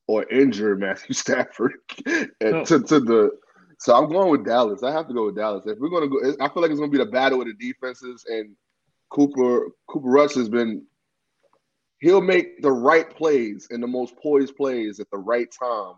or 0.07 0.29
injure 0.31 0.77
Matthew 0.77 1.15
Stafford 1.15 1.73
and 2.41 2.67
to, 2.67 2.83
to 2.83 3.01
the 3.01 3.31
so 3.79 3.95
I'm 3.95 4.09
going 4.09 4.31
with 4.31 4.47
Dallas. 4.47 4.83
I 4.83 4.93
have 4.93 5.09
to 5.09 5.15
go 5.15 5.27
with 5.27 5.37
Dallas. 5.37 5.67
If 5.67 5.79
we're 5.79 5.89
gonna 5.89 6.09
go, 6.09 6.19
I 6.41 6.49
feel 6.49 6.63
like 6.63 6.71
it's 6.71 6.81
gonna 6.81 6.93
be 6.93 6.99
the 6.99 7.07
battle 7.07 7.41
of 7.41 7.49
the 7.49 7.55
defenses. 7.55 8.25
And 8.29 8.57
Cooper 9.11 9.69
Cooper 9.89 10.09
Rush 10.09 10.35
has 10.35 10.49
been. 10.49 10.87
He'll 12.01 12.21
make 12.21 12.61
the 12.61 12.73
right 12.73 13.09
plays 13.09 13.69
and 13.71 13.83
the 13.83 13.87
most 13.87 14.15
poised 14.17 14.57
plays 14.57 15.01
at 15.01 15.11
the 15.11 15.19
right 15.19 15.49
time 15.59 15.95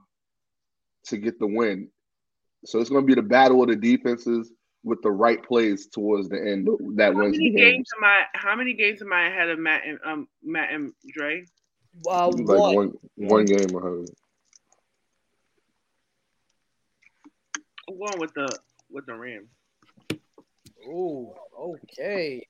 to 1.06 1.16
get 1.16 1.38
the 1.38 1.46
win. 1.46 1.88
So 2.64 2.80
it's 2.80 2.90
gonna 2.90 3.06
be 3.06 3.14
the 3.14 3.22
battle 3.22 3.62
of 3.62 3.68
the 3.68 3.76
defenses 3.76 4.52
with 4.86 5.02
the 5.02 5.10
right 5.10 5.42
plays 5.42 5.88
towards 5.88 6.28
the 6.28 6.36
end 6.40 6.68
that 6.96 7.12
How 7.12 7.20
wins 7.20 7.36
many 7.36 7.50
the 7.50 7.58
games 7.58 7.74
games. 7.74 7.88
am 7.98 8.04
I? 8.04 8.22
How 8.34 8.54
many 8.54 8.72
games 8.72 9.02
am 9.02 9.12
I 9.12 9.26
ahead 9.26 9.48
of 9.48 9.58
Matt 9.58 9.82
and 9.84 9.98
um 10.06 10.28
Matt 10.44 10.72
and 10.72 10.92
Dre? 11.12 11.44
Uh, 12.08 12.28
Like 12.28 12.46
one. 12.46 12.74
one 12.76 12.92
one 13.16 13.44
game 13.46 13.58
ahead 13.76 13.92
of 13.92 14.04
it. 14.04 14.16
I'm 17.88 17.98
going 17.98 18.18
with 18.20 18.32
the 18.34 18.58
with 18.90 19.06
the 19.06 19.14
Rams. 19.14 19.48
Oh, 20.88 21.34
okay. 21.58 22.46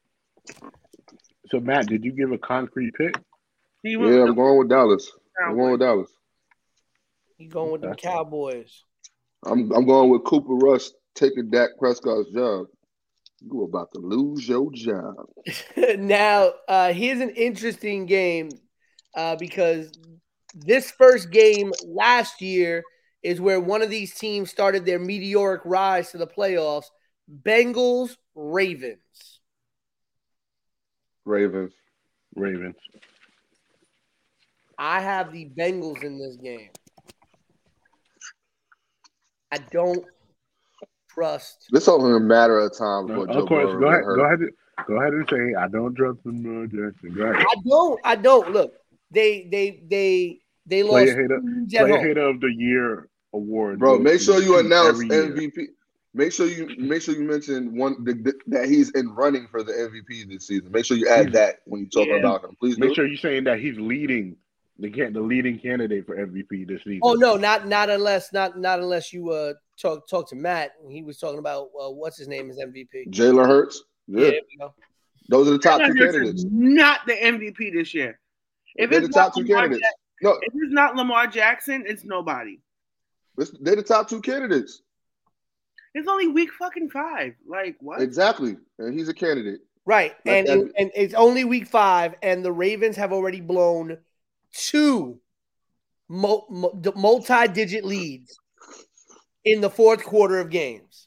So 1.48 1.58
Matt, 1.60 1.86
did 1.86 2.04
you 2.04 2.12
give 2.12 2.32
a 2.32 2.38
concrete 2.38 2.92
pick? 2.94 3.16
Yeah, 3.82 4.24
I'm 4.24 4.34
going 4.34 4.58
with 4.58 4.68
Dallas. 4.68 5.10
I'm 5.42 5.56
going 5.56 5.70
with 5.72 5.80
Dallas. 5.80 6.10
You 7.38 7.48
going 7.48 7.72
with 7.72 7.80
the 7.82 7.94
Cowboys? 7.94 8.82
I'm 9.44 9.70
I'm 9.72 9.86
going 9.86 10.10
with 10.10 10.24
Cooper 10.24 10.54
Rush 10.54 10.88
taking 11.16 11.50
Dak 11.50 11.70
Prescott's 11.78 12.30
job. 12.32 12.66
You 13.40 13.64
about 13.64 13.92
to 13.92 14.00
lose 14.00 14.48
your 14.48 14.70
job. 14.72 15.14
now, 15.98 16.52
uh, 16.68 16.92
here's 16.92 17.20
an 17.20 17.30
interesting 17.30 18.06
game 18.06 18.50
uh, 19.16 19.36
because 19.36 19.92
this 20.54 20.90
first 20.90 21.30
game 21.30 21.72
last 21.86 22.40
year 22.40 22.82
is 23.22 23.40
where 23.40 23.60
one 23.60 23.82
of 23.82 23.90
these 23.90 24.14
teams 24.14 24.50
started 24.50 24.86
their 24.86 24.98
meteoric 24.98 25.62
rise 25.64 26.12
to 26.12 26.18
the 26.18 26.26
playoffs. 26.26 26.86
Bengals, 27.42 28.16
Ravens. 28.34 29.40
Ravens. 31.24 31.72
Ravens. 32.36 32.76
I 34.78 35.00
have 35.00 35.32
the 35.32 35.50
Bengals 35.58 36.04
in 36.04 36.18
this 36.18 36.36
game. 36.36 36.70
I 39.50 39.58
don't 39.58 40.04
trust. 41.16 41.66
This 41.72 41.88
only 41.88 42.16
a 42.16 42.20
matter 42.20 42.58
of 42.60 42.76
time 42.76 43.10
Uh, 43.10 43.26
Joe 43.32 43.40
of 43.42 43.48
course, 43.48 43.76
go 43.80 43.86
ahead. 43.88 44.04
Go 44.04 44.24
ahead. 44.24 44.38
Go 44.86 45.00
ahead 45.00 45.12
and 45.14 45.28
say 45.30 45.54
I 45.58 45.68
don't 45.68 45.94
trust 45.94 46.18
Lamar 46.24 46.66
Jackson. 46.66 47.14
Go 47.14 47.22
ahead. 47.24 47.44
I 47.48 47.54
don't. 47.66 48.00
I 48.04 48.16
don't. 48.16 48.52
Look, 48.52 48.74
they 49.10 49.48
they 49.50 49.82
they 49.88 50.38
they 50.66 50.82
lost 50.82 50.92
Player 51.04 51.22
hater, 51.22 51.38
two 51.40 51.66
games 51.66 51.74
player 51.74 51.98
hater 52.08 52.26
of 52.28 52.40
the 52.40 52.52
year 52.54 53.08
award. 53.32 53.78
Bro, 53.78 54.00
make 54.00 54.20
sure 54.20 54.42
you 54.42 54.58
announce 54.58 55.00
every 55.00 55.08
year. 55.08 55.32
MVP. 55.32 55.66
Make 56.12 56.32
sure 56.32 56.46
you 56.46 56.74
make 56.78 57.02
sure 57.02 57.14
you 57.14 57.24
mention 57.24 57.76
one 57.76 58.02
the, 58.04 58.14
the- 58.14 58.38
that 58.48 58.66
he's 58.68 58.90
in 58.90 59.08
running 59.14 59.48
for 59.50 59.62
the 59.62 59.72
MVP 59.72 60.28
this 60.28 60.46
season. 60.46 60.70
Make 60.72 60.84
sure 60.84 60.96
you 60.96 61.08
add 61.08 61.32
that 61.32 61.56
when 61.64 61.80
you 61.82 61.86
talk 61.88 62.06
Yeah. 62.06 62.16
about 62.16 62.44
him. 62.44 62.56
Please 62.60 62.78
Make 62.78 62.90
do. 62.90 62.94
sure 62.96 63.06
you're 63.06 63.18
saying 63.18 63.44
that 63.44 63.58
he's 63.60 63.78
leading 63.78 64.36
the 64.78 64.88
the 64.90 65.20
leading 65.20 65.58
candidate 65.58 66.04
for 66.06 66.16
MVP 66.16 66.66
this 66.68 66.84
season. 66.84 67.00
Oh 67.02 67.14
no, 67.14 67.36
not 67.36 67.66
not 67.68 67.88
unless 67.90 68.32
not 68.32 68.58
not 68.58 68.78
unless 68.80 69.12
you 69.12 69.30
uh 69.30 69.54
talk 69.80 70.08
talk 70.08 70.28
to 70.30 70.36
Matt. 70.36 70.72
and 70.82 70.90
He 70.92 71.02
was 71.02 71.18
talking 71.18 71.38
about 71.38 71.68
uh, 71.80 71.90
what's 71.90 72.18
his 72.18 72.28
name 72.28 72.50
is 72.50 72.58
MVP. 72.58 73.08
Jalen 73.10 73.46
Hurts. 73.46 73.82
Yeah. 74.06 74.20
Yeah, 74.24 74.30
there 74.30 74.40
we 74.50 74.56
go. 74.58 74.74
those 75.28 75.48
are 75.48 75.52
the 75.52 75.58
top 75.58 75.80
two 75.80 75.86
Jalen 75.88 75.98
Hurts 75.98 76.12
candidates. 76.14 76.44
Not 76.50 77.00
the 77.06 77.14
MVP 77.14 77.72
this 77.72 77.94
year. 77.94 78.18
If 78.76 78.90
They're 78.90 78.98
it's 79.00 79.08
the 79.08 79.12
top 79.14 79.32
not 79.36 79.36
two 79.36 79.42
Lamar 79.48 79.62
candidates. 79.62 79.82
Jack- 79.82 79.94
No, 80.22 80.30
if 80.32 80.52
it's 80.54 80.72
not 80.72 80.96
Lamar 80.96 81.26
Jackson, 81.26 81.84
it's 81.86 82.04
nobody. 82.04 82.60
this- 83.36 83.54
they're 83.60 83.76
the 83.76 83.82
top 83.82 84.08
two 84.08 84.20
candidates. 84.20 84.82
It's 85.94 86.08
only 86.08 86.28
week 86.28 86.50
fucking 86.58 86.90
five. 86.90 87.34
Like 87.48 87.76
what? 87.80 88.02
Exactly, 88.02 88.56
and 88.78 88.92
he's 88.98 89.08
a 89.08 89.14
candidate. 89.14 89.60
Right, 89.86 90.14
Like 90.26 90.34
and 90.36 90.46
that- 90.48 90.72
and 90.78 90.90
it's 90.94 91.14
only 91.14 91.44
week 91.44 91.68
five, 91.68 92.14
and 92.22 92.44
the 92.44 92.52
Ravens 92.52 92.96
have 92.96 93.12
already 93.12 93.40
blown 93.40 93.96
two 94.52 95.18
mul- 96.08 96.46
mul- 96.50 96.82
multi-digit 96.96 97.84
leads 97.84 98.38
in 99.46 99.60
the 99.60 99.70
fourth 99.70 100.04
quarter 100.04 100.38
of 100.40 100.50
games. 100.50 101.06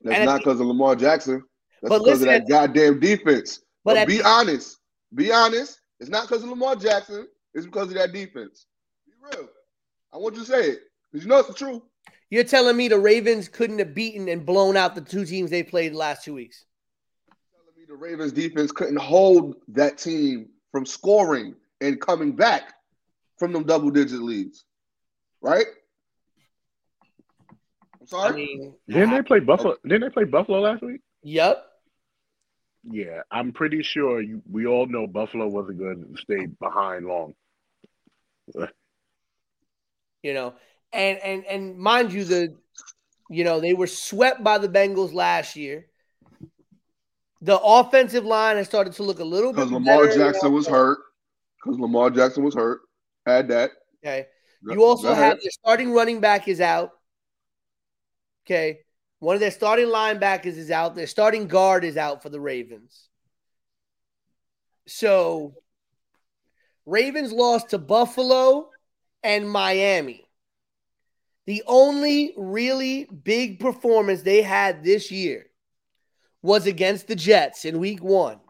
That's 0.00 0.16
And 0.16 0.26
not 0.26 0.38
because 0.38 0.60
of 0.60 0.66
Lamar 0.66 0.96
Jackson. 0.96 1.42
That's 1.82 1.98
because 1.98 2.22
of 2.22 2.28
that 2.28 2.48
goddamn 2.48 3.00
defense. 3.00 3.60
But 3.84 3.94
But, 3.94 4.08
be 4.08 4.18
the- 4.18 4.26
honest. 4.26 4.78
Be 5.14 5.32
honest. 5.32 5.80
It's 6.00 6.08
not 6.08 6.28
because 6.28 6.42
of 6.44 6.48
Lamar 6.50 6.76
Jackson. 6.76 7.28
It's 7.54 7.66
because 7.66 7.88
of 7.88 7.94
that 7.94 8.12
defense. 8.12 8.66
Be 9.06 9.12
real. 9.20 9.48
I 10.12 10.16
want 10.18 10.36
you 10.36 10.40
to 10.42 10.46
say 10.46 10.70
it 10.70 10.80
because 11.10 11.24
you 11.24 11.28
know 11.28 11.38
it's 11.40 11.48
the 11.48 11.54
truth. 11.54 11.82
You're 12.30 12.44
telling 12.44 12.76
me 12.76 12.88
the 12.88 12.98
Ravens 12.98 13.48
couldn't 13.48 13.78
have 13.80 13.94
beaten 13.94 14.28
and 14.28 14.46
blown 14.46 14.76
out 14.76 14.94
the 14.94 15.00
two 15.02 15.24
teams 15.26 15.50
they 15.50 15.62
played 15.62 15.92
the 15.92 15.98
last 15.98 16.24
two 16.24 16.34
weeks? 16.34 16.64
You're 17.26 17.34
telling 17.52 17.78
me 17.78 17.84
the 17.86 17.94
Ravens 17.96 18.32
defense 18.32 18.72
couldn't 18.72 19.00
hold 19.00 19.56
that 19.68 19.98
team 19.98 20.48
from 20.70 20.86
scoring 20.86 21.54
and 21.80 22.00
coming 22.00 22.32
back 22.32 22.72
from 23.36 23.52
them 23.52 23.64
double 23.64 23.90
digit 23.90 24.22
leads. 24.22 24.64
Right? 25.42 25.66
I'm 28.14 28.32
I 28.32 28.36
mean, 28.36 28.74
Didn't 28.88 29.10
they 29.10 29.22
play 29.22 29.40
Buffalo? 29.40 29.76
Didn't 29.84 30.02
they 30.02 30.10
play 30.10 30.24
Buffalo 30.24 30.60
last 30.60 30.82
week? 30.82 31.00
yep. 31.22 31.64
Yeah, 32.84 33.20
I'm 33.30 33.52
pretty 33.52 33.82
sure 33.84 34.20
you. 34.20 34.42
We 34.50 34.66
all 34.66 34.86
know 34.86 35.06
Buffalo 35.06 35.46
wasn't 35.46 35.78
going 35.78 36.04
to 36.14 36.20
stay 36.20 36.46
behind 36.46 37.06
long. 37.06 37.34
you 40.22 40.34
know 40.34 40.54
and 40.92 41.18
and 41.18 41.44
and 41.46 41.78
mind 41.78 42.12
you 42.12 42.24
the 42.24 42.56
you 43.30 43.44
know 43.44 43.60
they 43.60 43.72
were 43.72 43.86
swept 43.86 44.42
by 44.42 44.58
the 44.58 44.68
bengals 44.68 45.12
last 45.12 45.56
year 45.56 45.86
the 47.40 47.58
offensive 47.58 48.24
line 48.24 48.56
has 48.56 48.66
started 48.66 48.92
to 48.94 49.02
look 49.02 49.18
a 49.20 49.24
little 49.24 49.52
bit 49.52 49.56
Because 49.56 49.72
Lamar. 49.72 50.06
Jackson 50.08 50.52
was 50.52 50.66
hurt. 50.68 50.98
Because 51.64 51.78
Lamar 51.80 52.08
Jackson 52.10 52.44
was 52.44 52.54
hurt. 52.54 52.80
Add 53.26 53.48
that. 53.48 53.70
okay 54.04 54.26
you 54.68 54.82
also 54.84 55.08
go 55.08 55.14
have 55.14 55.22
ahead. 55.22 55.36
their 55.38 55.50
starting 55.50 55.92
running 55.92 56.20
back 56.20 56.46
is 56.48 56.60
out 56.60 56.90
okay 58.46 58.80
one 59.20 59.34
of 59.34 59.40
their 59.40 59.50
starting 59.50 59.86
linebackers 59.86 60.56
is 60.56 60.70
out 60.70 60.94
their 60.94 61.06
starting 61.06 61.46
guard 61.48 61.84
is 61.84 61.96
out 61.96 62.22
for 62.22 62.28
the 62.28 62.40
ravens 62.40 63.08
so 64.86 65.54
ravens 66.86 67.32
lost 67.32 67.70
to 67.70 67.78
buffalo 67.78 68.68
and 69.22 69.48
miami 69.48 70.26
The 71.46 71.62
only 71.66 72.34
really 72.36 73.04
big 73.06 73.58
performance 73.58 74.22
they 74.22 74.42
had 74.42 74.84
this 74.84 75.10
year 75.10 75.46
was 76.40 76.66
against 76.66 77.08
the 77.08 77.16
Jets 77.16 77.64
in 77.64 77.78
week 77.78 78.02
one, 78.02 78.40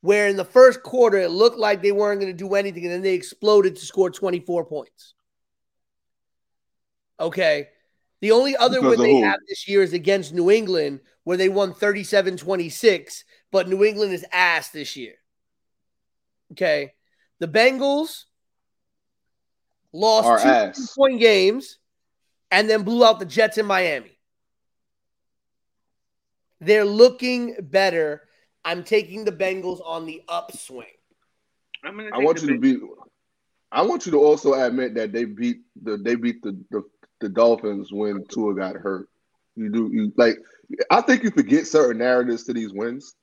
where 0.00 0.28
in 0.28 0.36
the 0.36 0.44
first 0.44 0.82
quarter 0.82 1.18
it 1.18 1.30
looked 1.30 1.58
like 1.58 1.82
they 1.82 1.92
weren't 1.92 2.20
going 2.20 2.32
to 2.32 2.36
do 2.36 2.54
anything, 2.54 2.84
and 2.84 2.92
then 2.92 3.02
they 3.02 3.14
exploded 3.14 3.76
to 3.76 3.84
score 3.84 4.10
24 4.10 4.64
points. 4.64 5.14
Okay. 7.18 7.68
The 8.20 8.32
only 8.32 8.56
other 8.56 8.80
Because 8.80 8.98
win 8.98 9.08
they 9.08 9.20
have 9.20 9.40
this 9.48 9.68
year 9.68 9.82
is 9.82 9.92
against 9.92 10.32
New 10.32 10.50
England, 10.50 11.00
where 11.24 11.36
they 11.36 11.48
won 11.48 11.74
37 11.74 12.36
26, 12.36 13.24
but 13.52 13.68
New 13.68 13.84
England 13.84 14.12
is 14.12 14.24
ass 14.32 14.70
this 14.70 14.96
year. 14.96 15.14
Okay. 16.52 16.92
The 17.38 17.48
Bengals 17.48 18.24
lost 19.92 20.26
Our 20.26 20.38
two 20.38 20.48
ass. 20.48 20.94
point 20.96 21.20
games 21.20 21.78
and 22.50 22.68
then 22.70 22.82
blew 22.82 23.04
out 23.04 23.18
the 23.18 23.26
Jets 23.26 23.58
in 23.58 23.66
Miami. 23.66 24.18
They're 26.60 26.84
looking 26.84 27.56
better. 27.60 28.22
I'm 28.64 28.82
taking 28.82 29.24
the 29.24 29.32
Bengals 29.32 29.80
on 29.84 30.06
the 30.06 30.22
upswing. 30.28 30.86
I'm 31.84 31.96
gonna 31.96 32.10
I 32.12 32.18
want 32.18 32.38
the 32.40 32.46
you 32.46 32.54
to 32.54 32.58
be. 32.58 32.78
I 33.70 33.82
want 33.82 34.06
you 34.06 34.12
to 34.12 34.18
also 34.18 34.54
admit 34.54 34.94
that 34.94 35.12
they 35.12 35.24
beat 35.24 35.58
the 35.82 35.98
they 35.98 36.14
beat 36.14 36.42
the 36.42 36.58
the, 36.70 36.82
the 37.20 37.28
Dolphins 37.28 37.92
when 37.92 38.24
Tua 38.26 38.54
got 38.54 38.76
hurt. 38.76 39.08
You 39.56 39.70
do 39.70 39.90
you 39.92 40.12
like? 40.16 40.36
I 40.90 41.00
think 41.00 41.22
you 41.22 41.30
forget 41.30 41.66
certain 41.66 41.98
narratives 41.98 42.44
to 42.44 42.52
these 42.52 42.72
wins. 42.72 43.14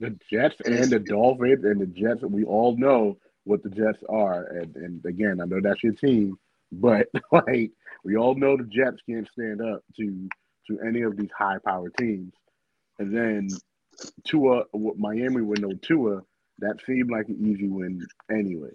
The 0.00 0.16
Jets 0.30 0.56
And 0.64 0.74
and 0.74 0.90
the 0.90 0.98
Dolphins 0.98 1.64
and 1.64 1.80
the 1.80 1.86
Jets, 1.86 2.22
we 2.22 2.44
all 2.44 2.76
know 2.76 3.18
what 3.44 3.62
the 3.62 3.70
Jets 3.70 4.02
are. 4.08 4.44
And, 4.44 4.76
and 4.76 5.04
again, 5.06 5.40
I 5.40 5.44
know 5.44 5.60
that's 5.62 5.82
your 5.82 5.94
team, 5.94 6.38
but 6.72 7.08
like 7.32 7.70
we 8.04 8.16
all 8.16 8.34
know 8.34 8.56
the 8.56 8.64
Jets 8.64 8.98
can't 9.08 9.28
stand 9.32 9.60
up 9.60 9.82
to 9.96 10.28
to 10.68 10.80
any 10.80 11.02
of 11.02 11.16
these 11.16 11.30
high 11.36 11.58
power 11.64 11.90
teams. 11.98 12.32
And 12.98 13.14
then 13.14 13.48
Tua, 14.24 14.64
Miami 14.74 15.42
with 15.42 15.60
no 15.60 15.72
Tua, 15.72 16.22
that 16.58 16.76
seemed 16.86 17.10
like 17.10 17.28
an 17.28 17.46
easy 17.46 17.68
win 17.68 18.06
anyway. 18.30 18.70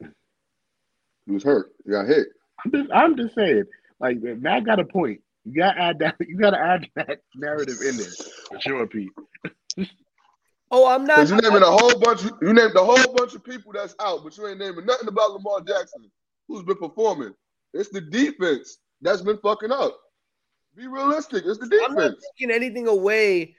He 0.00 1.32
was 1.32 1.44
hurt. 1.44 1.72
He 1.84 1.90
got 1.90 2.06
hit. 2.06 2.28
I'm 2.64 2.72
just, 2.72 2.90
I'm 2.92 3.16
just 3.16 3.34
saying, 3.34 3.64
like 4.00 4.18
Matt 4.22 4.64
got 4.64 4.80
a 4.80 4.84
point. 4.84 5.20
You 5.44 5.54
gotta 5.54 5.80
add 5.80 5.98
that. 6.00 6.16
You 6.28 6.36
gotta 6.36 6.58
add 6.58 6.88
that 6.96 7.20
narrative 7.34 7.78
in 7.86 7.96
there 7.96 8.10
for 8.48 8.60
sure, 8.60 8.86
Pete. 8.86 9.10
Oh, 10.70 10.86
I'm 10.86 11.04
not. 11.04 11.16
Because 11.16 11.30
you 11.30 11.36
naming 11.38 11.62
a 11.62 11.70
whole 11.70 11.98
bunch. 11.98 12.24
Of, 12.24 12.32
you 12.42 12.52
named 12.52 12.76
a 12.76 12.84
whole 12.84 13.14
bunch 13.14 13.34
of 13.34 13.42
people 13.42 13.72
that's 13.72 13.94
out, 14.00 14.22
but 14.22 14.36
you 14.36 14.46
ain't 14.46 14.58
naming 14.58 14.84
nothing 14.84 15.08
about 15.08 15.32
Lamar 15.32 15.60
Jackson, 15.62 16.10
who's 16.46 16.62
been 16.62 16.76
performing. 16.76 17.32
It's 17.72 17.88
the 17.88 18.00
defense 18.00 18.78
that's 19.00 19.22
been 19.22 19.38
fucking 19.38 19.72
up. 19.72 19.98
Be 20.76 20.86
realistic. 20.86 21.44
It's 21.46 21.58
the 21.58 21.66
defense. 21.66 21.86
I'm 21.88 21.94
not 21.94 22.02
defense. 22.02 22.24
taking 22.38 22.54
anything 22.54 22.86
away 22.86 23.56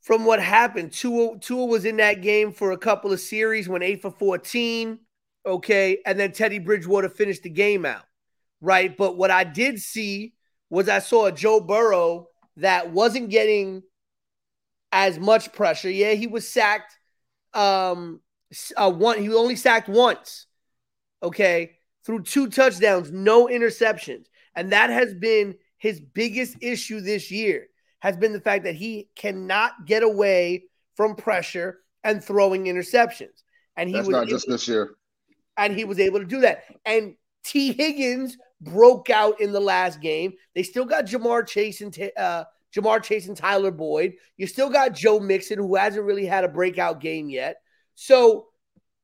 from 0.00 0.24
what 0.24 0.40
happened. 0.40 0.92
Tua, 0.92 1.38
Tua 1.38 1.66
was 1.66 1.84
in 1.84 1.98
that 1.98 2.22
game 2.22 2.52
for 2.52 2.72
a 2.72 2.78
couple 2.78 3.12
of 3.12 3.20
series, 3.20 3.68
went 3.68 3.84
eight 3.84 4.02
for 4.02 4.10
14. 4.10 4.98
Okay. 5.46 5.98
And 6.06 6.18
then 6.18 6.32
Teddy 6.32 6.58
Bridgewater 6.58 7.08
finished 7.08 7.42
the 7.42 7.50
game 7.50 7.84
out. 7.84 8.04
Right. 8.62 8.96
But 8.96 9.18
what 9.18 9.30
I 9.30 9.44
did 9.44 9.78
see 9.80 10.32
was 10.70 10.88
I 10.88 11.00
saw 11.00 11.26
a 11.26 11.32
Joe 11.32 11.60
Burrow 11.60 12.28
that 12.56 12.90
wasn't 12.90 13.28
getting 13.28 13.82
as 14.90 15.18
much 15.18 15.52
pressure. 15.52 15.90
Yeah, 15.90 16.12
he 16.12 16.26
was 16.26 16.48
sacked. 16.48 16.96
Um, 17.52 18.20
uh, 18.76 18.90
one 18.90 19.18
he 19.18 19.28
only 19.34 19.56
sacked 19.56 19.88
once. 19.88 20.46
Okay, 21.22 21.72
through 22.06 22.22
two 22.22 22.48
touchdowns, 22.48 23.12
no 23.12 23.48
interceptions, 23.48 24.26
and 24.56 24.72
that 24.72 24.88
has 24.88 25.12
been 25.12 25.56
his 25.76 26.00
biggest 26.00 26.56
issue 26.62 27.00
this 27.00 27.30
year. 27.30 27.66
Has 27.98 28.16
been 28.16 28.32
the 28.32 28.40
fact 28.40 28.64
that 28.64 28.74
he 28.74 29.08
cannot 29.14 29.86
get 29.86 30.02
away 30.02 30.64
from 30.96 31.14
pressure 31.16 31.80
and 32.04 32.22
throwing 32.22 32.64
interceptions. 32.64 33.42
And 33.76 33.88
he 33.88 33.94
That's 33.94 34.08
was 34.08 34.12
not 34.12 34.28
just 34.28 34.48
this 34.48 34.68
year. 34.68 34.94
and 35.56 35.74
he 35.74 35.84
was 35.84 35.98
able 35.98 36.18
to 36.18 36.24
do 36.24 36.40
that. 36.40 36.64
And 36.84 37.14
Tee 37.44 37.72
Higgins 37.72 38.36
broke 38.62 39.10
out 39.10 39.40
in 39.40 39.52
the 39.52 39.60
last 39.60 40.00
game. 40.00 40.34
They 40.54 40.62
still 40.62 40.84
got 40.84 41.06
Ja'Marr 41.06 41.46
Chase 41.46 41.80
and 41.80 41.96
uh, 42.16 42.44
Ja'Marr 42.74 43.02
Chase 43.02 43.28
and 43.28 43.36
Tyler 43.36 43.70
Boyd. 43.70 44.14
You 44.36 44.46
still 44.46 44.70
got 44.70 44.94
Joe 44.94 45.20
Mixon, 45.20 45.58
who 45.58 45.74
hasn't 45.74 46.04
really 46.04 46.26
had 46.26 46.44
a 46.44 46.48
breakout 46.48 47.00
game 47.00 47.28
yet. 47.28 47.56
So, 47.94 48.48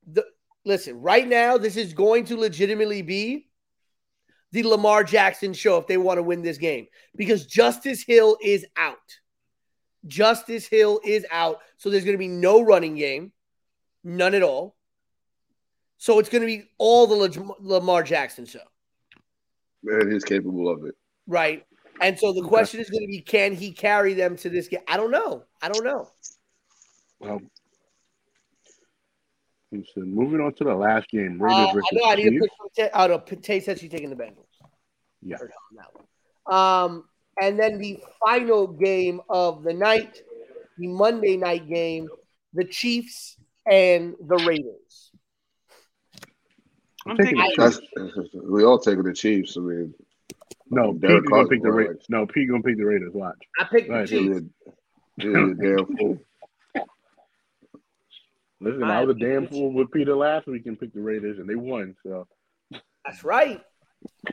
the 0.07 0.25
listen, 0.65 1.01
right 1.01 1.27
now, 1.27 1.59
this 1.59 1.77
is 1.77 1.93
going 1.93 2.25
to 2.27 2.37
legitimately 2.37 3.03
be 3.03 3.49
the 4.53 4.63
Lamar 4.63 5.05
Jackson 5.05 5.53
show 5.53 5.77
if 5.77 5.87
they 5.87 5.99
want 5.99 6.19
to 6.19 6.23
win 6.23 6.43
this 6.43 6.59
game 6.59 6.87
because 7.17 7.47
Justice 7.47 8.03
Hill 8.03 8.39
is 8.43 8.65
out. 8.77 8.97
Justice 10.07 10.67
Hill 10.67 11.01
is 11.05 11.27
out. 11.31 11.59
So 11.77 11.91
there's 11.91 12.05
going 12.05 12.15
to 12.15 12.19
be 12.19 12.29
no 12.29 12.63
running 12.63 12.95
game, 12.95 13.33
none 14.05 14.35
at 14.35 14.43
all. 14.43 14.77
So 15.99 16.19
it's 16.19 16.29
going 16.29 16.43
to 16.43 16.47
be 16.47 16.71
all 16.79 17.07
the 17.07 17.55
Lamar 17.61 18.03
Jackson 18.03 18.47
show. 18.47 18.61
Man, 19.83 20.11
he's 20.11 20.24
capable 20.24 20.68
of 20.68 20.85
it. 20.85 20.95
Right. 21.26 21.64
And 22.01 22.18
so 22.18 22.33
the 22.33 22.43
question 22.43 22.81
is 22.81 22.91
going 22.91 23.03
to 23.03 23.09
be 23.09 23.20
can 23.20 23.55
he 23.55 23.72
carry 23.72 24.14
them 24.14 24.37
to 24.37 24.51
this 24.51 24.68
game? 24.68 24.81
I 24.87 24.97
don't 24.97 25.11
know. 25.11 25.45
I 25.61 25.68
don't 25.68 25.85
know. 25.85 26.09
Well, 27.20 27.41
moving 29.97 30.41
on 30.41 30.55
to 30.55 30.64
the 30.64 30.74
last 30.74 31.09
game. 31.09 31.43
Raiders 31.43 31.74
uh, 31.74 31.79
I 31.79 31.89
know 31.93 32.05
I 32.05 32.14
need 32.14 32.41
to 32.41 32.49
pick 32.76 32.91
out 32.95 33.11
of 33.11 33.24
Tay 33.43 33.61
said 33.61 33.79
she's 33.79 33.91
taking 33.91 34.11
the 34.11 34.16
Bengals. 34.16 34.47
Yeah. 35.22 35.37
Um, 36.47 37.05
and 37.41 37.59
then 37.59 37.79
the 37.79 38.01
final 38.24 38.66
game 38.66 39.20
of 39.29 39.62
the 39.62 39.74
night, 39.74 40.22
the 40.79 40.87
Monday 40.87 41.37
night 41.37 41.68
game, 41.68 42.09
the 42.55 42.64
Chiefs 42.64 43.37
and 43.70 44.14
the 44.20 44.37
Raiders. 44.37 45.08
I'm 47.09 47.17
taking 47.17 47.39
we 48.51 48.65
all 48.65 48.79
taking 48.79 49.03
the 49.03 49.15
Chiefs. 49.15 49.57
I 49.57 49.61
mean, 49.61 49.95
no, 50.71 50.93
Pete 50.93 51.25
gonna 51.31 51.49
pick 51.49 51.63
the 51.63 51.73
Raiders. 51.73 52.05
No, 52.09 52.27
Pete 52.27 52.49
gonna 52.49 52.63
pick 52.63 52.77
the 52.77 52.85
Raiders. 52.85 53.13
Watch. 53.15 53.39
I 53.59 53.65
picked 53.65 53.89
the 53.89 54.07
Chiefs. 54.07 54.47
damn 55.19 55.97
fool. 55.97 56.19
Listen, 58.61 58.85
I 58.85 59.05
was 59.05 59.17
a 59.17 59.19
damn 59.19 59.47
fool 59.47 59.73
with 59.73 59.91
Peter 59.93 60.17
last 60.17 60.47
week 60.47 60.67
and 60.67 60.79
picked 60.79 60.95
the 60.95 61.01
Raiders, 61.01 61.39
and 61.39 61.49
they 61.49 61.55
won. 61.55 61.95
So 62.03 62.27
that's 63.05 63.25
right. 63.25 63.63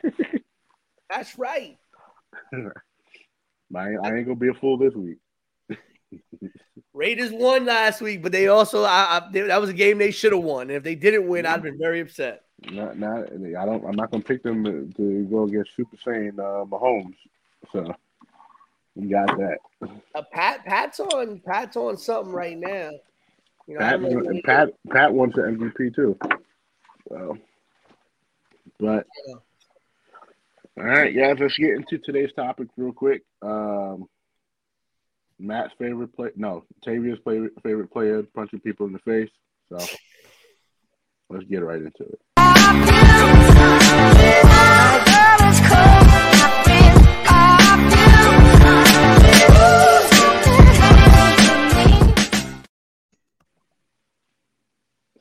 that's 1.10 1.38
right. 1.38 1.78
I 2.52 3.88
ain't, 3.88 4.00
I 4.04 4.16
ain't 4.16 4.26
gonna 4.26 4.36
be 4.36 4.48
a 4.48 4.54
fool 4.54 4.78
this 4.78 4.94
week. 4.94 5.18
Raiders 6.92 7.30
won 7.32 7.66
last 7.66 8.00
week, 8.00 8.22
but 8.22 8.32
they 8.32 8.48
also 8.48 8.82
I, 8.82 9.18
I, 9.18 9.28
they, 9.30 9.42
that 9.42 9.60
was 9.60 9.70
a 9.70 9.74
game 9.74 9.98
they 9.98 10.10
should 10.10 10.32
have 10.32 10.42
won. 10.42 10.62
And 10.62 10.72
if 10.72 10.82
they 10.82 10.94
didn't 10.94 11.28
win, 11.28 11.46
I'd 11.46 11.62
been 11.62 11.78
very 11.78 12.00
upset. 12.00 12.42
Not, 12.70 12.98
not, 12.98 13.32
I 13.32 13.64
don't. 13.64 13.84
I'm 13.84 13.94
not 13.94 14.10
gonna 14.10 14.22
pick 14.22 14.42
them 14.42 14.64
to, 14.64 14.90
to 14.96 15.24
go 15.24 15.44
against 15.44 15.76
Super 15.76 15.96
Saiyan 15.96 16.38
uh, 16.38 16.64
Mahomes. 16.64 17.14
So 17.72 17.94
you 18.96 19.08
got 19.08 19.28
that. 19.38 19.58
Uh, 20.14 20.22
Pat, 20.32 20.64
Pat's 20.64 20.98
on. 20.98 21.40
Pat's 21.46 21.76
on 21.76 21.96
something 21.96 22.32
right 22.32 22.58
now. 22.58 22.90
You 23.68 23.78
know, 23.78 23.80
Pat, 23.80 24.44
Pat, 24.44 24.68
Pat 24.90 25.12
wants 25.12 25.36
the 25.36 25.42
MVP 25.42 25.94
too. 25.94 26.18
So, 27.08 27.38
but 28.80 29.06
all 30.78 30.84
right, 30.84 31.14
guys, 31.14 31.36
let's 31.40 31.56
get 31.56 31.70
into 31.70 31.98
today's 31.98 32.32
topic 32.34 32.68
real 32.76 32.92
quick. 32.92 33.22
Um, 33.42 34.08
Matt's 35.38 35.72
favorite 35.78 36.14
play, 36.14 36.30
no, 36.36 36.64
Tavia's 36.84 37.18
favorite 37.24 37.92
player 37.92 38.22
punching 38.34 38.60
people 38.60 38.86
in 38.86 38.92
the 38.92 38.98
face. 38.98 39.30
So 39.68 39.78
let's 41.28 41.44
get 41.44 41.64
right 41.64 41.80
into 41.80 42.02
it. 42.02 42.20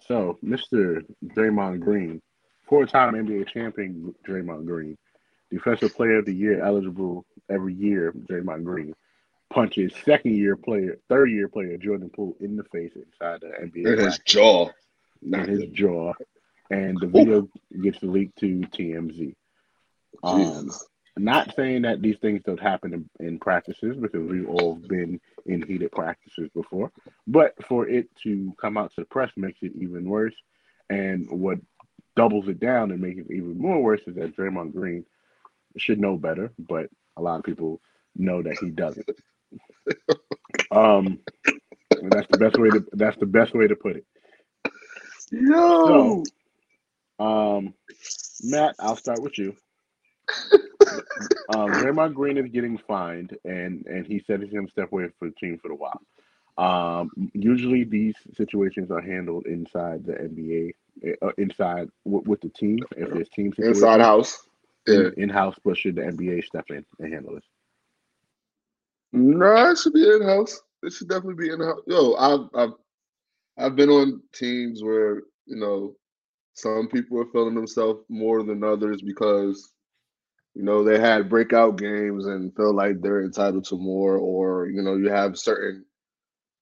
So, 0.07 0.37
Mr. 0.43 1.03
Draymond 1.35 1.79
Green, 1.79 2.21
four-time 2.67 3.15
NBA 3.15 3.47
champion 3.47 4.13
Draymond 4.27 4.65
Green, 4.65 4.97
Defensive 5.51 5.95
Player 5.95 6.19
of 6.19 6.25
the 6.25 6.33
Year 6.33 6.63
eligible 6.63 7.25
every 7.49 7.73
year, 7.73 8.13
Draymond 8.29 8.63
Green, 8.65 8.93
punches 9.49 9.93
second 10.03 10.35
year 10.35 10.55
player, 10.55 10.97
third 11.09 11.31
year 11.31 11.47
player 11.47 11.77
Jordan 11.77 12.09
Poole 12.09 12.35
in 12.39 12.55
the 12.55 12.63
face 12.65 12.91
inside 12.95 13.41
the 13.41 13.47
NBA. 13.47 13.93
In 13.93 14.05
his 14.05 14.19
jaw. 14.19 14.69
In 15.23 15.47
his 15.47 15.65
jaw. 15.67 16.13
And 16.69 16.99
the 16.99 17.07
video 17.07 17.47
gets 17.81 18.01
leaked 18.01 18.39
to 18.39 18.61
TMZ. 18.61 19.35
Um, 20.23 20.71
not 21.17 21.55
saying 21.55 21.83
that 21.83 22.01
these 22.01 22.17
things 22.21 22.41
don't 22.45 22.59
happen 22.59 22.93
in, 22.93 23.25
in, 23.25 23.39
practices 23.39 23.95
because 23.97 24.27
we've 24.29 24.49
all 24.49 24.75
been 24.75 25.19
in 25.45 25.61
heated 25.61 25.91
practices 25.91 26.49
before, 26.53 26.91
but 27.27 27.53
for 27.67 27.87
it 27.87 28.09
to 28.23 28.53
come 28.59 28.77
out 28.77 28.91
to 28.95 29.01
the 29.01 29.05
press 29.05 29.31
makes 29.37 29.59
it 29.61 29.71
even 29.79 30.09
worse. 30.09 30.35
And 30.89 31.29
what 31.29 31.59
doubles 32.15 32.47
it 32.47 32.59
down 32.59 32.91
and 32.91 33.01
makes 33.01 33.19
it 33.19 33.31
even 33.31 33.57
more 33.57 33.81
worse 33.81 34.01
is 34.07 34.15
that 34.15 34.35
Draymond 34.35 34.73
Green 34.73 35.05
should 35.77 35.99
know 35.99 36.17
better, 36.17 36.51
but 36.57 36.89
a 37.17 37.21
lot 37.21 37.39
of 37.39 37.43
people 37.43 37.81
know 38.15 38.41
that 38.41 38.57
he 38.59 38.69
doesn't. 38.69 39.09
um, 40.71 41.19
that's 41.89 42.27
the 42.29 42.37
best 42.37 42.57
way 42.57 42.69
to 42.69 42.85
that's 42.93 43.17
the 43.17 43.25
best 43.25 43.53
way 43.53 43.67
to 43.67 43.75
put 43.75 43.97
it. 43.97 44.05
Yo, 45.31 45.85
so, 45.87 46.23
um, 47.19 47.73
Matt, 48.43 48.75
I'll 48.79 48.95
start 48.95 49.21
with 49.21 49.37
you. 49.37 49.55
um, 51.53 51.71
Draymond 51.71 52.13
Green 52.13 52.37
is 52.37 52.49
getting 52.51 52.77
fined, 52.77 53.37
and 53.45 53.85
and 53.85 54.05
he 54.05 54.23
said 54.25 54.41
he's 54.41 54.51
going 54.51 54.65
to 54.65 54.71
step 54.71 54.91
away 54.91 55.09
from 55.19 55.29
the 55.29 55.35
team 55.35 55.59
for 55.59 55.71
a 55.71 55.75
while. 55.75 56.01
Um, 56.57 57.11
usually 57.33 57.83
these 57.83 58.15
situations 58.35 58.89
are 58.89 59.01
handled 59.01 59.45
inside 59.45 60.05
the 60.05 60.13
NBA, 60.13 60.73
uh, 61.21 61.31
inside 61.37 61.89
w- 62.05 62.23
with 62.25 62.41
the 62.41 62.49
team. 62.49 62.79
If 62.95 63.09
there's 63.09 63.29
team 63.29 63.53
inside 63.57 63.99
house, 63.99 64.47
yeah. 64.87 65.09
in 65.17 65.29
house, 65.29 65.55
but 65.63 65.77
should 65.77 65.95
the 65.95 66.01
NBA 66.01 66.45
step 66.45 66.65
in 66.69 66.85
and 66.99 67.13
handle 67.13 67.35
this? 67.35 67.43
No, 69.11 69.71
it 69.71 69.77
should 69.77 69.93
be 69.93 70.09
in 70.09 70.21
house. 70.23 70.61
It 70.83 70.93
should 70.93 71.09
definitely 71.09 71.45
be 71.45 71.51
in 71.51 71.59
house. 71.59 71.81
Yo, 71.87 72.13
I've 72.15 72.49
I've 72.55 72.73
I've 73.57 73.75
been 73.75 73.89
on 73.89 74.21
teams 74.33 74.81
where 74.81 75.23
you 75.45 75.57
know 75.57 75.95
some 76.55 76.89
people 76.89 77.21
are 77.21 77.31
feeling 77.33 77.55
themselves 77.55 78.01
more 78.09 78.43
than 78.43 78.63
others 78.63 79.01
because 79.03 79.73
you 80.55 80.63
know 80.63 80.83
they 80.83 80.99
had 80.99 81.29
breakout 81.29 81.77
games 81.77 82.27
and 82.27 82.55
feel 82.55 82.73
like 82.75 83.01
they're 83.01 83.23
entitled 83.23 83.65
to 83.65 83.77
more, 83.77 84.17
or 84.17 84.67
you 84.69 84.83
know 84.83 84.95
you 84.97 85.09
have 85.09 85.37
certain 85.39 85.85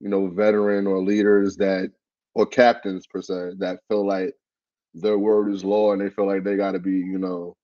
you 0.01 0.09
know 0.09 0.27
veteran 0.29 0.87
or 0.87 0.99
leaders 1.03 1.57
that 1.57 1.91
or 2.35 2.45
captains 2.47 3.07
per 3.07 3.21
se 3.21 3.51
that 3.59 3.79
feel 3.89 4.07
like 4.07 4.33
their 4.95 5.19
word 5.19 5.51
is 5.53 5.65
law 5.65 5.93
and 5.93 6.01
they 6.01 6.09
feel 6.09 6.27
like 6.27 6.43
they 6.43 6.57
got 6.57 6.73
to 6.73 6.79
be 6.79 6.93
you 6.93 7.19
know 7.19 7.55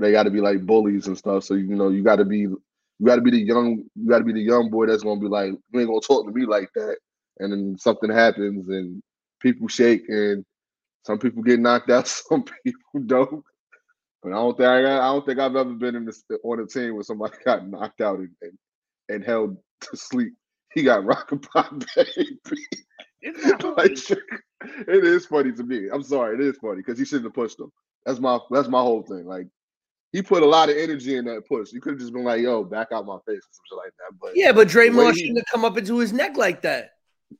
they 0.00 0.12
got 0.12 0.24
to 0.24 0.30
be 0.30 0.40
like 0.40 0.66
bullies 0.66 1.08
and 1.08 1.18
stuff. 1.18 1.44
So 1.44 1.54
you 1.54 1.76
know 1.76 1.90
you 1.90 2.04
got 2.04 2.16
to 2.16 2.26
be 2.26 2.40
you 2.40 3.06
got 3.06 3.16
to 3.16 3.22
be 3.22 3.32
the 3.32 3.40
young, 3.40 3.84
you 3.96 4.08
got 4.10 4.20
to 4.20 4.24
be 4.24 4.34
the 4.34 4.40
young 4.40 4.70
boy 4.70 4.86
that's 4.86 5.04
gonna 5.04 5.20
be 5.20 5.28
like, 5.28 5.50
you 5.72 5.80
ain't 5.80 5.88
gonna 5.88 6.00
talk 6.00 6.26
to 6.26 6.32
me 6.32 6.46
like 6.46 6.70
that. 6.76 6.96
And 7.40 7.52
then 7.52 7.76
something 7.78 8.10
happens 8.10 8.68
and 8.68 9.02
people 9.40 9.68
shake 9.68 10.08
and 10.08 10.44
some 11.04 11.18
people 11.18 11.42
get 11.42 11.60
knocked 11.60 11.90
out, 11.90 12.08
some 12.28 12.44
people 12.44 13.00
don't. 13.06 13.44
But 14.22 14.32
I 14.32 14.36
don't 14.36 14.56
think 14.56 14.68
I, 14.68 14.98
I 14.98 15.12
don't 15.12 15.26
think 15.26 15.40
I've 15.40 15.56
ever 15.56 15.74
been 15.74 15.96
in 15.96 16.04
this 16.04 16.22
on 16.44 16.60
a 16.60 16.66
team 16.66 16.94
where 16.94 17.02
somebody 17.02 17.36
got 17.44 17.68
knocked 17.68 18.00
out 18.00 18.18
and, 18.18 18.30
and, 18.40 18.58
and 19.08 19.24
held 19.24 19.56
to 19.82 19.96
sleep. 19.96 20.34
He 20.74 20.82
got 20.82 21.04
rocked 21.04 21.34
by 21.52 21.66
baby. 21.96 22.38
like, 23.22 23.98
it 24.88 25.04
is 25.04 25.26
funny 25.26 25.52
to 25.52 25.62
me. 25.62 25.88
I'm 25.92 26.02
sorry, 26.02 26.34
it 26.34 26.40
is 26.40 26.56
funny 26.58 26.76
because 26.76 26.98
he 26.98 27.04
shouldn't 27.04 27.26
have 27.26 27.34
pushed 27.34 27.58
him. 27.58 27.70
That's 28.06 28.20
my 28.20 28.38
that's 28.50 28.68
my 28.68 28.80
whole 28.80 29.02
thing. 29.02 29.26
Like 29.26 29.46
he 30.12 30.22
put 30.22 30.42
a 30.42 30.46
lot 30.46 30.68
of 30.68 30.76
energy 30.76 31.16
in 31.16 31.24
that 31.24 31.46
push. 31.48 31.72
You 31.72 31.80
could 31.80 31.94
have 31.94 32.00
just 32.00 32.12
been 32.12 32.24
like, 32.24 32.42
"Yo, 32.42 32.64
back 32.64 32.88
out 32.92 33.06
my 33.06 33.18
face" 33.26 33.38
or 33.38 33.52
something 33.52 33.84
like 33.84 33.92
that. 33.98 34.18
But 34.20 34.32
yeah, 34.34 34.52
but 34.52 34.68
Draymond 34.68 35.16
shouldn't 35.16 35.38
have 35.38 35.46
come 35.50 35.64
up 35.64 35.78
into 35.78 35.98
his 35.98 36.12
neck 36.12 36.36
like 36.36 36.62
that. 36.62 36.90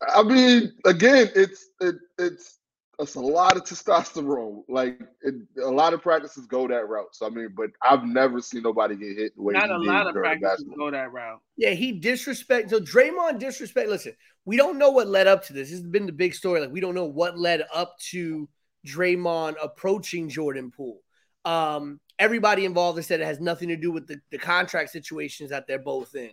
I 0.09 0.23
mean, 0.23 0.73
again, 0.87 1.31
it's 1.35 1.69
it, 1.81 1.97
it's 2.19 2.59
it's 2.99 3.15
a 3.15 3.21
lot 3.21 3.57
of 3.57 3.65
testosterone. 3.65 4.63
Like 4.69 5.01
it, 5.23 5.35
a 5.63 5.71
lot 5.71 5.95
of 5.95 6.03
practices 6.03 6.47
go 6.47 6.69
that 6.69 6.89
route. 6.89 7.15
So 7.15 7.27
I 7.27 7.31
mean, 7.31 7.49
but 7.57 7.71
I've 7.83 8.05
never 8.05 8.41
seen 8.41 8.63
nobody 8.63 8.97
get 8.97 9.17
hit 9.17 9.37
the 9.37 9.43
way 9.43 9.55
not 9.55 9.71
a 9.71 9.79
lot 9.79 10.07
of 10.07 10.15
practices 10.15 10.67
go 10.77 10.91
that 10.91 11.13
route. 11.13 11.41
Yeah, 11.57 11.71
he 11.71 11.93
disrespect. 11.93 12.71
So 12.71 12.81
Draymond 12.81 13.39
disrespect. 13.39 13.89
Listen, 13.89 14.15
we 14.45 14.57
don't 14.57 14.79
know 14.79 14.91
what 14.91 15.09
led 15.09 15.27
up 15.27 15.45
to 15.47 15.53
this. 15.53 15.71
This 15.71 15.81
has 15.81 15.89
been 15.89 16.07
the 16.07 16.13
big 16.13 16.35
story. 16.35 16.61
Like 16.61 16.73
we 16.73 16.81
don't 16.81 16.95
know 16.95 17.07
what 17.07 17.39
led 17.39 17.63
up 17.73 17.99
to 18.11 18.49
Draymond 18.87 19.55
approaching 19.63 20.29
Jordan 20.29 20.71
Poole. 20.71 21.01
Um, 21.45 22.01
everybody 22.19 22.65
involved 22.65 22.99
has 22.99 23.07
said 23.07 23.21
it 23.21 23.27
has 23.27 23.41
nothing 23.41 23.69
to 23.69 23.77
do 23.77 23.91
with 23.91 24.07
the, 24.07 24.21
the 24.31 24.39
contract 24.39 24.91
situations 24.91 25.51
that 25.51 25.67
they're 25.67 25.79
both 25.79 26.15
in, 26.15 26.31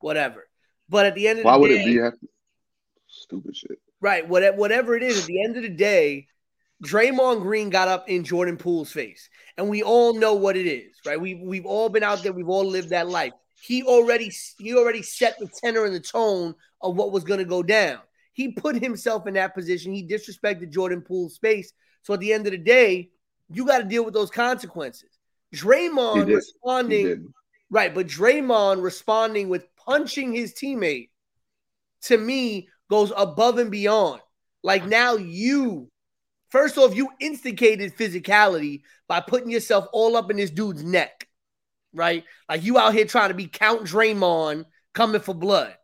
whatever. 0.00 0.48
But 0.88 1.06
at 1.06 1.14
the 1.14 1.26
end 1.26 1.40
of 1.40 1.44
Why 1.44 1.54
the 1.54 1.58
would 1.60 1.70
it 1.70 1.84
be 1.84 2.00
stupid 3.08 3.56
shit? 3.56 3.78
Right. 4.02 4.28
Whatever, 4.28 4.56
whatever 4.58 4.96
it 4.96 5.02
is, 5.02 5.20
at 5.20 5.26
the 5.26 5.42
end 5.42 5.56
of 5.56 5.62
the 5.62 5.68
day, 5.70 6.26
Draymond 6.84 7.42
Green 7.42 7.70
got 7.70 7.86
up 7.86 8.08
in 8.08 8.24
Jordan 8.24 8.56
Poole's 8.56 8.90
face, 8.90 9.28
and 9.56 9.68
we 9.68 9.82
all 9.82 10.14
know 10.14 10.34
what 10.34 10.56
it 10.56 10.66
is, 10.66 10.96
right? 11.06 11.20
We 11.20 11.36
we've 11.36 11.64
all 11.64 11.88
been 11.88 12.02
out 12.02 12.22
there, 12.22 12.32
we've 12.32 12.48
all 12.48 12.64
lived 12.64 12.90
that 12.90 13.08
life. 13.08 13.32
He 13.62 13.84
already 13.84 14.32
he 14.58 14.74
already 14.74 15.02
set 15.02 15.38
the 15.38 15.48
tenor 15.62 15.84
and 15.84 15.94
the 15.94 16.00
tone 16.00 16.56
of 16.80 16.96
what 16.96 17.12
was 17.12 17.22
going 17.22 17.38
to 17.38 17.44
go 17.44 17.62
down. 17.62 18.00
He 18.32 18.50
put 18.50 18.82
himself 18.82 19.28
in 19.28 19.34
that 19.34 19.54
position. 19.54 19.92
He 19.92 20.06
disrespected 20.06 20.70
Jordan 20.70 21.02
Poole's 21.02 21.34
space. 21.34 21.72
So 22.02 22.14
at 22.14 22.20
the 22.20 22.32
end 22.32 22.46
of 22.46 22.52
the 22.52 22.58
day, 22.58 23.10
you 23.48 23.64
got 23.64 23.78
to 23.78 23.84
deal 23.84 24.04
with 24.04 24.14
those 24.14 24.30
consequences. 24.30 25.10
Draymond 25.54 26.26
responding, 26.26 27.32
right? 27.70 27.94
But 27.94 28.08
Draymond 28.08 28.82
responding 28.82 29.48
with 29.48 29.68
punching 29.76 30.32
his 30.32 30.54
teammate 30.54 31.10
to 32.02 32.16
me 32.16 32.68
goes 32.92 33.10
above 33.16 33.56
and 33.58 33.70
beyond. 33.70 34.20
Like 34.62 34.84
now 34.84 35.16
you, 35.16 35.88
first 36.50 36.76
off, 36.76 36.94
you 36.94 37.08
instigated 37.20 37.96
physicality 37.96 38.82
by 39.08 39.20
putting 39.20 39.50
yourself 39.50 39.86
all 39.94 40.14
up 40.14 40.30
in 40.30 40.36
this 40.36 40.50
dude's 40.50 40.84
neck, 40.84 41.26
right? 41.94 42.22
Like 42.50 42.62
you 42.62 42.76
out 42.76 42.92
here 42.92 43.06
trying 43.06 43.30
to 43.30 43.34
be 43.34 43.46
Count 43.46 43.84
Draymond 43.84 44.66
coming 44.92 45.22
for 45.22 45.34
blood. 45.34 45.74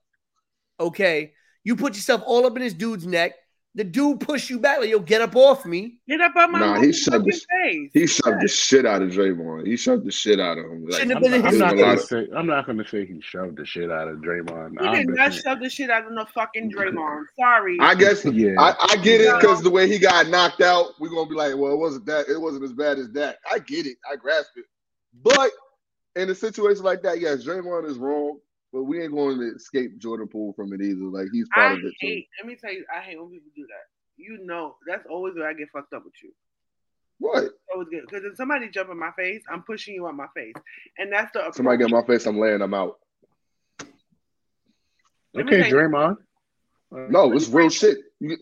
Okay. 0.78 1.32
You 1.64 1.76
put 1.76 1.94
yourself 1.94 2.22
all 2.26 2.44
up 2.44 2.56
in 2.56 2.62
this 2.62 2.74
dude's 2.74 3.06
neck. 3.06 3.32
The 3.78 3.84
dude 3.84 4.18
push 4.18 4.50
you 4.50 4.58
back, 4.58 4.80
like 4.80 4.90
yo, 4.90 4.98
get 4.98 5.20
up 5.22 5.36
off 5.36 5.64
me. 5.64 5.98
Get 6.08 6.20
up 6.20 6.34
on 6.34 6.50
my 6.50 6.58
Nah, 6.58 6.80
he 6.80 6.92
shoved 6.92 7.24
the, 7.26 7.30
face. 7.30 7.90
he 7.94 8.08
shoved 8.08 8.40
the 8.40 8.48
shit 8.48 8.84
out 8.84 9.02
of 9.02 9.10
Draymond. 9.10 9.68
He 9.68 9.76
shoved 9.76 10.04
the 10.04 10.10
shit 10.10 10.40
out 10.40 10.58
of 10.58 10.64
him. 10.64 10.84
Like, 10.88 11.00
I'm, 11.00 11.22
been 11.22 11.34
in 11.34 11.46
I'm 11.46 11.58
not 11.58 11.76
gonna 11.76 11.96
say 11.96 12.26
I'm 12.36 12.48
not 12.48 12.66
gonna 12.66 12.84
say 12.88 13.06
he 13.06 13.20
shoved 13.20 13.56
the 13.56 13.64
shit 13.64 13.88
out 13.88 14.08
of 14.08 14.16
Draymond. 14.16 14.80
He 14.80 14.84
I'm 14.84 15.06
did 15.06 15.14
not 15.14 15.32
shove 15.32 15.60
the 15.60 15.70
shit 15.70 15.90
out 15.90 16.06
of 16.06 16.10
no 16.12 16.24
fucking 16.24 16.72
Draymond. 16.72 17.26
Sorry. 17.38 17.76
I 17.80 17.94
guess 17.94 18.24
Yeah. 18.24 18.56
I, 18.58 18.74
I 18.80 18.96
get 18.96 19.20
it 19.20 19.32
because 19.38 19.62
the 19.62 19.70
way 19.70 19.88
he 19.88 20.00
got 20.00 20.26
knocked 20.26 20.60
out, 20.60 20.94
we're 20.98 21.10
gonna 21.10 21.28
be 21.30 21.36
like, 21.36 21.56
well, 21.56 21.70
it 21.72 21.78
wasn't 21.78 22.04
that, 22.06 22.28
it 22.28 22.40
wasn't 22.40 22.64
as 22.64 22.72
bad 22.72 22.98
as 22.98 23.08
that. 23.12 23.36
I 23.48 23.60
get 23.60 23.86
it, 23.86 23.96
I 24.10 24.16
grasp 24.16 24.50
it. 24.56 24.64
But 25.22 25.52
in 26.16 26.28
a 26.30 26.34
situation 26.34 26.82
like 26.82 27.02
that, 27.02 27.20
yes, 27.20 27.44
Draymond 27.44 27.88
is 27.88 27.96
wrong, 27.96 28.40
but 28.72 28.82
we 28.84 29.02
ain't 29.02 29.12
going 29.12 29.38
to 29.38 29.54
escape 29.54 29.98
Jordan 29.98 30.28
Poole 30.28 30.52
from 30.54 30.72
it 30.72 30.80
either. 30.80 31.04
Like 31.04 31.28
he's 31.32 31.48
part 31.54 31.72
I 31.72 31.72
of 31.74 31.78
it 31.84 31.94
too. 32.00 32.22
Let 32.40 32.46
me 32.46 32.56
tell 32.56 32.72
you, 32.72 32.84
I 32.94 33.00
hate 33.00 33.18
when 33.18 33.30
people 33.30 33.50
do 33.56 33.66
that. 33.66 34.22
You 34.22 34.44
know, 34.44 34.76
that's 34.86 35.06
always 35.08 35.34
where 35.34 35.48
I 35.48 35.54
get 35.54 35.68
fucked 35.72 35.92
up 35.94 36.04
with 36.04 36.14
you. 36.22 36.32
What? 37.20 37.50
Always 37.72 37.88
good 37.88 38.02
because 38.08 38.24
if 38.24 38.36
somebody 38.36 38.68
jump 38.68 38.90
in 38.90 38.98
my 38.98 39.10
face, 39.12 39.42
I'm 39.50 39.62
pushing 39.62 39.94
you 39.94 40.06
on 40.06 40.16
my 40.16 40.26
face, 40.36 40.54
and 40.98 41.12
that's 41.12 41.32
the 41.32 41.50
Somebody 41.52 41.78
get 41.78 41.86
in 41.86 41.92
my 41.92 42.04
face, 42.04 42.26
I'm 42.26 42.38
laying 42.38 42.60
them 42.60 42.74
out. 42.74 42.98
Let 45.34 45.46
Okay, 45.46 45.58
tell 45.62 45.68
you- 45.68 45.74
Draymond. 45.74 46.16
No, 46.90 47.32
it's 47.32 47.48
real 47.48 47.68
shit. 47.68 47.98
You, 48.18 48.38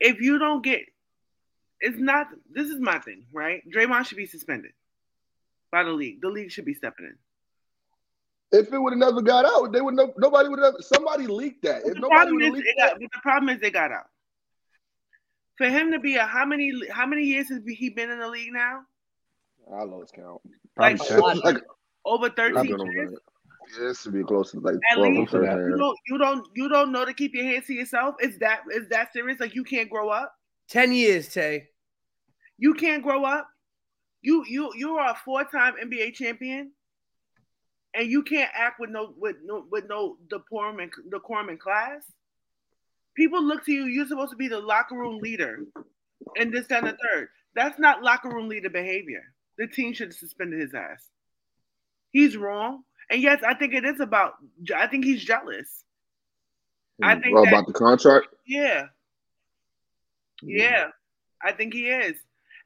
If 0.00 0.20
you 0.20 0.38
don't 0.38 0.62
get, 0.64 0.82
it's 1.80 1.98
not. 1.98 2.26
This 2.50 2.68
is 2.70 2.80
my 2.80 2.98
thing, 2.98 3.24
right? 3.32 3.62
Draymond 3.70 4.06
should 4.06 4.16
be 4.16 4.26
suspended 4.26 4.72
by 5.70 5.84
the 5.84 5.90
league. 5.92 6.20
The 6.20 6.28
league 6.28 6.50
should 6.50 6.64
be 6.64 6.74
stepping 6.74 7.06
in. 7.06 7.16
If 8.52 8.72
it 8.72 8.78
would 8.78 8.92
have 8.92 8.98
never 8.98 9.22
got 9.22 9.44
out, 9.44 9.72
they 9.72 9.80
would 9.80 9.94
no, 9.94 10.12
nobody 10.18 10.48
would 10.48 10.60
have. 10.60 10.74
Somebody 10.80 11.26
leaked 11.26 11.62
that. 11.64 11.82
If 11.84 11.94
the 11.94 12.00
nobody 12.00 12.08
problem 12.08 12.34
would 12.36 12.44
is, 12.44 12.52
leaked 12.52 12.68
it 12.68 12.74
that, 12.78 12.90
got, 12.92 13.00
but 13.00 13.10
the 13.12 13.20
problem 13.22 13.48
is 13.54 13.60
they 13.60 13.70
got 13.70 13.92
out. 13.92 14.06
For 15.58 15.68
him 15.68 15.92
to 15.92 15.98
be 15.98 16.16
a 16.16 16.24
how 16.26 16.44
many 16.44 16.72
how 16.90 17.06
many 17.06 17.24
years 17.24 17.48
has 17.48 17.60
he 17.66 17.90
been 17.90 18.10
in 18.10 18.18
the 18.18 18.28
league 18.28 18.52
now? 18.52 18.80
I 19.72 19.82
lost 19.82 20.14
count. 20.14 20.40
Probably 20.76 20.98
Like, 20.98 21.08
ten. 21.08 21.20
like, 21.40 21.62
Over 22.04 22.26
I've 22.26 22.36
thirteen 22.36 22.66
years. 22.92 23.10
that. 23.12 23.20
Yeah, 23.80 23.90
it 23.90 23.96
should 23.96 24.12
be 24.12 24.22
close 24.22 24.52
to 24.52 24.60
like 24.60 24.76
At 24.92 24.94
12 24.96 25.12
least 25.14 25.34
or 25.34 25.40
Close 25.40 25.40
to 25.40 25.46
that. 25.46 25.52
13. 25.56 25.70
You 25.70 25.76
don't 25.76 25.98
you 26.06 26.18
don't 26.18 26.46
you 26.54 26.68
don't 26.68 26.92
know 26.92 27.04
to 27.04 27.12
keep 27.12 27.34
your 27.34 27.44
hands 27.44 27.66
to 27.66 27.74
yourself. 27.74 28.14
Is 28.20 28.38
that 28.38 28.60
is 28.70 28.88
that 28.90 29.12
serious? 29.12 29.40
Like 29.40 29.54
you 29.56 29.64
can't 29.64 29.90
grow 29.90 30.08
up. 30.10 30.32
10 30.68 30.92
years, 30.92 31.32
Tay. 31.32 31.68
You 32.58 32.74
can't 32.74 33.02
grow 33.02 33.24
up. 33.24 33.48
You 34.22 34.44
you 34.46 34.70
you 34.76 34.96
are 34.96 35.10
a 35.10 35.14
four 35.16 35.44
time 35.44 35.74
NBA 35.82 36.14
champion, 36.14 36.72
and 37.96 38.10
you 38.10 38.22
can't 38.22 38.50
act 38.54 38.78
with 38.78 38.90
no 38.90 39.14
with 39.16 39.36
no 39.44 39.64
with 39.70 39.88
no 39.88 40.18
decorum 40.28 40.78
and 40.80 40.90
decorum 41.10 41.48
in 41.48 41.58
class. 41.58 42.02
People 43.16 43.42
look 43.42 43.64
to 43.64 43.72
you. 43.72 43.84
You're 43.86 44.06
supposed 44.06 44.30
to 44.30 44.36
be 44.36 44.48
the 44.48 44.60
locker 44.60 44.96
room 44.96 45.18
leader, 45.18 45.60
and 46.36 46.52
this 46.52 46.66
that, 46.68 46.84
and 46.84 46.88
the 46.92 46.98
third. 47.12 47.28
That's 47.54 47.78
not 47.78 48.02
locker 48.02 48.28
room 48.28 48.48
leader 48.48 48.68
behavior. 48.68 49.22
The 49.56 49.66
team 49.66 49.94
should 49.94 50.08
have 50.08 50.16
suspended 50.16 50.60
his 50.60 50.74
ass. 50.74 51.08
He's 52.10 52.36
wrong, 52.36 52.82
and 53.10 53.22
yes, 53.22 53.42
I 53.46 53.54
think 53.54 53.72
it 53.72 53.84
is 53.84 54.00
about. 54.00 54.34
I 54.74 54.86
think 54.86 55.04
he's 55.04 55.24
jealous. 55.24 55.84
I 57.02 57.14
mm, 57.14 57.22
think 57.22 57.34
Well, 57.34 57.44
that- 57.44 57.52
about 57.52 57.66
the 57.66 57.72
contract. 57.72 58.28
Yeah. 58.46 58.88
Mm. 60.44 60.58
Yeah, 60.58 60.88
I 61.42 61.52
think 61.52 61.72
he 61.72 61.88
is. 61.88 62.16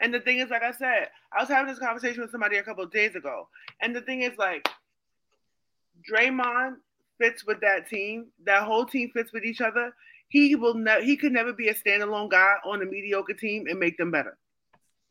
And 0.01 0.14
the 0.14 0.20
thing 0.20 0.39
is, 0.39 0.51
like 0.51 0.62
I 0.62 0.72
said, 0.72 1.09
I 1.33 1.41
was 1.41 1.49
having 1.49 1.70
this 1.70 1.78
conversation 1.78 2.22
with 2.22 2.31
somebody 2.31 2.57
a 2.57 2.62
couple 2.62 2.83
of 2.83 2.91
days 2.91 3.14
ago. 3.14 3.49
And 3.83 3.95
the 3.95 4.01
thing 4.01 4.22
is, 4.22 4.33
like, 4.39 4.66
Draymond 6.09 6.76
fits 7.18 7.44
with 7.44 7.61
that 7.61 7.88
team. 7.88 8.26
That 8.44 8.64
whole 8.64 8.86
team 8.86 9.11
fits 9.12 9.32
with 9.32 9.44
each 9.44 9.61
other. 9.61 9.92
He 10.28 10.55
will 10.55 10.74
ne- 10.74 11.05
he 11.05 11.16
could 11.16 11.32
never 11.32 11.53
be 11.53 11.68
a 11.68 11.74
standalone 11.74 12.30
guy 12.30 12.55
on 12.64 12.82
a 12.82 12.84
mediocre 12.84 13.34
team 13.34 13.66
and 13.68 13.78
make 13.78 13.96
them 13.98 14.11
better. 14.11 14.38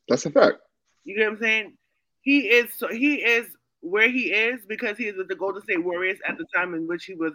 That's 0.07 0.25
a 0.25 0.31
fact. 0.31 0.57
You 1.03 1.15
get 1.15 1.25
what 1.25 1.33
I'm 1.33 1.39
saying? 1.41 1.77
He 2.21 2.39
is 2.47 2.73
so 2.77 2.87
he 2.87 3.15
is 3.15 3.47
where 3.81 4.09
he 4.09 4.31
is 4.31 4.61
because 4.67 4.97
he 4.97 5.05
is 5.05 5.17
with 5.17 5.27
the 5.27 5.35
Golden 5.35 5.61
State 5.61 5.83
Warriors 5.83 6.19
at 6.27 6.37
the 6.37 6.45
time 6.55 6.73
in 6.73 6.87
which 6.87 7.05
he 7.05 7.15
was 7.15 7.33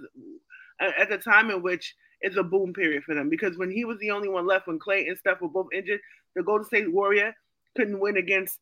at 0.80 1.08
the 1.08 1.18
time 1.18 1.50
in 1.50 1.62
which 1.62 1.94
it's 2.20 2.36
a 2.36 2.42
boom 2.42 2.72
period 2.72 3.04
for 3.04 3.14
them. 3.14 3.28
Because 3.28 3.58
when 3.58 3.70
he 3.70 3.84
was 3.84 3.98
the 3.98 4.10
only 4.10 4.28
one 4.28 4.46
left, 4.46 4.66
when 4.66 4.78
Klay 4.78 5.08
and 5.08 5.18
Steph 5.18 5.40
were 5.40 5.48
both 5.48 5.68
injured, 5.72 6.00
the 6.34 6.42
Golden 6.42 6.66
State 6.66 6.92
Warrior 6.92 7.34
couldn't 7.76 8.00
win 8.00 8.16
against 8.16 8.58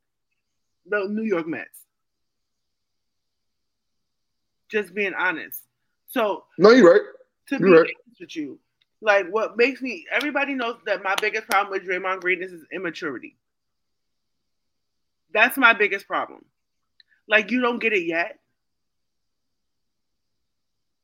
the 0.86 1.06
New 1.08 1.22
York 1.22 1.46
Mets. 1.46 1.81
Just 4.72 4.94
being 4.94 5.12
honest. 5.12 5.60
So 6.08 6.44
No, 6.58 6.70
you're 6.70 6.90
right. 6.90 7.02
to 7.48 7.58
be 7.58 7.68
You're 7.68 7.82
right. 7.82 7.94
honest 8.06 8.20
with 8.20 8.36
you, 8.36 8.58
like 9.02 9.26
what 9.28 9.56
makes 9.58 9.82
me 9.82 10.06
everybody 10.10 10.54
knows 10.54 10.78
that 10.86 11.02
my 11.02 11.14
biggest 11.20 11.46
problem 11.48 11.70
with 11.70 11.86
Draymond 11.86 12.22
Green 12.22 12.42
is 12.42 12.52
immaturity. 12.72 13.36
That's 15.34 15.58
my 15.58 15.74
biggest 15.74 16.06
problem. 16.06 16.44
Like 17.28 17.50
you 17.50 17.60
don't 17.60 17.78
get 17.80 17.92
it 17.92 18.06
yet. 18.06 18.38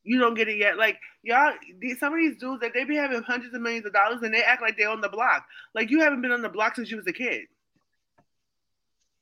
You 0.02 0.18
don't 0.18 0.34
get 0.34 0.48
it 0.48 0.56
yet. 0.56 0.78
Like 0.78 0.98
y'all, 1.22 1.52
these, 1.78 1.98
some 2.00 2.14
of 2.14 2.18
these 2.18 2.38
dudes 2.38 2.62
that 2.62 2.72
they 2.72 2.84
be 2.84 2.96
having 2.96 3.22
hundreds 3.22 3.54
of 3.54 3.60
millions 3.60 3.84
of 3.84 3.92
dollars 3.92 4.22
and 4.22 4.32
they 4.32 4.42
act 4.42 4.62
like 4.62 4.78
they're 4.78 4.88
on 4.88 5.02
the 5.02 5.10
block. 5.10 5.44
Like 5.74 5.90
you 5.90 6.00
haven't 6.00 6.22
been 6.22 6.32
on 6.32 6.40
the 6.40 6.48
block 6.48 6.76
since 6.76 6.90
you 6.90 6.96
was 6.96 7.06
a 7.06 7.12
kid. 7.12 7.42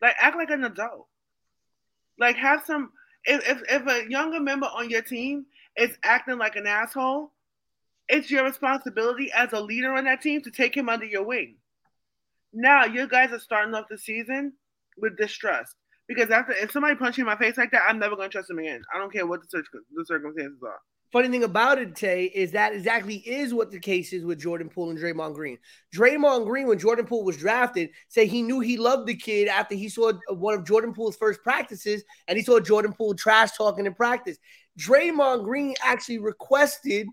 Like 0.01 0.15
act 0.21 0.37
like 0.37 0.51
an 0.51 0.63
adult. 0.63 1.09
Like 2.17 2.37
have 2.37 2.63
some. 2.65 2.93
If 3.27 3.63
if, 3.69 3.87
a 3.87 4.09
younger 4.09 4.41
member 4.41 4.67
on 4.67 4.89
your 4.89 5.03
team 5.03 5.47
is 5.77 5.97
acting 6.03 6.39
like 6.39 6.57
an 6.57 6.67
asshole, 6.67 7.33
it's 8.09 8.31
your 8.31 8.45
responsibility 8.45 9.31
as 9.33 9.53
a 9.53 9.61
leader 9.61 9.93
on 9.93 10.05
that 10.05 10.23
team 10.23 10.41
to 10.43 10.51
take 10.51 10.77
him 10.77 10.89
under 10.89 11.05
your 11.07 11.25
wing. 11.25 11.57
Now 12.53 12.85
you 12.85 13.09
guys 13.09 13.33
are 13.33 13.41
starting 13.41 13.75
off 13.75 13.89
the 13.91 13.99
season 13.99 14.53
with 14.97 15.19
distrust 15.19 15.75
because 16.09 16.31
after 16.31 16.53
if 16.53 16.71
somebody 16.71 16.95
punches 16.95 17.19
me 17.19 17.23
in 17.23 17.27
my 17.27 17.37
face 17.37 17.59
like 17.59 17.73
that, 17.73 17.83
I'm 17.89 17.99
never 17.99 18.17
going 18.17 18.31
to 18.31 18.33
trust 18.33 18.51
him 18.51 18.59
again. 18.59 18.83
I 18.95 18.99
don't 18.99 19.13
care 19.13 19.27
what 19.27 19.41
the, 19.43 19.63
the 19.95 20.05
circumstances 20.05 20.63
are. 20.63 20.81
Funny 21.13 21.29
thing 21.29 21.45
about 21.45 21.79
it, 21.79 21.95
Tay, 21.95 22.25
is 22.25 22.53
that 22.53 22.75
exactly 22.75 23.17
is 23.17 23.55
what 23.55 23.71
the 23.71 23.79
case 23.79 24.13
is 24.13 24.25
with 24.25 24.41
Jordan 24.41 24.69
Poole 24.69 24.91
and 24.91 24.99
Draymond 24.99 25.35
Green. 25.35 25.57
Draymond 25.95 26.47
Green, 26.47 26.67
when 26.67 26.79
Jordan 26.79 27.07
Poole 27.07 27.25
was 27.25 27.37
drafted, 27.37 27.91
said 28.09 28.27
he 28.27 28.43
knew 28.43 28.61
he 28.61 28.77
loved 28.77 29.07
the 29.07 29.15
kid 29.15 29.49
after 29.49 29.75
he 29.75 29.89
saw 29.89 30.13
one 30.31 30.55
of 30.55 30.67
Jordan 30.67 30.93
Poole's 30.93 31.17
first 31.17 31.43
practices 31.43 32.03
and 32.29 32.37
he 32.37 32.45
saw 32.45 32.59
Jordan 32.59 32.93
Poole 32.93 33.15
trash 33.15 33.53
talking 33.57 33.87
in 33.87 33.95
practice. 33.95 34.37
Draymond 34.79 35.45
Green 35.45 35.75
actually 35.83 36.19
requested 36.19 37.07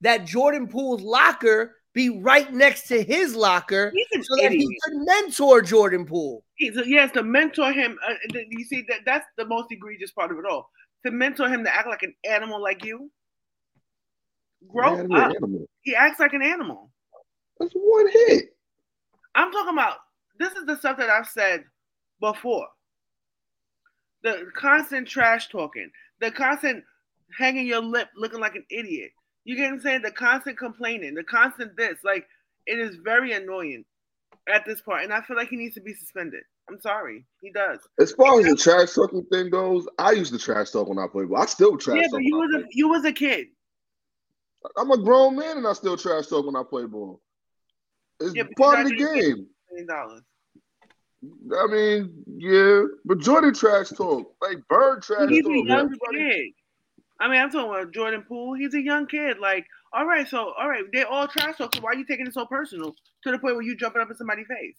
that 0.00 0.24
Jordan 0.24 0.66
Poole's 0.66 1.02
locker 1.02 1.76
be 1.94 2.20
right 2.20 2.52
next 2.52 2.86
to 2.88 3.02
his 3.02 3.34
locker 3.34 3.92
so 4.22 4.36
that 4.36 4.46
idiot. 4.52 4.60
he 4.60 4.78
could 4.84 4.94
mentor 5.04 5.60
Jordan 5.60 6.06
Poole. 6.06 6.44
He- 6.54 6.72
so 6.72 6.82
yes, 6.84 7.12
to 7.12 7.22
mentor 7.22 7.72
him. 7.72 7.98
Uh, 8.06 8.14
you 8.50 8.64
see 8.64 8.84
that 8.88 9.00
that's 9.04 9.26
the 9.36 9.44
most 9.44 9.70
egregious 9.70 10.12
part 10.12 10.30
of 10.30 10.38
it 10.38 10.44
all. 10.48 10.70
To 11.06 11.12
mentor 11.12 11.48
him 11.48 11.64
to 11.64 11.74
act 11.74 11.88
like 11.88 12.02
an 12.02 12.14
animal 12.24 12.62
like 12.62 12.84
you. 12.84 13.10
Grow 14.66 14.94
up. 14.94 15.34
animal. 15.34 15.66
He 15.82 15.94
acts 15.94 16.20
like 16.20 16.32
an 16.32 16.42
animal. 16.42 16.90
That's 17.58 17.72
one 17.72 18.08
hit. 18.10 18.56
I'm 19.34 19.52
talking 19.52 19.72
about 19.72 19.98
this 20.38 20.52
is 20.52 20.66
the 20.66 20.76
stuff 20.76 20.98
that 20.98 21.10
I've 21.10 21.28
said 21.28 21.64
before. 22.20 22.66
The 24.22 24.50
constant 24.56 25.06
trash 25.06 25.48
talking, 25.48 25.90
the 26.20 26.30
constant 26.30 26.82
hanging 27.36 27.66
your 27.66 27.82
lip 27.82 28.08
looking 28.16 28.40
like 28.40 28.56
an 28.56 28.64
idiot. 28.70 29.10
You 29.44 29.56
get 29.56 29.64
what 29.64 29.74
I'm 29.74 29.80
saying? 29.80 30.02
The 30.02 30.10
constant 30.10 30.58
complaining, 30.58 31.14
the 31.14 31.24
constant 31.24 31.76
this. 31.76 31.98
Like, 32.04 32.26
it 32.66 32.78
is 32.78 32.96
very 32.96 33.32
annoying 33.32 33.84
at 34.52 34.64
this 34.66 34.80
point, 34.80 35.04
And 35.04 35.12
I 35.12 35.20
feel 35.22 35.36
like 35.36 35.48
he 35.48 35.56
needs 35.56 35.74
to 35.74 35.80
be 35.80 35.94
suspended. 35.94 36.42
I'm 36.68 36.80
sorry. 36.80 37.24
He 37.40 37.50
does. 37.50 37.78
As 37.98 38.12
far 38.12 38.40
as 38.40 38.46
the 38.46 38.56
trash 38.56 38.92
talking 38.92 39.24
thing 39.32 39.50
goes, 39.50 39.86
I 39.98 40.12
used 40.12 40.32
to 40.32 40.38
trash 40.38 40.70
talk 40.70 40.88
when 40.88 40.98
I 40.98 41.06
played 41.06 41.30
but 41.30 41.36
I 41.36 41.46
still 41.46 41.78
trash 41.78 41.96
yeah, 41.96 42.02
talk 42.02 42.12
but 42.12 42.24
you 42.24 42.36
was 42.36 42.54
a 42.54 42.64
you 42.70 42.88
was 42.88 43.04
a 43.04 43.12
kid. 43.12 43.46
I'm 44.76 44.90
a 44.90 44.98
grown 44.98 45.36
man 45.36 45.58
and 45.58 45.66
I 45.66 45.72
still 45.72 45.96
trash 45.96 46.26
talk 46.26 46.46
when 46.46 46.56
I 46.56 46.62
play 46.68 46.84
ball. 46.86 47.20
It's 48.20 48.34
Yeah, 48.34 48.44
part 48.56 48.80
of 48.80 48.88
the 48.88 48.96
game. 48.96 49.46
Million. 49.70 50.22
I 51.56 51.66
mean, 51.66 52.24
yeah, 52.26 52.82
but 53.04 53.18
Jordan 53.18 53.52
trash 53.54 53.88
talk, 53.90 54.32
like 54.40 54.58
Bird 54.68 55.02
trash 55.02 55.28
He's 55.28 55.42
talk. 55.42 55.52
a 55.52 55.56
young 55.56 55.70
Everybody- 55.80 56.30
kid. 56.30 56.52
I 57.20 57.28
mean, 57.28 57.40
I'm 57.40 57.50
talking 57.50 57.68
about 57.70 57.92
Jordan 57.92 58.24
Poole. 58.28 58.54
He's 58.54 58.74
a 58.74 58.80
young 58.80 59.06
kid. 59.08 59.38
Like, 59.40 59.66
all 59.92 60.06
right, 60.06 60.28
so 60.28 60.52
all 60.56 60.68
right, 60.68 60.84
they're 60.92 61.08
all 61.08 61.26
trash 61.26 61.56
talk. 61.58 61.74
So 61.74 61.80
why 61.80 61.90
are 61.90 61.94
you 61.96 62.04
taking 62.06 62.26
it 62.28 62.34
so 62.34 62.46
personal 62.46 62.94
to 63.24 63.30
the 63.32 63.38
point 63.40 63.56
where 63.56 63.64
you 63.64 63.76
jumping 63.76 64.00
up 64.00 64.08
in 64.10 64.16
somebody's 64.16 64.46
face? 64.46 64.76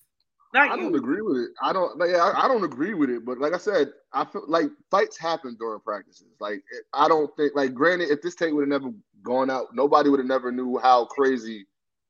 Not 0.54 0.72
I 0.72 0.76
you. 0.76 0.84
don't 0.84 0.96
agree 0.96 1.22
with 1.22 1.38
it. 1.42 1.50
I 1.62 1.74
don't. 1.74 1.98
Like, 2.00 2.12
I, 2.12 2.46
I 2.46 2.48
don't 2.48 2.64
agree 2.64 2.94
with 2.94 3.10
it. 3.10 3.26
But 3.26 3.40
like 3.40 3.54
I 3.54 3.58
said, 3.58 3.92
I 4.14 4.24
feel 4.24 4.46
like 4.48 4.70
fights 4.90 5.18
happen 5.18 5.58
during 5.60 5.82
practices. 5.82 6.28
Like 6.40 6.64
I 6.94 7.10
don't 7.10 7.30
think. 7.36 7.54
Like 7.56 7.74
granted, 7.74 8.10
if 8.10 8.22
this 8.22 8.36
tape 8.36 8.54
would 8.54 8.62
have 8.62 8.82
never 8.82 8.94
gone 9.24 9.50
out, 9.50 9.68
nobody 9.74 10.10
would 10.10 10.20
have 10.20 10.28
never 10.28 10.52
knew 10.52 10.78
how 10.78 11.06
crazy 11.06 11.66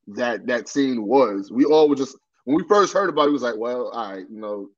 that 0.07 0.47
that 0.47 0.68
scene 0.68 1.05
was. 1.05 1.51
We 1.51 1.66
all 1.66 1.89
were 1.89 1.95
just 1.95 2.18
when 2.45 2.57
we 2.57 2.64
first 2.68 2.93
heard 2.93 3.10
about 3.10 3.26
it, 3.26 3.30
it 3.30 3.34
was 3.34 3.41
like, 3.43 3.57
well, 3.57 3.89
all 3.89 4.12
right, 4.14 4.26
you 4.30 4.39
know, 4.39 4.70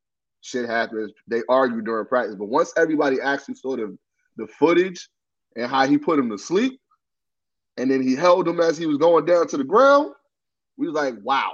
shit 0.42 0.68
happens. 0.70 1.12
They 1.28 1.42
argue 1.48 1.82
during 1.82 2.06
practice, 2.06 2.36
but 2.36 2.50
once 2.50 2.74
everybody 2.78 3.22
actually 3.22 3.56
saw 3.56 3.76
the 3.76 3.98
the 4.38 4.48
footage 4.48 5.10
and 5.56 5.70
how 5.70 5.86
he 5.88 5.98
put 5.98 6.20
him 6.20 6.30
to 6.30 6.38
sleep, 6.38 6.80
and 7.78 7.90
then 7.90 8.02
he 8.02 8.16
held 8.16 8.48
him 8.48 8.60
as 8.60 8.78
he 8.78 8.86
was 8.86 8.98
going 8.98 9.26
down 9.26 9.48
to 9.48 9.58
the 9.58 9.64
ground, 9.64 10.14
we 10.78 10.88
was 10.88 10.96
like, 10.96 11.16
wow 11.24 11.54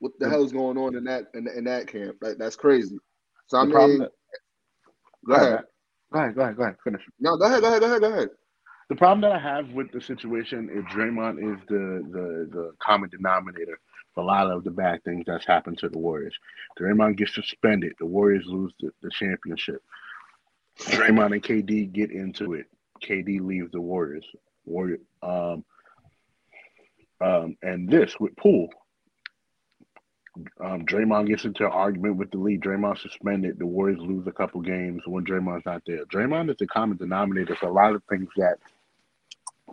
what 0.00 0.12
the 0.18 0.26
The- 0.26 0.30
hell 0.30 0.44
is 0.44 0.52
going 0.52 0.78
on 0.78 0.94
in 0.96 1.04
that 1.04 1.24
in, 1.34 1.48
in 1.48 1.64
that 1.64 1.88
camp? 1.88 2.16
Like 2.20 2.38
that's 2.38 2.54
crazy. 2.56 2.98
So 3.46 3.58
I 3.58 3.64
The 3.64 3.70
problem 3.72 3.90
mean, 3.90 3.98
that- 4.00 4.12
go 5.26 5.34
ahead. 5.34 5.64
Go 6.12 6.18
ahead, 6.20 6.34
go 6.36 6.40
ahead, 6.42 6.56
go 6.56 6.62
ahead. 6.62 6.76
Finish. 6.84 7.02
No, 7.18 7.36
go 7.36 7.46
ahead, 7.46 7.60
go 7.60 7.66
ahead, 7.68 7.80
go 7.80 7.86
ahead, 7.86 8.00
go 8.00 8.12
ahead. 8.12 8.28
The 8.88 8.96
problem 8.96 9.20
that 9.20 9.32
I 9.32 9.38
have 9.38 9.70
with 9.72 9.92
the 9.92 10.00
situation 10.00 10.70
is 10.72 10.82
Draymond 10.84 11.38
is 11.38 11.60
the 11.68 12.02
the 12.10 12.48
the 12.50 12.72
common 12.78 13.10
denominator 13.10 13.78
for 14.14 14.22
a 14.22 14.26
lot 14.26 14.50
of 14.50 14.64
the 14.64 14.70
bad 14.70 15.04
things 15.04 15.24
that's 15.26 15.46
happened 15.46 15.78
to 15.78 15.90
the 15.90 15.98
Warriors. 15.98 16.34
Draymond 16.80 17.18
gets 17.18 17.34
suspended, 17.34 17.92
the 17.98 18.06
Warriors 18.06 18.44
lose 18.46 18.72
the, 18.80 18.90
the 19.02 19.10
championship. 19.10 19.82
Draymond 20.78 21.34
and 21.34 21.42
KD 21.42 21.92
get 21.92 22.10
into 22.10 22.54
it. 22.54 22.66
KD 23.04 23.40
leaves 23.40 23.70
the 23.72 23.80
Warriors. 23.80 24.24
Warrior 24.64 25.00
um 25.22 25.64
um 27.20 27.56
and 27.62 27.90
this 27.90 28.18
with 28.18 28.34
Poole. 28.36 28.70
Um, 30.64 30.86
Draymond 30.86 31.26
gets 31.26 31.44
into 31.44 31.66
an 31.66 31.72
argument 31.72 32.16
with 32.16 32.30
the 32.30 32.38
league. 32.38 32.62
Draymond 32.62 32.98
suspended. 33.00 33.58
The 33.58 33.66
Warriors 33.66 33.98
lose 34.00 34.26
a 34.26 34.32
couple 34.32 34.60
games 34.62 35.02
when 35.04 35.24
Draymond's 35.24 35.66
not 35.66 35.82
there. 35.84 36.04
Draymond 36.06 36.48
is 36.48 36.56
the 36.58 36.66
common 36.68 36.96
denominator 36.96 37.56
for 37.56 37.66
a 37.66 37.72
lot 37.72 37.94
of 37.94 38.02
things 38.08 38.28
that 38.36 38.58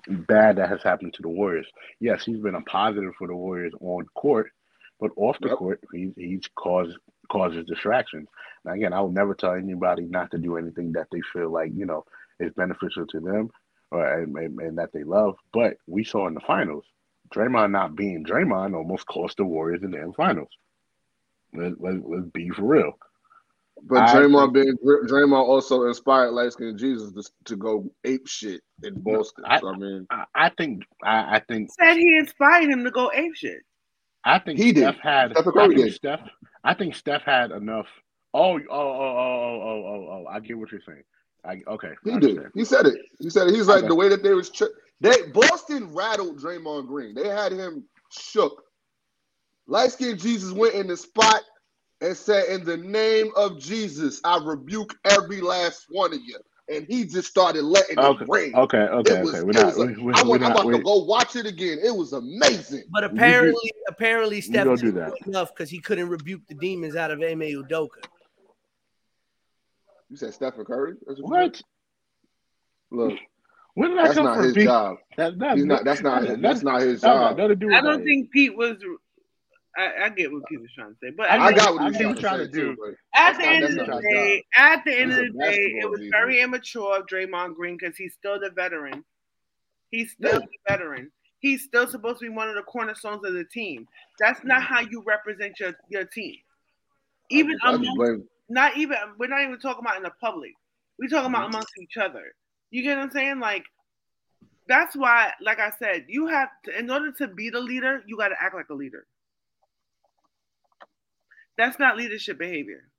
bad 0.07 0.57
that 0.57 0.69
has 0.69 0.83
happened 0.83 1.13
to 1.15 1.21
the 1.21 1.29
Warriors. 1.29 1.67
Yes, 1.99 2.23
he's 2.25 2.39
been 2.39 2.55
a 2.55 2.61
positive 2.61 3.13
for 3.17 3.27
the 3.27 3.35
Warriors 3.35 3.73
on 3.81 4.05
court, 4.15 4.51
but 4.99 5.11
off 5.15 5.37
the 5.41 5.49
Yep. 5.49 5.57
court, 5.57 5.83
he's 5.93 6.13
he's 6.15 6.47
caused 6.55 6.97
causes 7.31 7.65
distractions. 7.65 8.27
Now 8.63 8.73
again, 8.73 8.93
I 8.93 9.01
will 9.01 9.11
never 9.11 9.33
tell 9.33 9.53
anybody 9.53 10.03
not 10.05 10.31
to 10.31 10.37
do 10.37 10.57
anything 10.57 10.93
that 10.93 11.07
they 11.11 11.21
feel 11.33 11.49
like 11.49 11.71
you 11.75 11.85
know 11.85 12.05
is 12.39 12.53
beneficial 12.53 13.05
to 13.07 13.19
them 13.19 13.49
or 13.91 14.05
and, 14.21 14.35
and, 14.37 14.59
and 14.59 14.77
that 14.77 14.91
they 14.93 15.03
love. 15.03 15.35
But 15.53 15.77
we 15.87 16.03
saw 16.03 16.27
in 16.27 16.33
the 16.33 16.39
finals, 16.41 16.85
Draymond 17.33 17.71
not 17.71 17.95
being 17.95 18.23
Draymond 18.25 18.75
almost 18.75 19.07
cost 19.07 19.37
the 19.37 19.45
Warriors 19.45 19.83
in 19.83 19.91
the 19.91 20.13
finals. 20.15 20.49
Let, 21.53 21.79
let, 21.81 22.07
let's 22.07 22.29
be 22.33 22.49
for 22.49 22.63
real. 22.63 22.93
But 23.83 23.97
I 23.99 24.13
Draymond 24.15 24.53
being 24.53 24.75
Draymond 24.83 25.47
also 25.47 25.85
inspired 25.87 26.31
light 26.31 26.53
skinned 26.53 26.79
Jesus 26.79 27.11
to, 27.13 27.23
to 27.45 27.55
go 27.55 27.91
ape 28.03 28.27
shit 28.27 28.61
in 28.83 28.99
Boston. 29.01 29.43
I- 29.47 29.59
so 29.59 29.69
I 29.69 29.77
mean, 29.77 30.07
I, 30.09 30.23
I 30.33 30.49
think 30.57 30.83
I, 31.03 31.35
I 31.35 31.41
think 31.47 31.69
Said 31.79 31.97
he 31.97 32.17
inspired 32.17 32.69
him 32.69 32.83
to 32.83 32.91
go 32.91 33.11
ape 33.13 33.35
shit. 33.35 33.59
I 34.23 34.39
think 34.39 34.57
He 34.59 34.71
did. 34.71 34.95
Had. 34.95 35.31
Steph 35.37 35.47
I 35.55 35.67
think 35.67 35.75
did. 35.75 35.93
Steph. 35.93 36.21
I 36.63 36.73
think 36.73 36.95
Steph 36.95 37.21
had 37.21 37.51
enough. 37.51 37.85
Oh, 38.33 38.57
oh, 38.57 38.59
oh, 38.69 38.71
oh, 38.71 38.81
oh, 38.81 39.61
oh, 39.63 39.85
oh, 39.87 40.09
oh! 40.11 40.25
I 40.29 40.39
get 40.39 40.57
what 40.57 40.71
you're 40.71 40.81
saying. 40.85 41.03
I 41.45 41.61
okay. 41.71 41.91
I 42.07 42.09
he 42.11 42.19
did. 42.19 42.39
He 42.55 42.65
said 42.65 42.85
it. 42.87 42.95
He 43.19 43.29
said 43.29 43.47
it. 43.47 43.53
He's 43.53 43.67
like 43.67 43.79
Okay. 43.79 43.87
the 43.87 43.95
way 43.95 44.09
that 44.09 44.23
they 44.23 44.33
was. 44.33 44.49
Tri- 44.49 44.67
they 44.99 45.13
Boston 45.33 45.93
rattled 45.93 46.39
Draymond 46.41 46.87
Green. 46.87 47.13
They 47.13 47.27
had 47.29 47.51
him 47.51 47.83
shook. 48.09 48.63
Light 49.67 49.91
skinned 49.91 50.19
Jesus 50.19 50.51
went 50.51 50.73
in 50.73 50.87
the 50.87 50.97
spot 50.97 51.41
and 52.01 52.15
said, 52.15 52.45
"In 52.49 52.65
the 52.65 52.77
name 52.77 53.31
of 53.35 53.59
Jesus, 53.59 54.19
I 54.23 54.39
rebuke 54.43 54.95
every 55.05 55.41
last 55.41 55.85
one 55.89 56.13
of 56.13 56.19
you." 56.25 56.37
And 56.67 56.85
he 56.87 57.05
just 57.05 57.27
started 57.27 57.61
letting 57.63 57.99
Okay, 57.99 58.23
it 58.23 58.27
rain. 58.29 58.55
Okay, 58.55 58.77
okay, 58.79 59.21
was- 59.21 59.35
okay. 59.35 59.43
We're 59.43 59.49
it 59.51 59.55
not. 59.55 59.65
was 59.67 59.77
a- 59.77 59.85
we, 59.85 59.95
we, 59.97 60.13
I 60.13 60.23
we're 60.23 60.29
want, 60.29 60.43
I'm 60.43 60.49
not. 60.49 60.51
about 60.61 60.65
We, 60.65 60.77
to 60.77 60.83
go 60.83 61.03
watch 61.03 61.35
it 61.35 61.45
again. 61.45 61.77
It 61.83 61.95
was 61.95 62.13
amazing. 62.13 62.85
But 62.91 63.03
We 63.03 63.09
do- 63.09 63.15
apparently, 63.23 63.71
apparently, 63.87 64.41
Steph 64.41 64.65
gonna 64.65 64.77
do 64.77 64.85
didn't 64.91 64.95
that. 65.01 65.13
do 65.23 65.29
enough 65.29 65.49
because 65.55 65.69
he 65.69 65.79
couldn't 65.79 66.09
rebuke 66.09 66.41
the 66.47 66.55
demons 66.55 66.95
out 66.95 67.11
of 67.11 67.21
Ime 67.21 67.41
Udoka. 67.41 67.89
You 70.09 70.17
said 70.17 70.33
Stephen 70.33 70.65
Curry? 70.65 70.93
That's 71.07 71.19
what? 71.19 71.61
Look, 72.91 73.13
When 73.75 73.89
did 73.89 73.99
that 73.99 74.03
that's 74.05 74.15
come 74.15 74.25
not 74.25 74.35
from? 74.37 74.45
his 74.45 74.53
Pete? 74.53 74.63
job. 74.65 74.97
That, 75.17 75.37
that, 75.39 75.57
He's 75.57 75.65
not. 75.65 75.83
That's 75.83 76.01
not. 76.01 76.23
that- 76.23 76.41
That's 76.41 76.63
not 76.63 76.81
his 76.81 77.01
job. 77.01 77.37
nothing 77.37 77.49
to 77.49 77.55
do 77.55 77.73
I 77.73 77.81
don't 77.81 78.03
think 78.03 78.31
Pete 78.31 78.55
was. 78.55 78.77
I, 79.77 80.05
I 80.05 80.09
get 80.09 80.31
what 80.31 80.43
was 80.49 80.71
trying 80.73 80.91
to 80.91 80.97
say, 81.03 81.09
but 81.15 81.29
I 81.29 81.37
I, 81.47 81.51
got 81.53 81.73
what 81.75 81.91
he's 81.91 82.01
trying, 82.01 82.15
trying 82.15 82.39
to 82.39 82.45
to 82.47 82.51
do. 82.51 82.75
too. 82.75 82.95
At 83.13 83.37
the 83.37 83.45
end 83.45 83.63
of 83.65 83.71
the 83.73 84.01
day, 84.09 84.43
at 84.57 84.83
the 84.85 84.93
end 84.97 85.11
of 85.11 85.17
the 85.17 85.39
day, 85.39 85.55
it 85.81 85.89
was 85.89 85.99
very 86.11 86.39
immature 86.39 86.97
of 86.99 87.07
Draymond 87.07 87.55
Green 87.55 87.77
because 87.77 87.97
he's 87.97 88.13
still 88.13 88.39
the 88.39 88.51
veteran. 88.51 89.03
He's 89.91 90.11
still 90.11 90.33
Yeah. 90.33 90.39
the 90.39 90.71
veteran. 90.71 91.11
He's 91.39 91.63
still 91.63 91.87
supposed 91.87 92.19
to 92.19 92.25
be 92.25 92.29
one 92.29 92.49
of 92.49 92.55
the 92.55 92.63
cornerstones 92.63 93.25
of 93.25 93.33
the 93.33 93.43
team. 93.43 93.87
That's 94.19 94.43
not 94.43 94.63
how 94.63 94.79
you 94.79 95.03
represent 95.05 95.59
your, 95.59 95.73
your 95.89 96.05
team. 96.05 96.37
Even 97.29 97.57
among 97.63 98.23
not 98.47 98.77
even 98.77 98.97
we're 99.17 99.27
not 99.27 99.41
even 99.41 99.59
talking 99.59 99.83
about 99.83 99.97
in 99.97 100.03
the 100.03 100.11
public. 100.21 100.51
We're 100.99 101.09
talking 101.09 101.29
about 101.31 101.47
Mhm. 101.47 101.49
amongst 101.49 101.73
each 101.81 101.97
other. 101.97 102.33
You 102.69 102.83
get 102.83 102.97
what 102.97 103.03
I'm 103.03 103.11
saying? 103.11 103.39
Like 103.39 103.65
that's 104.67 104.95
why, 104.95 105.33
like 105.41 105.59
I 105.59 105.71
said, 105.77 106.05
you 106.07 106.27
have 106.27 106.49
to 106.63 106.77
in 106.77 106.89
order 106.89 107.11
to 107.13 107.27
be 107.27 107.49
the 107.49 107.59
leader, 107.59 108.03
you 108.07 108.17
gotta 108.17 108.35
act 108.41 108.55
like 108.55 108.69
a 108.69 108.73
leader. 108.73 109.05
That's 111.57 111.79
not 111.79 111.97
leadership 111.97 112.37
behavior. 112.37 112.89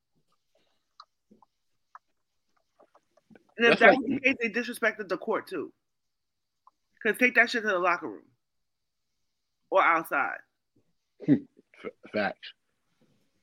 And 3.59 3.66
if 3.66 3.78
That's 3.78 3.80
that 3.80 3.90
like- 3.90 3.98
was 3.98 4.09
the 4.09 4.20
case, 4.20 4.36
they 4.40 4.48
disrespected 4.50 5.09
the 5.09 5.16
court 5.16 5.46
too. 5.46 5.72
Cause 7.02 7.16
take 7.18 7.34
that 7.36 7.50
shit 7.50 7.62
to 7.62 7.68
the 7.68 7.78
locker 7.78 8.09
room. 8.09 8.22
Or 9.70 9.82
outside. 9.82 10.38
Hmm. 11.24 11.34
F- 11.84 11.90
Facts. 12.12 12.52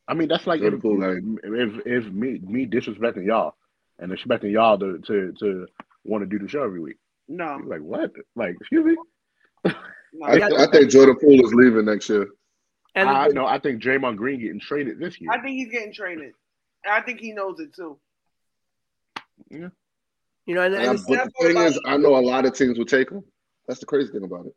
I 0.07 0.13
mean, 0.15 0.27
that's 0.27 0.45
like 0.47 0.57
if, 0.57 0.63
Jordan 0.63 0.81
Poole 0.81 0.97
got 0.97 1.09
it. 1.11 1.23
if 1.43 1.85
if 2.05 2.11
me 2.11 2.39
me 2.43 2.65
disrespecting 2.65 3.25
y'all 3.25 3.55
and 3.99 4.11
expecting 4.11 4.51
y'all 4.51 4.77
to 4.79 4.99
to 4.99 5.33
to 5.39 5.67
want 6.03 6.23
to 6.23 6.25
do 6.29 6.43
the 6.43 6.49
show 6.49 6.63
every 6.63 6.81
week. 6.81 6.97
No. 7.27 7.57
You're 7.57 7.65
like 7.67 7.81
what? 7.81 8.11
Like 8.35 8.55
excuse 8.59 8.85
me? 8.85 8.95
no. 9.65 10.25
I, 10.25 10.63
I 10.65 10.67
think 10.71 10.89
Jordan 10.91 11.15
Poole 11.21 11.45
is 11.45 11.53
leaving 11.53 11.85
next 11.85 12.09
year. 12.09 12.27
And 12.95 13.09
I 13.09 13.27
know. 13.27 13.45
I 13.45 13.57
think 13.59 13.81
Draymond 13.81 14.17
Green 14.17 14.39
getting 14.39 14.59
traded 14.59 14.99
this 14.99 15.19
year. 15.19 15.31
I 15.31 15.39
think 15.41 15.55
he's 15.55 15.71
getting 15.71 15.93
traded. 15.93 16.33
I 16.89 17.01
think 17.01 17.19
he 17.19 17.31
knows 17.31 17.59
it 17.59 17.73
too. 17.75 17.97
Yeah. 19.49 19.69
you 20.45 20.55
know, 20.55 20.61
and, 20.61 20.75
And 20.75 20.83
I, 20.83 20.89
and 20.91 20.99
but 21.07 21.31
the 21.39 21.47
thing 21.47 21.57
is, 21.57 21.79
I 21.85 21.97
know 21.97 22.15
a 22.15 22.19
lot 22.19 22.45
of 22.45 22.53
teams 22.53 22.77
will 22.77 22.85
take 22.85 23.09
him. 23.09 23.23
That's 23.67 23.79
the 23.79 23.85
crazy 23.85 24.11
thing 24.11 24.23
about 24.23 24.45
it. 24.45 24.55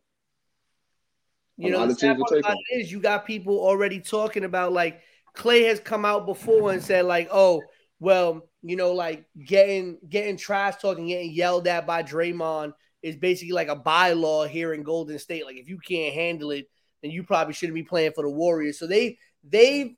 You 1.57 1.69
A 1.69 1.71
know, 1.71 1.77
lot 1.79 1.85
the 1.87 1.93
of 1.93 1.99
teams 1.99 2.17
will 2.17 2.25
take 2.25 2.45
him. 2.45 2.55
it 2.71 2.81
is 2.81 2.91
you 2.91 2.99
got 2.99 3.25
people 3.25 3.57
already 3.59 3.99
talking 3.99 4.43
about 4.43 4.73
like 4.73 5.01
Klay 5.35 5.67
has 5.67 5.79
come 5.79 6.05
out 6.05 6.25
before 6.25 6.71
and 6.71 6.83
said 6.83 7.05
like, 7.05 7.29
oh, 7.31 7.61
well, 7.99 8.47
you 8.61 8.75
know, 8.75 8.93
like 8.93 9.25
getting 9.43 9.97
getting 10.07 10.37
trash 10.37 10.75
talking, 10.75 11.07
getting 11.07 11.31
yelled 11.31 11.67
at 11.67 11.87
by 11.87 12.03
Draymond 12.03 12.73
is 13.01 13.15
basically 13.15 13.53
like 13.53 13.69
a 13.69 13.75
bylaw 13.75 14.47
here 14.47 14.73
in 14.73 14.83
Golden 14.83 15.17
State. 15.17 15.45
Like 15.45 15.55
if 15.55 15.67
you 15.67 15.79
can't 15.79 16.13
handle 16.13 16.51
it, 16.51 16.69
then 17.01 17.11
you 17.11 17.23
probably 17.23 17.53
shouldn't 17.53 17.75
be 17.75 17.83
playing 17.83 18.11
for 18.13 18.23
the 18.23 18.29
Warriors. 18.29 18.79
So 18.79 18.87
they 18.87 19.17
they've 19.43 19.95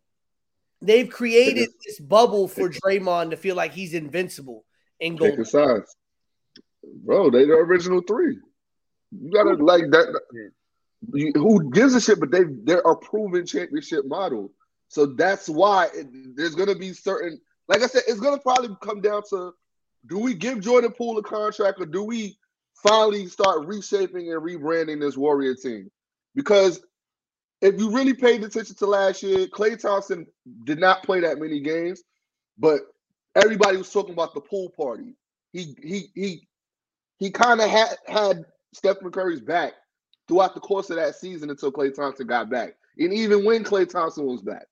they've 0.81 1.09
created 1.09 1.69
this 1.85 1.99
bubble 1.99 2.47
for 2.47 2.69
Draymond 2.69 3.31
to 3.31 3.37
feel 3.37 3.55
like 3.55 3.73
he's 3.73 3.93
invincible 3.93 4.65
in 4.99 5.13
Taking 5.17 5.27
Golden. 5.43 5.45
sides, 5.45 5.95
bro. 7.03 7.29
They 7.29 7.45
the 7.45 7.53
original 7.53 8.01
three. 8.01 8.37
You 9.11 9.31
gotta 9.31 9.55
like 9.63 9.89
that. 9.91 10.19
you- 11.13 11.31
Who 11.35 11.71
gives 11.71 11.95
a 11.95 12.01
shit? 12.01 12.19
But 12.19 12.31
they 12.31 12.43
they're 12.63 12.79
a 12.79 12.95
proven 12.95 13.45
championship 13.45 14.05
model. 14.05 14.51
So 14.89 15.05
that's 15.05 15.47
why 15.47 15.87
it, 15.93 16.07
there's 16.35 16.55
gonna 16.55 16.75
be 16.75 16.93
certain. 16.93 17.39
Like 17.67 17.81
I 17.83 17.87
said, 17.87 18.03
it's 18.07 18.19
gonna 18.19 18.39
probably 18.39 18.75
come 18.81 19.01
down 19.01 19.23
to: 19.29 19.53
Do 20.07 20.17
we 20.19 20.33
give 20.33 20.59
Jordan 20.61 20.91
Poole 20.91 21.17
a 21.17 21.23
contract, 21.23 21.79
or 21.79 21.85
do 21.85 22.03
we 22.03 22.37
finally 22.83 23.27
start 23.27 23.65
reshaping 23.67 24.31
and 24.31 24.41
rebranding 24.41 24.99
this 24.99 25.17
Warrior 25.17 25.55
team? 25.55 25.91
Because 26.35 26.81
if 27.61 27.79
you 27.79 27.91
really 27.91 28.13
paid 28.13 28.43
attention 28.43 28.75
to 28.75 28.85
last 28.85 29.21
year, 29.21 29.47
Klay 29.47 29.79
Thompson 29.79 30.25
did 30.63 30.79
not 30.79 31.03
play 31.03 31.19
that 31.19 31.39
many 31.39 31.59
games, 31.59 32.03
but 32.57 32.81
everybody 33.35 33.77
was 33.77 33.91
talking 33.91 34.13
about 34.13 34.33
the 34.33 34.41
pool 34.41 34.69
party. 34.69 35.15
He 35.51 35.75
he 35.81 36.11
he 36.15 36.47
he 37.17 37.31
kind 37.31 37.59
of 37.59 37.69
had 37.69 37.95
had 38.07 38.45
Stephen 38.73 39.11
Curry's 39.11 39.41
back 39.41 39.73
throughout 40.27 40.53
the 40.53 40.61
course 40.61 40.89
of 40.89 40.97
that 40.97 41.15
season 41.15 41.49
until 41.49 41.71
Klay 41.71 41.93
Thompson 41.93 42.27
got 42.27 42.49
back. 42.49 42.75
and 42.97 43.13
even 43.13 43.43
when 43.43 43.63
Klay 43.63 43.89
Thompson 43.89 44.25
was 44.25 44.41
back. 44.41 44.65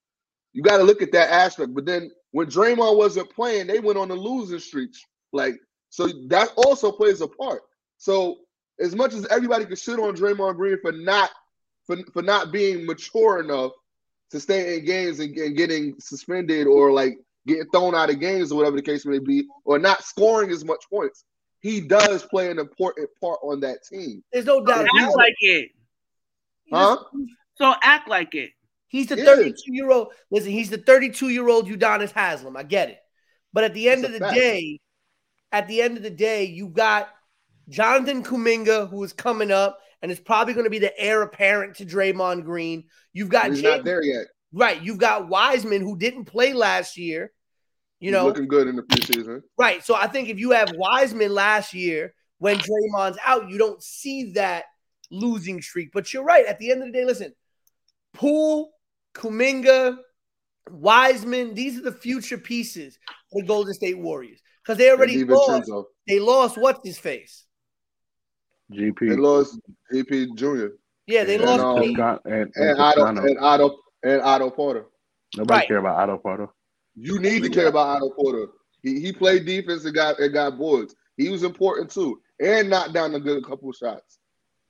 You 0.53 0.63
got 0.63 0.77
to 0.77 0.83
look 0.83 1.03
at 1.03 1.11
that 1.11 1.29
aspect. 1.29 1.75
But 1.75 1.85
then 1.85 2.09
when 2.31 2.47
Draymond 2.47 2.97
wasn't 2.97 3.29
playing, 3.29 3.67
they 3.67 3.79
went 3.79 3.97
on 3.97 4.07
the 4.07 4.15
losing 4.15 4.59
streaks. 4.59 5.03
Like 5.33 5.55
so, 5.89 6.07
that 6.29 6.49
also 6.55 6.91
plays 6.91 7.21
a 7.21 7.27
part. 7.27 7.61
So 7.97 8.37
as 8.79 8.95
much 8.95 9.13
as 9.13 9.25
everybody 9.27 9.65
could 9.65 9.77
shit 9.77 9.99
on 9.99 10.15
Draymond 10.15 10.55
Green 10.55 10.77
for 10.81 10.91
not 10.91 11.29
for, 11.87 11.97
for 12.13 12.21
not 12.21 12.51
being 12.51 12.85
mature 12.85 13.39
enough 13.39 13.71
to 14.31 14.39
stay 14.39 14.77
in 14.77 14.85
games 14.85 15.19
and, 15.19 15.35
and 15.37 15.57
getting 15.57 15.95
suspended 15.99 16.67
or 16.67 16.91
like 16.91 17.17
getting 17.47 17.65
thrown 17.71 17.95
out 17.95 18.09
of 18.09 18.19
games 18.19 18.51
or 18.51 18.55
whatever 18.57 18.75
the 18.75 18.81
case 18.81 19.05
may 19.05 19.19
be, 19.19 19.47
or 19.63 19.79
not 19.79 20.03
scoring 20.03 20.51
as 20.51 20.65
much 20.65 20.83
points, 20.89 21.23
he 21.61 21.81
does 21.81 22.23
play 22.25 22.51
an 22.51 22.59
important 22.59 23.09
part 23.19 23.39
on 23.41 23.61
that 23.61 23.79
team. 23.89 24.23
There's 24.31 24.45
no 24.45 24.63
doubt. 24.63 24.85
Act 24.99 25.15
like 25.15 25.33
it. 25.39 25.71
Huh? 26.71 26.97
So 27.55 27.73
act 27.81 28.07
like 28.09 28.35
it. 28.35 28.51
He's 28.89 29.07
the 29.07 29.15
He 29.15 29.23
32 29.23 29.55
year 29.67 29.89
old. 29.89 30.13
Listen, 30.29 30.51
he's 30.51 30.69
the 30.69 30.77
32 30.77 31.29
year 31.29 31.47
old 31.47 31.67
Udonis 31.67 32.11
Haslem. 32.11 32.55
I 32.57 32.63
get 32.63 32.89
it. 32.89 32.99
But 33.53 33.63
at 33.63 33.73
the 33.73 33.89
end 33.89 34.03
That's 34.03 34.13
of 34.13 34.19
the 34.19 34.25
fact. 34.25 34.35
day, 34.35 34.79
at 35.51 35.67
the 35.67 35.81
end 35.81 35.97
of 35.97 36.03
the 36.03 36.09
day, 36.09 36.45
you 36.45 36.67
got 36.67 37.09
Jonathan 37.69 38.23
Kuminga, 38.23 38.89
who 38.89 39.03
is 39.03 39.13
coming 39.13 39.51
up 39.51 39.79
and 40.01 40.11
is 40.11 40.19
probably 40.19 40.53
going 40.53 40.65
to 40.65 40.69
be 40.69 40.79
the 40.79 40.97
heir 40.99 41.21
apparent 41.21 41.75
to 41.77 41.85
Draymond 41.85 42.43
Green. 42.45 42.85
You've 43.13 43.29
got 43.29 43.47
He's 43.47 43.61
James, 43.61 43.77
not 43.77 43.85
there 43.85 44.03
yet. 44.03 44.27
right. 44.53 44.81
You've 44.81 44.99
got 44.99 45.27
Wiseman, 45.29 45.81
who 45.81 45.97
didn't 45.97 46.25
play 46.25 46.53
last 46.53 46.97
year. 46.97 47.31
You 47.99 48.09
He's 48.09 48.13
know, 48.13 48.25
looking 48.25 48.47
good 48.47 48.67
in 48.67 48.75
the 48.75 48.83
preseason. 48.83 49.41
Right. 49.57 49.83
So 49.83 49.95
I 49.95 50.07
think 50.07 50.29
if 50.29 50.37
you 50.39 50.51
have 50.51 50.71
Wiseman 50.75 51.33
last 51.33 51.73
year 51.73 52.13
when 52.37 52.57
Draymond's 52.57 53.17
out, 53.25 53.49
you 53.49 53.57
don't 53.57 53.81
see 53.81 54.33
that 54.33 54.65
losing 55.09 55.61
streak. 55.61 55.89
But 55.93 56.13
you're 56.13 56.23
right. 56.23 56.45
At 56.45 56.59
the 56.59 56.69
end 56.71 56.81
of 56.83 56.87
the 56.87 56.93
day, 56.93 57.05
listen, 57.05 57.33
Poole, 58.13 58.71
Kuminga, 59.15 59.97
Wiseman, 60.69 61.55
these 61.55 61.79
are 61.79 61.81
the 61.81 61.91
future 61.91 62.37
pieces 62.37 62.99
for 63.31 63.41
the 63.41 63.47
Golden 63.47 63.73
State 63.73 63.97
Warriors. 63.97 64.39
Because 64.63 64.77
they 64.77 64.91
already 64.91 65.23
lost. 65.23 65.71
They 66.07 66.19
lost 66.19 66.57
what's 66.57 66.85
his 66.85 66.99
face? 66.99 67.45
They 68.69 68.77
GP. 68.91 69.17
lost 69.19 69.59
GP 69.93 70.35
Jr. 70.35 70.75
Yeah, 71.07 71.23
they 71.23 71.35
And, 71.35 71.45
lost. 71.45 71.59
um, 71.63 71.79
Pete. 71.81 71.95
Toscano- 71.97 72.19
and, 72.25 72.51
and 72.55 72.69
and 72.69 72.79
Otto 72.79 73.05
and 73.05 73.37
Otto 73.39 73.77
and 74.03 74.21
Otto 74.21 74.49
Porter. 74.49 74.85
Nobody 75.35 75.59
Right. 75.59 75.67
care 75.67 75.77
about 75.77 75.97
Otto 75.97 76.17
Porter. 76.17 76.47
You 76.95 77.19
need 77.19 77.43
to 77.43 77.49
care 77.49 77.67
about 77.67 77.97
Otto 77.97 78.09
Porter. 78.11 78.47
He, 78.83 78.99
he 78.99 79.11
played 79.13 79.45
defense 79.45 79.85
and 79.85 79.93
got 79.95 80.19
and 80.19 80.33
got 80.33 80.57
boards. 80.57 80.95
He 81.15 81.29
was 81.29 81.43
important 81.43 81.89
too, 81.91 82.21
and 82.39 82.69
knocked 82.69 82.93
down 82.93 83.15
a 83.15 83.19
good 83.19 83.43
couple 83.45 83.69
of 83.69 83.75
shots. 83.75 84.19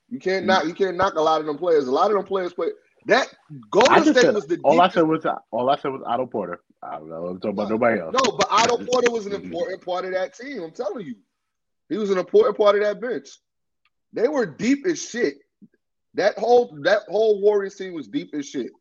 You 0.09 0.19
can't 0.19 0.45
knock 0.45 0.65
you 0.65 0.73
can't 0.73 0.95
knock 0.95 1.15
a 1.15 1.21
lot 1.21 1.41
of 1.41 1.47
them 1.47 1.57
players. 1.57 1.87
A 1.87 1.91
lot 1.91 2.11
of 2.11 2.17
them 2.17 2.25
players 2.25 2.53
play 2.53 2.67
that 3.07 3.27
I 3.51 3.55
Golden 3.71 4.03
State 4.03 4.15
said 4.21 4.35
was 4.35 4.45
the 4.47 4.59
all 4.63 4.79
I 4.81 4.89
said 4.89 5.03
was 5.03 5.25
all 5.51 5.69
I 5.69 5.75
said 5.77 5.91
was 5.91 6.01
Otto 6.05 6.25
Porter. 6.27 6.61
I 6.83 6.97
don't 6.97 7.09
know. 7.09 7.25
I'm 7.27 7.39
talking 7.39 7.51
about 7.51 7.69
nobody 7.69 7.99
else. 7.99 8.13
No, 8.13 8.31
but 8.37 8.47
Otto 8.51 8.77
Porter 8.91 9.11
was 9.11 9.25
an 9.25 9.33
important 9.33 9.83
part 9.83 10.05
of 10.05 10.11
that 10.11 10.35
team. 10.35 10.61
I'm 10.61 10.71
telling 10.71 11.05
you, 11.05 11.15
he 11.89 11.97
was 11.97 12.11
an 12.11 12.17
important 12.17 12.55
part 12.57 12.75
of 12.75 12.83
that 12.83 13.01
bench. 13.01 13.27
They 14.17 14.27
were 14.27 14.47
deep 14.47 14.87
as 14.87 14.99
shit. 14.99 15.37
That 16.15 16.39
whole 16.39 16.75
that 16.81 17.01
whole 17.07 17.39
Warriors 17.39 17.75
team 17.75 17.93
was 17.93 18.07
deep 18.07 18.33
as 18.33 18.49
shit. 18.49 18.71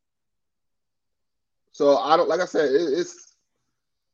So 1.73 1.99
I 1.99 2.17
don't 2.17 2.31
like 2.31 2.41
I 2.41 2.47
said 2.47 2.71
it, 2.71 2.99
it's 2.99 3.35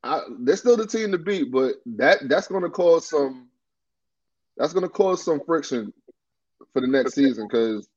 I, 0.03 0.19
they're 0.41 0.57
still 0.57 0.75
the 0.75 0.85
team 0.85 1.13
to 1.13 1.17
beat, 1.17 1.49
but 1.49 1.75
that 1.95 2.27
that's 2.27 2.49
going 2.49 2.63
to 2.63 2.69
cause 2.69 3.09
some 3.09 3.47
that's 4.57 4.73
going 4.73 4.83
to 4.83 4.89
cause 4.89 5.23
some 5.23 5.39
friction 5.45 5.93
for 6.73 6.81
the 6.81 6.87
next 6.87 7.15
season 7.15 7.47
because 7.49 7.87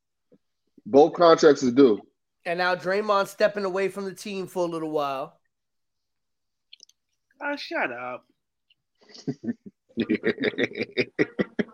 both 0.87 1.15
contracts 1.15 1.65
is 1.65 1.73
due. 1.73 2.01
And 2.45 2.59
now 2.59 2.77
Draymond 2.77 3.27
stepping 3.27 3.65
away 3.65 3.89
from 3.89 4.05
the 4.05 4.15
team 4.15 4.47
for 4.47 4.69
a 4.69 4.71
little 4.71 4.93
while. 4.93 5.41
Oh, 7.43 7.57
shut 7.57 7.91
up. 7.91 8.25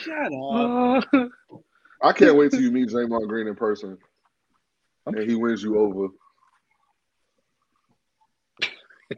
Shut 0.00 0.32
up. 0.32 1.04
I 2.02 2.12
can't 2.12 2.36
wait 2.36 2.50
till 2.50 2.60
you 2.60 2.70
meet 2.72 2.88
Draymond 2.88 3.28
Green 3.28 3.46
in 3.46 3.54
person 3.54 3.98
and 5.06 5.30
he 5.30 5.34
wins 5.34 5.62
you 5.62 5.78
over. 5.78 6.08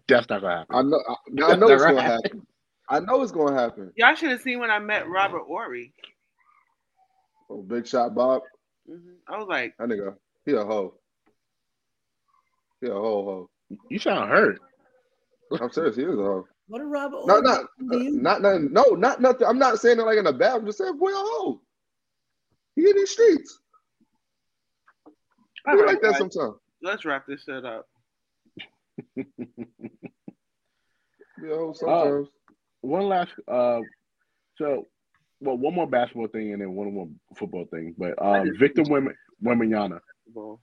That's 0.09 0.29
not 0.29 0.41
gonna 0.41 0.59
happen. 0.59 0.77
I 0.77 0.83
know. 0.83 1.01
I, 1.09 1.53
I 1.53 1.57
know 1.57 1.69
it's 1.69 1.85
gonna 1.85 2.03
happen. 2.03 2.47
I 2.89 3.01
know 3.01 3.23
it's 3.23 3.33
gonna 3.33 3.55
happen. 3.59 3.93
Y'all 3.97 4.15
should 4.15 4.31
have 4.31 4.41
seen 4.41 4.59
when 4.59 4.71
I 4.71 4.79
met 4.79 5.09
Robert 5.09 5.43
Horry. 5.47 5.93
Oh, 7.51 7.63
big 7.63 7.87
shot, 7.87 8.15
Bob. 8.15 8.43
Mhm. 8.91 9.17
I 9.29 9.39
was 9.39 9.49
like, 9.49 9.75
That 9.79 9.89
nigga, 9.89 10.15
he 10.45 10.53
a 10.53 10.65
hoe. 10.65 10.95
He 12.81 12.89
a 12.89 12.93
hoe 12.93 13.25
hoe. 13.25 13.51
You 13.89 13.99
sound 13.99 14.31
hurt. 14.31 14.59
I'm 15.61 15.71
serious. 15.71 15.97
He 15.97 16.03
is 16.03 16.19
a 16.19 16.23
hoe. 16.23 16.47
What 16.69 16.79
did 16.79 16.85
Robert? 16.87 17.27
No, 17.27 17.35
Horry 17.35 17.43
not, 17.43 17.67
do 17.91 17.99
you? 17.99 18.11
not, 18.13 18.43
not, 18.43 18.61
no, 18.63 18.83
not 18.95 19.21
nothing. 19.21 19.47
I'm 19.47 19.59
not 19.59 19.79
saying 19.79 19.99
it 19.99 20.03
like 20.03 20.19
in 20.19 20.27
a 20.27 20.33
bad. 20.33 20.57
I'm 20.57 20.67
just 20.67 20.79
saying, 20.79 20.97
boy, 20.99 21.11
a 21.11 21.15
hoe. 21.17 21.61
He 22.77 22.89
in 22.89 22.97
these 22.97 23.11
streets. 23.11 23.59
all 25.07 25.75
He 25.75 25.83
right, 25.83 25.87
like 25.89 26.01
that 26.03 26.13
guys, 26.13 26.19
sometimes. 26.19 26.55
let's 26.83 27.05
wrap 27.05 27.27
this 27.27 27.43
shit 27.43 27.65
up. 27.65 27.87
Be 29.17 29.25
a 31.51 31.55
hoe 31.55 31.73
sometimes. 31.75 32.29
One 32.81 33.09
last 33.09 33.31
uh 33.49 33.81
so 34.57 34.87
well 35.41 35.57
one 35.57 35.75
more 35.75 35.87
basketball 35.87 36.27
thing 36.29 36.53
and 36.53 36.61
then 36.63 36.73
one 36.75 36.93
more 36.95 37.09
football 37.37 37.65
thing. 37.71 37.95
But 37.99 38.21
um 38.25 38.51
Victor 38.59 38.83
Wem- 38.89 39.15
Wembanyama. 39.45 40.01
Well, 40.33 40.61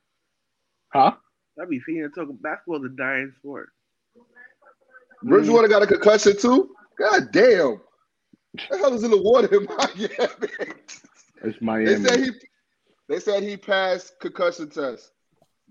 Huh? 0.91 1.13
I'd 1.61 1.69
be 1.69 1.79
feeling 1.79 2.09
talking 2.11 2.37
basketball 2.41 2.81
the 2.81 2.89
dying 2.89 3.31
sport. 3.37 3.69
Bridgewater 5.23 5.67
got 5.67 5.83
a 5.83 5.87
concussion 5.87 6.37
too. 6.37 6.69
God 6.97 7.31
damn. 7.31 7.81
The 8.69 8.77
hell 8.77 8.93
is 8.93 9.03
in 9.03 9.11
the 9.11 9.21
water 9.21 9.47
in 9.55 9.65
Miami? 9.77 10.73
It's 11.43 11.61
Miami. 11.61 11.95
They 11.95 12.03
said 12.03 12.19
he 12.19 12.31
they 13.07 13.19
said 13.19 13.43
he 13.43 13.57
passed 13.57 14.13
concussion 14.19 14.69
test, 14.69 15.11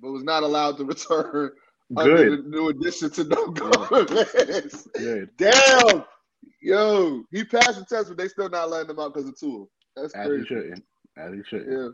but 0.00 0.10
was 0.10 0.24
not 0.24 0.42
allowed 0.42 0.76
to 0.78 0.84
return 0.84 1.50
under 1.96 2.16
Good. 2.16 2.44
the 2.44 2.48
new 2.48 2.68
addition 2.68 3.10
to 3.10 3.24
no 3.24 3.48
go. 3.48 3.70
Good. 4.06 5.30
Damn. 5.36 6.04
Yo, 6.60 7.22
he 7.30 7.44
passed 7.44 7.78
the 7.78 7.84
test, 7.88 8.08
but 8.08 8.16
they 8.18 8.28
still 8.28 8.48
not 8.48 8.70
letting 8.70 8.90
him 8.90 8.98
out 9.00 9.12
because 9.14 9.28
of 9.28 9.38
two. 9.38 9.68
That's 9.96 10.14
As 10.14 10.24
he 10.26 10.30
crazy. 10.30 10.46
shouldn't. 10.46 10.84
As 11.16 11.32
he 11.32 11.40
shouldn't. 11.48 11.70
Yeah. 11.70 11.88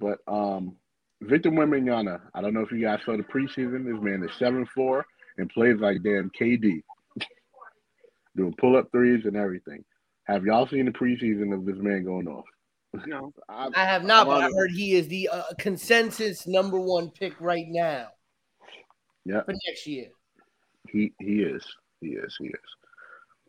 But 0.00 0.18
um 0.32 0.76
Victor 1.22 1.50
Wembanyama, 1.50 2.20
I 2.34 2.42
don't 2.42 2.52
know 2.54 2.60
if 2.60 2.70
you 2.70 2.80
guys 2.82 3.00
saw 3.04 3.16
the 3.16 3.22
preseason. 3.22 3.84
This 3.84 4.02
man 4.02 4.22
is 4.22 4.30
seven 4.38 4.66
four 4.74 5.06
and 5.38 5.48
plays 5.50 5.78
like 5.80 6.02
damn 6.02 6.30
KD. 6.38 6.82
Doing 8.36 8.54
pull 8.58 8.76
up 8.76 8.90
threes 8.92 9.24
and 9.24 9.36
everything. 9.36 9.84
Have 10.24 10.44
y'all 10.44 10.66
seen 10.66 10.84
the 10.86 10.90
preseason 10.90 11.54
of 11.54 11.64
this 11.64 11.76
man 11.78 12.04
going 12.04 12.28
off? 12.28 12.44
No, 13.06 13.32
I, 13.48 13.68
I 13.74 13.84
have 13.84 14.04
not, 14.04 14.26
but 14.26 14.42
I 14.42 14.48
heard 14.48 14.70
he 14.70 14.94
is 14.94 15.08
the 15.08 15.28
uh, 15.30 15.42
consensus 15.58 16.46
number 16.46 16.78
one 16.78 17.10
pick 17.10 17.40
right 17.40 17.66
now 17.68 18.08
Yeah, 19.24 19.42
for 19.44 19.54
next 19.66 19.86
year. 19.86 20.08
he 20.90 21.12
he 21.20 21.42
is. 21.42 21.64
He 22.00 22.08
is. 22.08 22.36
He 22.38 22.48
is. 22.48 22.54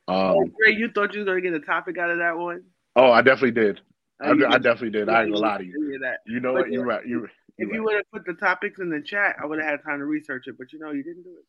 oh, 0.08 0.40
Um 0.42 0.54
Ray, 0.66 0.76
you 0.76 0.90
thought 0.90 1.14
you 1.14 1.20
was 1.22 1.28
gonna 1.28 1.42
get 1.42 1.54
a 1.54 1.60
topic 1.60 1.98
out 1.98 2.10
of 2.12 2.20
that 2.20 2.38
one? 2.38 2.64
oh 2.96 3.12
I 3.12 3.22
definitely 3.22 3.52
did. 3.52 3.82
I, 4.22 4.30
Oh, 4.30 4.34
you 4.34 4.46
I 4.46 4.52
didn't. 4.52 4.64
definitely 4.64 4.92
did. 4.92 5.10
I 5.10 5.24
ain't 5.24 5.32
gonna 5.32 5.46
lie 5.46 5.58
to 5.60 5.64
you. 5.64 6.00
That. 6.02 6.20
You 6.26 6.40
know 6.40 6.54
But 6.54 6.64
what? 6.64 6.72
You're 6.72 6.86
right. 6.86 7.06
You 7.06 7.28
If 7.58 7.72
you 7.72 7.84
would 7.84 7.96
have 7.96 8.12
put 8.12 8.26
the 8.26 8.34
topics 8.34 8.80
in 8.80 8.90
the 8.90 9.02
chat, 9.02 9.36
I 9.42 9.46
would 9.46 9.60
have 9.60 9.68
had 9.70 9.84
time 9.84 10.00
to 10.00 10.06
research 10.06 10.48
it. 10.48 10.58
But 10.58 10.72
you 10.74 10.80
know, 10.80 10.92
you 10.92 11.04
didn't 11.04 11.24
do 11.24 11.32
it. 11.38 11.46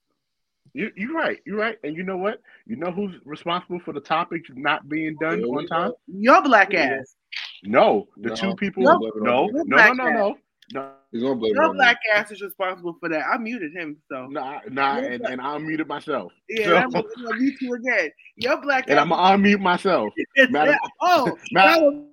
You 0.74 0.90
you're 0.96 1.14
right. 1.14 1.38
You're 1.46 1.56
right. 1.58 1.78
And 1.84 1.96
you 1.96 2.02
know 2.02 2.16
what? 2.16 2.40
You 2.66 2.76
know 2.76 2.90
who's 2.90 3.14
responsible 3.24 3.80
for 3.80 3.92
the 3.92 4.00
topics 4.00 4.48
not 4.54 4.88
being 4.88 5.16
done 5.20 5.38
Here 5.38 5.48
we 5.48 5.56
on 5.58 5.66
time? 5.66 5.92
Your 6.06 6.42
black 6.42 6.74
ass. 6.74 7.16
No, 7.64 8.08
the 8.16 8.30
No. 8.30 8.34
two 8.34 8.54
people. 8.56 8.82
No. 8.82 8.98
No, 9.16 9.46
no, 9.46 9.62
no, 9.64 9.92
no, 9.92 10.08
no, 10.10 10.36
no, 10.74 10.92
He's 11.10 11.22
gonna 11.22 11.34
blame 11.36 11.54
Your 11.54 11.64
on 11.64 11.72
me. 11.72 11.78
black 11.78 11.98
ass 12.14 12.30
is 12.30 12.42
responsible 12.42 12.96
for 13.00 13.08
that. 13.08 13.24
I 13.26 13.38
muted 13.38 13.72
him, 13.72 13.96
so 14.10 14.26
nah, 14.26 14.60
nah, 14.70 14.98
and, 14.98 15.24
and 15.26 15.40
I 15.40 15.56
unmuted 15.58 15.86
myself. 15.86 16.32
yeah, 16.48 16.66
So- 16.66 16.76
I'm 16.76 16.90
gonna 16.90 17.06
mute 17.38 17.60
you 17.60 17.74
again. 17.74 18.10
Your 18.36 18.60
black 18.60 18.84
ass 18.84 18.90
and 18.90 18.98
ass. 18.98 19.02
I'm 19.04 19.08
gonna 19.08 19.42
unmute 19.56 19.60
myself. 19.60 20.12
is- 20.36 20.50
Madam- 20.50 20.76
oh, 21.00 21.36
Madam- 21.52 22.06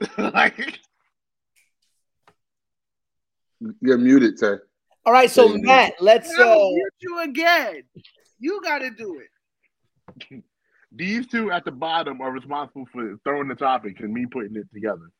was- 0.00 0.08
like, 0.34 0.78
You're 3.80 3.98
muted, 3.98 4.38
Tay. 4.38 4.56
All 5.06 5.12
right, 5.12 5.30
so 5.30 5.56
Matt, 5.56 5.94
let's. 6.00 6.30
I 6.38 6.44
will 6.54 6.68
Uh, 6.68 6.74
mute 6.74 6.92
you 7.00 7.20
again. 7.22 7.82
You 8.38 8.60
got 8.62 8.78
to 8.78 8.90
do 8.90 9.20
it. 9.20 10.42
these 10.92 11.26
two 11.26 11.50
at 11.50 11.64
the 11.64 11.70
bottom 11.70 12.20
are 12.20 12.30
responsible 12.30 12.86
for 12.92 13.16
throwing 13.24 13.48
the 13.48 13.54
topics 13.54 14.00
and 14.00 14.12
me 14.12 14.26
putting 14.26 14.56
it 14.56 14.66
together. 14.72 15.10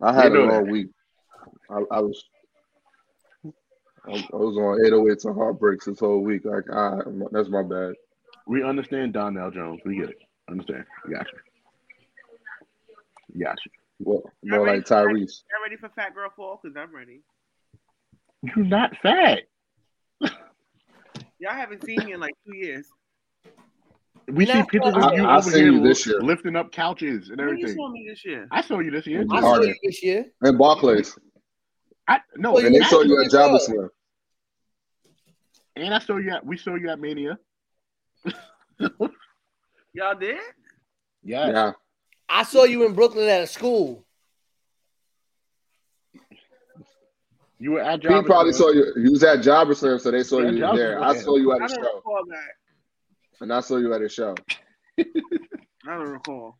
I 0.00 0.12
had 0.12 0.32
You 0.32 0.44
it 0.44 0.50
all 0.50 0.64
week. 0.64 0.88
I, 1.70 1.82
I 1.90 2.00
was 2.00 2.24
I, 4.06 4.12
I 4.12 4.36
was 4.36 4.56
on 4.56 4.80
808s 4.80 5.24
and 5.24 5.34
heartbreaks 5.34 5.86
this 5.86 6.00
whole 6.00 6.20
week. 6.20 6.44
Like, 6.44 6.64
I, 6.70 6.98
that's 7.32 7.48
my 7.48 7.62
bad. 7.62 7.94
We 8.46 8.62
understand 8.62 9.14
Donell 9.14 9.50
Jones. 9.50 9.80
We 9.84 9.96
get 9.96 10.10
it. 10.10 10.18
Understand. 10.50 10.84
We 11.06 11.14
got 11.14 11.26
you. 11.32 11.38
We 13.32 13.40
got 13.44 13.56
you. 13.64 13.72
Well, 14.00 14.22
Y'all 14.42 14.58
more 14.58 14.66
like 14.66 14.86
for 14.86 14.94
that? 14.96 15.06
Tyrese. 15.06 15.42
Y'all 15.50 15.62
ready 15.62 15.76
for 15.76 15.88
Fat 15.90 16.14
Girl 16.14 16.28
Fall? 16.36 16.60
Because 16.62 16.76
I'm 16.76 16.94
ready. 16.94 17.22
You're 18.44 18.64
not 18.66 18.96
fat. 19.02 19.40
Y'all 20.20 21.52
haven't 21.52 21.84
seen 21.84 22.04
me 22.04 22.12
in 22.12 22.20
like 22.20 22.34
two 22.46 22.54
years. 22.56 22.86
We 24.28 24.46
see 24.46 24.54
not 24.54 24.68
pictures 24.68 24.94
of 24.96 25.12
you 25.14 25.24
I- 25.26 25.34
I 25.34 25.38
over 25.38 25.50
seen 25.50 25.64
here 25.64 25.72
you 25.72 25.82
this 25.82 26.06
year. 26.06 26.20
lifting 26.22 26.56
up 26.56 26.72
couches 26.72 27.28
and 27.30 27.38
When 27.38 27.48
you 27.48 27.54
everything. 27.56 27.76
saw 27.76 27.88
me 27.90 28.06
this 28.08 28.24
year? 28.24 28.46
I 28.50 28.60
saw 28.62 28.78
you 28.80 28.90
this 28.90 29.06
year. 29.06 29.24
I 29.30 29.40
saw 29.40 29.60
you 29.62 29.74
this 29.82 30.02
year. 30.02 30.26
And 30.42 30.56
Barclays. 30.58 31.16
I 32.08 32.20
no, 32.36 32.52
Well, 32.54 32.64
And 32.64 32.74
they 32.74 32.80
saw 32.82 33.02
you 33.02 33.20
at 33.20 33.30
Jabba 33.30 33.58
saw. 33.58 33.66
Slam. 33.66 33.90
and 35.76 35.94
I 35.94 35.98
saw 35.98 36.16
you 36.16 36.30
at 36.30 36.44
we 36.46 36.56
saw 36.56 36.74
you 36.74 36.88
at 36.90 36.98
Mania. 37.00 37.38
Y'all 39.92 40.14
did? 40.18 40.38
Yeah. 41.22 41.46
Yeah. 41.48 41.72
I 42.28 42.42
saw 42.44 42.64
you 42.64 42.84
in 42.86 42.94
Brooklyn 42.94 43.28
at 43.28 43.42
a 43.42 43.46
school. 43.46 44.03
You 47.58 47.72
were 47.72 47.80
at 47.80 48.02
He 48.02 48.08
probably 48.08 48.52
Slam. 48.52 48.52
saw 48.52 48.70
you. 48.74 48.92
You 48.96 49.10
was 49.12 49.22
at 49.24 49.38
Jabba 49.40 49.76
Slam, 49.76 49.98
so 49.98 50.10
they 50.10 50.22
saw 50.22 50.40
Yeah, 50.40 50.50
you 50.50 50.58
Jabba 50.58 50.76
there. 50.76 50.98
Slam. 50.98 51.10
I 51.10 51.16
saw 51.16 51.36
you 51.36 51.52
at 51.52 51.62
I 51.62 51.64
a 51.64 51.68
don't 51.68 51.84
show. 51.84 52.24
And 53.40 53.52
I 53.52 53.60
saw 53.60 53.76
you 53.76 53.94
at 53.94 54.02
a 54.02 54.08
show. 54.08 54.34
I 54.98 55.04
don't 55.86 56.08
recall. 56.08 56.56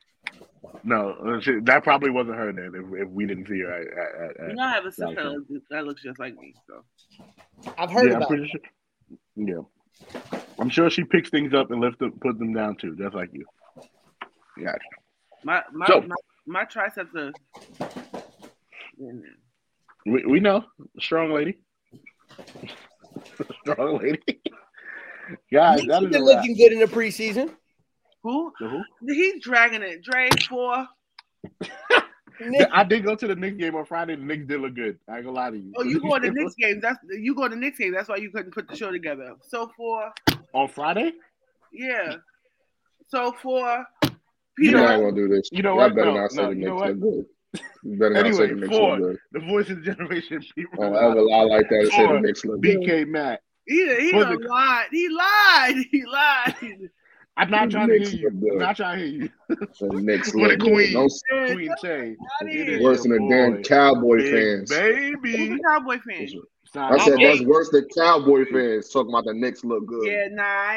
No, 0.83 1.41
that 1.63 1.85
probably 1.85 2.11
wasn't 2.11 2.37
her 2.37 2.53
then. 2.53 2.73
If, 2.75 3.03
if 3.07 3.09
we 3.11 3.27
didn't 3.27 3.47
see 3.49 3.61
her 3.61 3.73
at, 3.73 3.87
at, 3.87 4.41
at, 4.45 4.49
You 4.51 4.55
know, 4.57 4.63
I 4.65 4.71
have 4.73 4.85
a 4.87 4.91
sister 4.93 5.07
okay. 5.21 5.57
that 5.71 5.85
looks- 5.85 6.03
just 6.03 6.19
like 6.19 6.35
me. 6.37 6.55
So 6.67 6.85
I've 7.79 7.91
heard 7.91 8.11
yeah, 8.11 8.19
I'm 8.19 8.27
pretty 8.27 8.49
sure. 8.49 8.61
Yeah, 9.37 10.21
I'm 10.59 10.69
sure 10.71 10.91
she 10.91 11.05
picks 11.05 11.31
things 11.31 11.55
up 11.55 11.71
and 11.71 11.81
lifts 11.81 11.99
them, 11.99 12.13
put 12.21 12.39
them 12.39 12.53
down 12.53 12.77
too, 12.77 12.97
just 12.97 13.15
like 13.15 13.31
you. 13.33 13.45
Yeah, 14.59 14.75
my 15.45 15.63
my 15.73 15.87
So- 15.87 16.01
my, 16.03 16.15
my 16.47 16.65
triceps 16.65 17.15
are. 17.17 17.33
We, 20.07 20.25
we 20.27 20.41
know, 20.41 20.65
strong 21.01 21.33
lady, 21.33 21.59
strong 23.63 23.99
lady. 23.99 24.21
Guys, 25.53 25.79
Knicks 25.83 25.89
that 25.89 25.95
have 25.95 26.03
is 26.05 26.09
a 26.09 26.11
been 26.11 26.25
looking 26.25 26.57
good 26.57 26.73
in 26.73 26.79
the 26.81 26.87
preseason. 26.87 27.51
Who? 28.23 28.53
So 28.59 28.69
who? 28.69 28.83
He's 29.07 29.43
dragging 29.43 29.83
it. 29.83 30.03
Dre 30.03 30.29
four. 30.49 30.87
I 32.73 32.83
did 32.85 33.05
go 33.05 33.15
to 33.15 33.27
the 33.29 33.37
Knicks 33.37 33.57
game 33.57 33.75
on 33.77 33.85
Friday. 33.87 34.17
The 34.17 34.23
Knicks 34.23 34.47
did 34.47 34.61
look 34.61 34.75
good. 34.75 34.99
I 35.09 35.17
ain't 35.17 35.25
gonna 35.25 35.37
lie 35.37 35.51
to 35.51 35.57
you. 35.57 35.73
Oh, 35.77 35.83
you 35.85 36.01
go 36.01 36.19
to 36.19 36.27
the 36.29 36.33
Knicks 36.35 36.55
games. 36.57 36.83
That's 36.83 36.99
you 37.11 37.35
go 37.35 37.45
to 37.45 37.55
the 37.55 37.61
Knicks 37.61 37.79
games. 37.79 37.95
That's 37.95 38.09
why 38.09 38.17
you 38.17 38.31
couldn't 38.31 38.53
put 38.53 38.69
the 38.69 38.77
show 38.77 38.91
together. 38.91 39.35
So 39.49 39.71
for 39.77 40.13
on 40.53 40.69
Friday? 40.69 41.13
yeah. 41.73 42.17
So 43.09 43.33
for 43.43 43.85
You 44.59 44.71
You're 44.71 44.73
Peter. 44.73 44.77
know 44.79 44.87
not 44.87 44.97
gonna 45.01 45.13
do 45.13 45.29
this. 45.29 45.49
You 45.53 45.63
know 45.63 45.71
Y'all 45.71 45.89
what? 45.89 45.95
better 45.95 46.13
No, 46.13 46.21
not 46.21 46.33
say 46.33 46.43
no, 46.43 46.49
the 46.51 46.57
you 46.57 46.65
know 46.67 46.75
Knicks 46.79 46.89
look 46.89 47.01
good. 47.01 47.27
You 47.83 47.97
better 47.99 48.15
not 48.15 48.23
say 48.23 48.29
Anyway, 48.29 48.49
the 48.49 48.55
Knicks 48.55 48.77
four. 48.77 48.99
look 48.99 49.01
good. 49.01 49.19
The 49.33 49.41
voice 49.47 49.71
of 49.71 49.85
the 49.85 49.93
generation. 49.95 50.43
People. 50.55 50.85
Oh, 50.85 50.91
Don't 50.93 50.97
ever 51.13 51.23
lie 51.23 51.43
like 51.43 51.69
that 51.69 51.79
and 51.81 51.89
say 51.93 52.03
the 52.03 52.09
Four. 52.09 52.21
Knicks 52.21 52.45
look 52.45 52.61
good. 52.61 52.79
BK 52.81 53.09
Matt. 53.09 53.41
He 53.67 53.77
he 54.11 54.13
Was 54.13 54.25
done 54.27 54.43
lied. 54.45 54.87
He 54.91 55.09
lied. 55.09 55.85
He 55.91 56.05
lied. 56.05 56.91
I'm 57.37 57.51
not 57.51 57.69
trying 57.71 57.89
to 57.89 57.99
hear 57.99 58.09
you. 58.09 58.29
I'm 58.29 58.59
not 58.59 58.77
trying 58.77 58.99
to 59.01 59.05
hear 59.07 59.23
you. 59.25 59.31
The 59.49 60.01
Knicks 60.01 60.33
What 60.35 60.45
a 60.45 60.49
look 60.51 60.59
good. 60.61 60.71
queen. 60.73 60.93
Don't 60.93 61.13
Yeah, 61.33 61.53
Queen 61.55 61.75
Shay. 61.83 62.17
Outta 62.41 62.51
It 62.51 62.67
here. 62.69 62.77
is 62.79 62.83
worse 62.83 63.03
than 63.03 63.11
your 63.13 63.21
the 63.21 63.53
damn 63.55 63.63
Cowboy 63.65 64.17
Big 64.19 64.33
fans. 64.33 64.71
Baby. 64.71 65.59
Cowboy 65.67 65.99
fan? 66.09 66.29
Son, 66.73 66.93
I 66.93 66.99
said 67.05 67.15
Okay. 67.15 67.25
that's 67.27 67.43
worse 67.43 67.71
than 67.71 67.87
Cowboy 67.97 68.45
fans 68.53 68.89
talking 68.89 69.11
about 69.13 69.25
the 69.25 69.35
Knicks 69.35 69.65
look 69.65 69.85
good. 69.87 70.07
Yeah, 70.07 70.29
nah. 70.31 70.43
I 70.43 70.73